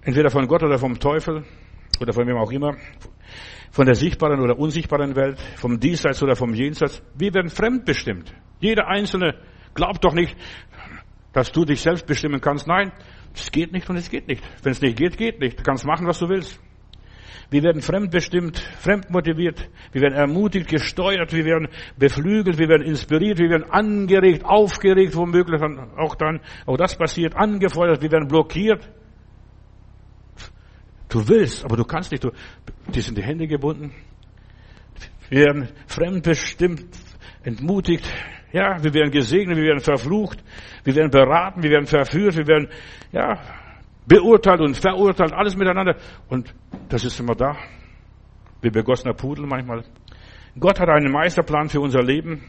Entweder 0.04 0.30
von 0.30 0.46
Gott 0.48 0.62
oder 0.62 0.78
vom 0.78 0.98
Teufel 0.98 1.44
oder 2.00 2.12
von 2.12 2.26
wem 2.26 2.36
auch 2.36 2.50
immer. 2.50 2.76
Von 3.70 3.86
der 3.86 3.94
sichtbaren 3.94 4.40
oder 4.40 4.58
unsichtbaren 4.58 5.16
Welt, 5.16 5.40
vom 5.56 5.78
Diesseits 5.78 6.22
oder 6.22 6.36
vom 6.36 6.52
Jenseits. 6.52 7.02
Wir 7.16 7.32
werden 7.32 7.48
fremdbestimmt. 7.48 8.34
Jeder 8.60 8.88
Einzelne 8.88 9.38
glaubt 9.74 10.04
doch 10.04 10.12
nicht, 10.12 10.36
dass 11.32 11.52
du 11.52 11.64
dich 11.64 11.80
selbst 11.80 12.06
bestimmen 12.06 12.40
kannst. 12.40 12.66
Nein, 12.66 12.92
es 13.34 13.50
geht 13.50 13.72
nicht 13.72 13.88
und 13.88 13.96
es 13.96 14.10
geht 14.10 14.28
nicht. 14.28 14.42
Wenn 14.62 14.72
es 14.72 14.82
nicht 14.82 14.98
geht, 14.98 15.16
geht 15.16 15.40
nicht. 15.40 15.58
Du 15.58 15.62
kannst 15.62 15.86
machen, 15.86 16.06
was 16.06 16.18
du 16.18 16.28
willst. 16.28 16.60
Wir 17.50 17.62
werden 17.62 17.82
fremdbestimmt, 17.82 18.58
fremdmotiviert, 18.58 19.68
wir 19.92 20.00
werden 20.00 20.14
ermutigt, 20.14 20.70
gesteuert, 20.70 21.34
wir 21.34 21.44
werden 21.44 21.68
beflügelt, 21.98 22.58
wir 22.58 22.68
werden 22.68 22.82
inspiriert, 22.82 23.38
wir 23.38 23.50
werden 23.50 23.70
angeregt, 23.70 24.42
aufgeregt, 24.42 25.14
womöglich 25.14 25.60
auch 25.98 26.14
dann, 26.14 26.40
auch 26.64 26.78
das 26.78 26.96
passiert, 26.96 27.36
angefeuert, 27.36 28.00
wir 28.00 28.10
werden 28.10 28.26
blockiert. 28.26 28.88
Du 31.12 31.28
willst, 31.28 31.62
aber 31.62 31.76
du 31.76 31.84
kannst 31.84 32.10
nicht, 32.10 32.24
du, 32.24 32.30
dir 32.88 33.02
sind 33.02 33.18
die 33.18 33.22
Hände 33.22 33.46
gebunden. 33.46 33.92
Wir 35.28 35.40
werden 35.40 35.68
fremdbestimmt, 35.86 36.86
entmutigt, 37.42 38.10
ja, 38.50 38.82
wir 38.82 38.94
werden 38.94 39.10
gesegnet, 39.10 39.58
wir 39.58 39.64
werden 39.64 39.80
verflucht, 39.80 40.42
wir 40.84 40.94
werden 40.94 41.10
beraten, 41.10 41.62
wir 41.62 41.70
werden 41.70 41.86
verführt, 41.86 42.38
wir 42.38 42.46
werden, 42.46 42.68
ja, 43.12 43.38
beurteilt 44.06 44.62
und 44.62 44.74
verurteilt, 44.74 45.34
alles 45.34 45.54
miteinander. 45.54 45.96
Und 46.30 46.54
das 46.88 47.04
ist 47.04 47.20
immer 47.20 47.34
da. 47.34 47.58
Wie 48.62 48.70
begossener 48.70 49.12
Pudel 49.12 49.46
manchmal. 49.46 49.84
Gott 50.58 50.80
hat 50.80 50.88
einen 50.88 51.12
Meisterplan 51.12 51.68
für 51.68 51.80
unser 51.80 52.02
Leben. 52.02 52.42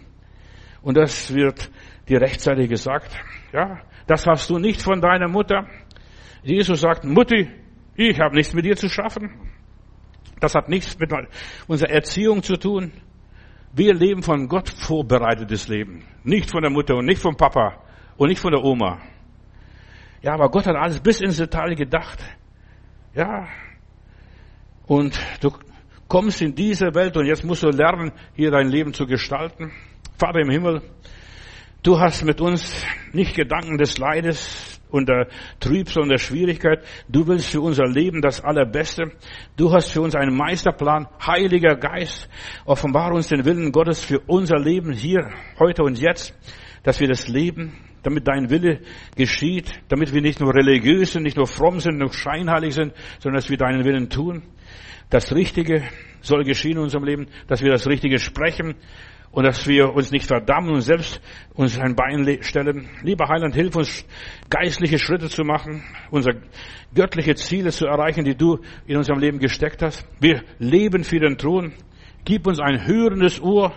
Und 0.82 0.96
das 0.96 1.34
wird 1.34 1.70
dir 2.08 2.22
rechtzeitig 2.22 2.70
gesagt. 2.70 3.12
Ja, 3.52 3.82
das 4.08 4.26
hast 4.26 4.50
du 4.50 4.58
nicht 4.58 4.82
von 4.82 5.02
deiner 5.02 5.28
Mutter. 5.28 5.68
Jesus 6.44 6.80
sagt, 6.80 7.04
Mutti, 7.04 7.50
ich 7.96 8.20
habe 8.20 8.36
nichts 8.36 8.54
mit 8.54 8.66
dir 8.66 8.76
zu 8.76 8.90
schaffen. 8.90 9.32
Das 10.40 10.56
hat 10.56 10.68
nichts 10.68 10.98
mit 11.00 11.12
unserer 11.68 11.90
Erziehung 11.90 12.44
zu 12.44 12.58
tun. 12.58 12.92
Wir 13.74 13.94
leben 13.94 14.24
von 14.24 14.48
Gott 14.48 14.70
vorbereitetes 14.70 15.68
Leben. 15.68 16.06
Nicht 16.24 16.52
von 16.52 16.62
der 16.62 16.72
Mutter 16.72 16.96
und 16.96 17.06
nicht 17.06 17.22
vom 17.22 17.36
Papa 17.36 17.82
und 18.18 18.30
nicht 18.30 18.42
von 18.42 18.52
der 18.52 18.64
Oma. 18.64 19.02
Ja, 20.22 20.34
aber 20.34 20.50
Gott 20.50 20.68
hat 20.68 20.76
alles 20.76 21.00
bis 21.00 21.22
ins 21.22 21.38
Detail 21.38 21.76
gedacht. 21.76 22.20
Ja. 23.14 23.48
Und 24.86 25.20
du 25.42 25.52
kommst 26.08 26.42
in 26.42 26.56
diese 26.56 26.94
Welt 26.94 27.18
und 27.18 27.26
jetzt 27.26 27.44
musst 27.44 27.64
du 27.64 27.70
lernen, 27.70 28.12
hier 28.36 28.52
dein 28.52 28.68
Leben 28.68 28.94
zu 28.94 29.06
gestalten. 29.06 29.72
Vater 30.18 30.40
im 30.40 30.50
Himmel, 30.50 30.82
du 31.82 32.00
hast 32.00 32.24
mit 32.24 32.40
uns 32.42 32.86
nicht 33.12 33.36
Gedanken 33.36 33.78
des 33.78 33.98
Leides, 33.98 34.73
und 34.94 35.10
der 35.10 35.28
Trübsal 35.60 36.04
und 36.04 36.10
der 36.10 36.20
Schwierigkeit. 36.20 36.86
Du 37.10 37.28
willst 37.28 37.50
für 37.50 37.62
unser 37.62 37.86
Leben 37.86 38.22
das 38.22 38.42
Allerbeste. 38.42 39.12
Du 39.58 39.74
hast 39.74 39.90
für 39.90 40.02
uns 40.02 40.16
einen 40.16 40.38
Meisterplan. 40.38 41.08
Heiliger 41.26 41.76
Geist, 41.76 42.30
offenbare 42.66 43.16
uns 43.16 43.28
den 43.28 43.44
Willen 43.44 43.72
Gottes 43.72 44.06
für 44.06 44.20
unser 44.28 44.60
Leben 44.60 44.94
hier, 44.94 45.32
heute 45.58 45.84
und 45.84 46.00
jetzt, 46.00 46.36
dass 46.84 47.00
wir 47.00 47.08
das 47.08 47.28
Leben, 47.28 47.74
damit 48.04 48.28
dein 48.28 48.52
Wille 48.52 48.82
geschieht, 49.16 49.72
damit 49.90 50.14
wir 50.14 50.22
nicht 50.22 50.40
nur 50.40 50.54
religiös 50.54 51.14
sind, 51.14 51.24
nicht 51.24 51.38
nur 51.38 51.48
fromm 51.48 51.80
sind, 51.80 51.98
nur 51.98 52.14
scheinheilig 52.14 52.76
sind, 52.76 52.94
sondern 53.20 53.40
dass 53.40 53.50
wir 53.50 53.58
deinen 53.58 53.86
Willen 53.86 54.10
tun. 54.10 54.44
Das 55.10 55.34
Richtige 55.34 55.84
soll 56.22 56.44
geschehen 56.44 56.74
in 56.74 56.84
unserem 56.84 57.06
Leben, 57.06 57.28
dass 57.48 57.62
wir 57.62 57.72
das 57.72 57.88
Richtige 57.88 58.20
sprechen, 58.20 58.76
und 59.34 59.46
dass 59.46 59.68
wir 59.68 59.96
uns 59.96 60.12
nicht 60.12 60.28
verdammen 60.28 60.70
und 60.70 60.82
selbst 60.82 61.20
uns 61.56 61.78
ein 61.80 61.96
Bein 61.96 62.38
stellen. 62.44 62.88
Lieber 63.02 63.28
Heiland, 63.28 63.56
hilf 63.56 63.76
uns, 63.76 64.06
geistliche 64.48 65.00
Schritte 65.00 65.28
zu 65.28 65.44
machen, 65.44 65.84
unsere 66.12 66.40
göttliche 66.94 67.34
Ziele 67.34 67.72
zu 67.72 67.88
erreichen, 67.88 68.26
die 68.26 68.36
du 68.36 68.60
in 68.86 68.96
unserem 68.96 69.20
Leben 69.20 69.40
gesteckt 69.40 69.82
hast. 69.82 70.08
Wir 70.20 70.44
leben 70.60 71.04
für 71.04 71.20
den 71.20 71.40
Thron. 71.40 71.74
Gib 72.26 72.46
uns 72.46 72.60
ein 72.60 72.86
hörendes 72.86 73.42
Ohr, 73.42 73.74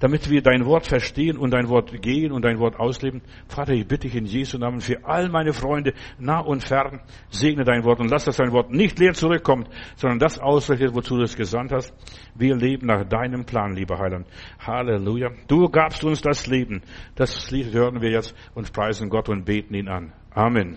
damit 0.00 0.30
wir 0.30 0.42
dein 0.42 0.64
Wort 0.64 0.86
verstehen 0.86 1.36
und 1.36 1.52
dein 1.52 1.68
Wort 1.68 2.00
gehen 2.02 2.32
und 2.32 2.44
dein 2.44 2.58
Wort 2.58 2.78
ausleben. 2.78 3.22
Vater, 3.48 3.72
ich 3.72 3.86
bitte 3.86 4.08
dich 4.08 4.16
in 4.16 4.26
Jesu 4.26 4.58
Namen 4.58 4.80
für 4.80 5.04
all 5.04 5.28
meine 5.28 5.52
Freunde, 5.52 5.94
nah 6.18 6.40
und 6.40 6.62
fern, 6.62 7.00
segne 7.30 7.64
dein 7.64 7.84
Wort 7.84 8.00
und 8.00 8.10
lass, 8.10 8.24
dass 8.24 8.36
dein 8.36 8.52
Wort 8.52 8.70
nicht 8.70 8.98
leer 8.98 9.14
zurückkommt, 9.14 9.68
sondern 9.96 10.18
das 10.18 10.38
ausrichtet, 10.38 10.94
wozu 10.94 11.16
du 11.16 11.22
es 11.22 11.36
gesandt 11.36 11.72
hast. 11.72 11.92
Wir 12.34 12.54
leben 12.56 12.86
nach 12.86 13.04
deinem 13.04 13.44
Plan, 13.44 13.74
lieber 13.74 13.98
Heiland. 13.98 14.26
Halleluja. 14.58 15.30
Du 15.46 15.68
gabst 15.68 16.04
uns 16.04 16.22
das 16.22 16.46
Leben. 16.46 16.82
Das 17.14 17.50
Lied 17.50 17.72
hören 17.72 18.00
wir 18.00 18.10
jetzt 18.10 18.34
und 18.54 18.72
preisen 18.72 19.08
Gott 19.10 19.28
und 19.28 19.44
beten 19.44 19.74
ihn 19.74 19.88
an. 19.88 20.12
Amen. 20.30 20.76